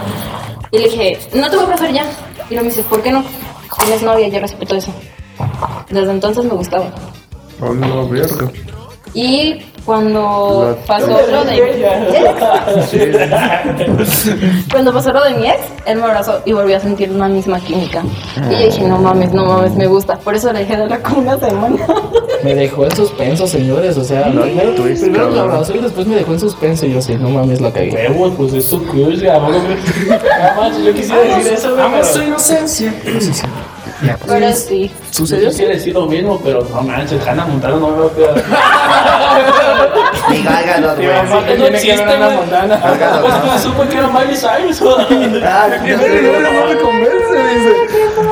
Y 0.71 0.79
le 0.79 0.85
dije, 0.85 1.19
no 1.35 1.49
te 1.49 1.57
voy 1.57 1.65
a 1.65 1.69
abrazar 1.69 1.93
ya. 1.93 2.05
Y 2.49 2.55
luego 2.55 2.65
me 2.65 2.71
dice, 2.75 2.83
¿por 2.83 3.03
qué 3.03 3.11
no? 3.11 3.25
Tienes 3.81 4.03
novia, 4.03 4.29
yo 4.29 4.41
respeto 4.41 4.75
eso. 4.77 4.93
Desde 5.89 6.11
entonces 6.11 6.45
me 6.45 6.55
gustaba. 6.55 6.87
Hola, 7.61 7.87
verga. 8.11 8.51
Y 9.15 9.63
cuando 9.85 10.77
La- 10.79 10.87
pasó 10.87 11.07
lo 11.09 11.45
de 11.45 11.87
cuando 14.71 14.93
pasó 14.93 15.13
lo 15.13 15.25
de 15.25 15.35
mi 15.35 15.47
ex, 15.47 15.59
él 15.87 15.99
me 15.99 16.05
abrazó 16.05 16.41
y 16.45 16.53
volví 16.53 16.73
a 16.73 16.81
sentir 16.81 17.11
una 17.11 17.29
misma 17.29 17.59
química. 17.61 18.03
Y 18.51 18.53
yo 18.55 18.59
dije, 18.67 18.83
no 18.85 18.99
mames, 18.99 19.33
no 19.33 19.45
mames, 19.45 19.73
me 19.75 19.87
gusta. 19.87 20.19
Por 20.19 20.35
eso 20.35 20.53
le 20.53 20.61
dejé 20.61 20.77
de 20.77 20.83
hablar 20.85 21.03
como 21.03 21.19
una 21.21 21.39
semana. 21.39 21.77
Me 22.43 22.55
dejó 22.55 22.85
en 22.85 22.97
suspenso, 22.97 23.47
señores. 23.47 23.97
O 23.97 24.05
sea, 24.05 24.25
primero, 24.25 24.71
twist, 24.75 25.03
primero 25.03 25.29
me 25.29 25.35
cabrón. 25.37 25.53
abrazó 25.53 25.75
y 25.75 25.79
después 25.79 26.07
me 26.07 26.17
dejó 26.17 26.33
en 26.33 26.41
suspenso. 26.41 26.87
Y 26.87 26.93
yo 26.93 26.99
así, 26.99 27.15
no 27.17 27.31
mames, 27.31 27.61
la 27.61 27.73
cagué. 27.73 28.09
Huevos, 28.09 28.33
pues 28.37 28.53
es. 28.55 28.73
No 28.73 28.81
manches, 28.81 29.23
yo 30.85 30.95
quisiera 30.95 31.21
decir 31.37 31.53
eso. 31.53 31.81
Amo 31.81 32.03
su 32.05 32.23
inocencia. 32.23 32.95
Sí, 34.03 34.09
sí. 34.09 34.15
Pero 34.27 34.53
sí. 34.53 34.89
Yo 34.89 34.95
¿Sucedió? 35.13 35.49
quisiera 35.51 35.75
decir 35.75 35.95
lo 35.95 36.07
mismo, 36.07 36.41
pero 36.43 36.67
no 36.73 36.83
manches, 36.83 37.27
Hannah 37.27 37.47
Montana 37.47 37.77
no 37.77 37.89
me 37.91 37.97
va 37.99 38.07
a 38.07 38.15
quedar. 38.15 38.45
Ni 40.31 40.43
Gálgalo, 40.43 40.95
güey. 40.97 41.11
Aparte 41.11 41.59
no 41.59 41.65
tiene 41.65 41.71
que 41.71 41.77
existe, 41.77 42.05
ver 42.05 42.09
Hannah 42.15 42.27
güey. 42.27 42.37
Montana. 42.39 42.81
Pues 43.23 43.35
como 43.35 43.59
supo 43.59 43.89
que 43.89 43.97
era 43.99 44.09
Miley 44.09 44.37
Cyrus. 44.37 44.83
Ah, 45.45 45.69
no 45.71 46.67
me 46.69 46.79
convence, 46.79 47.55
dice. 47.55 47.73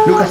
Lucas. 0.06 0.28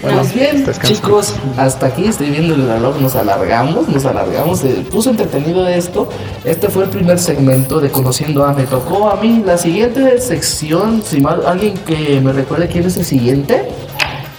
Pues 0.00 0.32
bien, 0.32 0.66
chicos, 0.82 1.34
hasta 1.58 1.84
aquí 1.88 2.06
estoy 2.06 2.30
viendo 2.30 2.54
el 2.54 2.66
reloj, 2.66 2.98
nos 3.00 3.14
alargamos, 3.16 3.86
nos 3.86 4.06
alargamos, 4.06 4.60
se 4.60 4.68
puso 4.68 5.10
entretenido 5.10 5.68
esto. 5.68 6.08
Este 6.46 6.70
fue 6.70 6.84
el 6.84 6.88
primer 6.88 7.18
segmento 7.18 7.80
de 7.80 7.90
Conociendo 7.90 8.46
a 8.46 8.54
Me 8.54 8.62
tocó 8.62 9.10
a 9.10 9.16
mí. 9.16 9.42
La 9.44 9.58
siguiente 9.58 10.18
sección, 10.18 11.02
si 11.04 11.20
mal, 11.20 11.42
alguien 11.46 11.76
que 11.76 12.18
me 12.22 12.32
recuerde 12.32 12.68
quién 12.68 12.86
es 12.86 12.96
el 12.96 13.04
siguiente. 13.04 13.68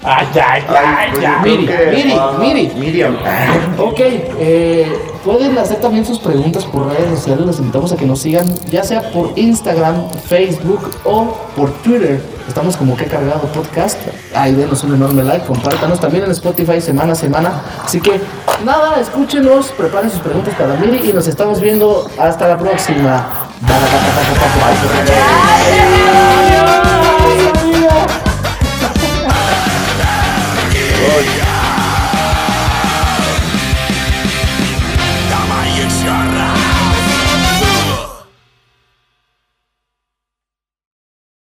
Ay, 0.03 0.27
ay, 0.33 0.63
ay, 0.67 1.09
pues 1.11 1.25
ay. 1.25 1.41
Miri, 1.43 1.69
Miri, 1.93 2.13
Miri. 2.39 2.71
Miriam. 2.75 3.17
Ok, 3.77 3.99
eh, 3.99 4.91
pueden 5.23 5.55
hacer 5.57 5.79
también 5.79 6.05
sus 6.05 6.17
preguntas 6.17 6.65
por 6.65 6.87
redes 6.87 7.19
sociales. 7.19 7.45
Les 7.45 7.59
invitamos 7.59 7.91
a 7.91 7.97
que 7.97 8.05
nos 8.05 8.19
sigan, 8.19 8.47
ya 8.69 8.83
sea 8.83 9.11
por 9.11 9.31
Instagram, 9.35 10.09
Facebook 10.27 10.89
o 11.03 11.37
por 11.55 11.71
Twitter. 11.83 12.19
Estamos 12.47 12.75
como 12.77 12.97
que 12.97 13.05
cargado 13.05 13.41
podcast. 13.53 13.99
Ahí 14.33 14.53
denos 14.53 14.83
un 14.83 14.95
enorme 14.95 15.23
like, 15.23 15.45
compártanos 15.45 15.99
también 15.99 16.23
en 16.23 16.31
Spotify 16.31 16.81
semana 16.81 17.13
a 17.13 17.15
semana. 17.15 17.61
Así 17.85 18.01
que 18.01 18.19
nada, 18.65 18.99
escúchenos, 18.99 19.67
preparen 19.67 20.09
sus 20.09 20.21
preguntas 20.21 20.55
para 20.55 20.75
Miri 20.75 21.09
y 21.09 21.13
nos 21.13 21.27
estamos 21.27 21.61
viendo 21.61 22.09
hasta 22.17 22.47
la 22.47 22.57
próxima. 22.57 23.27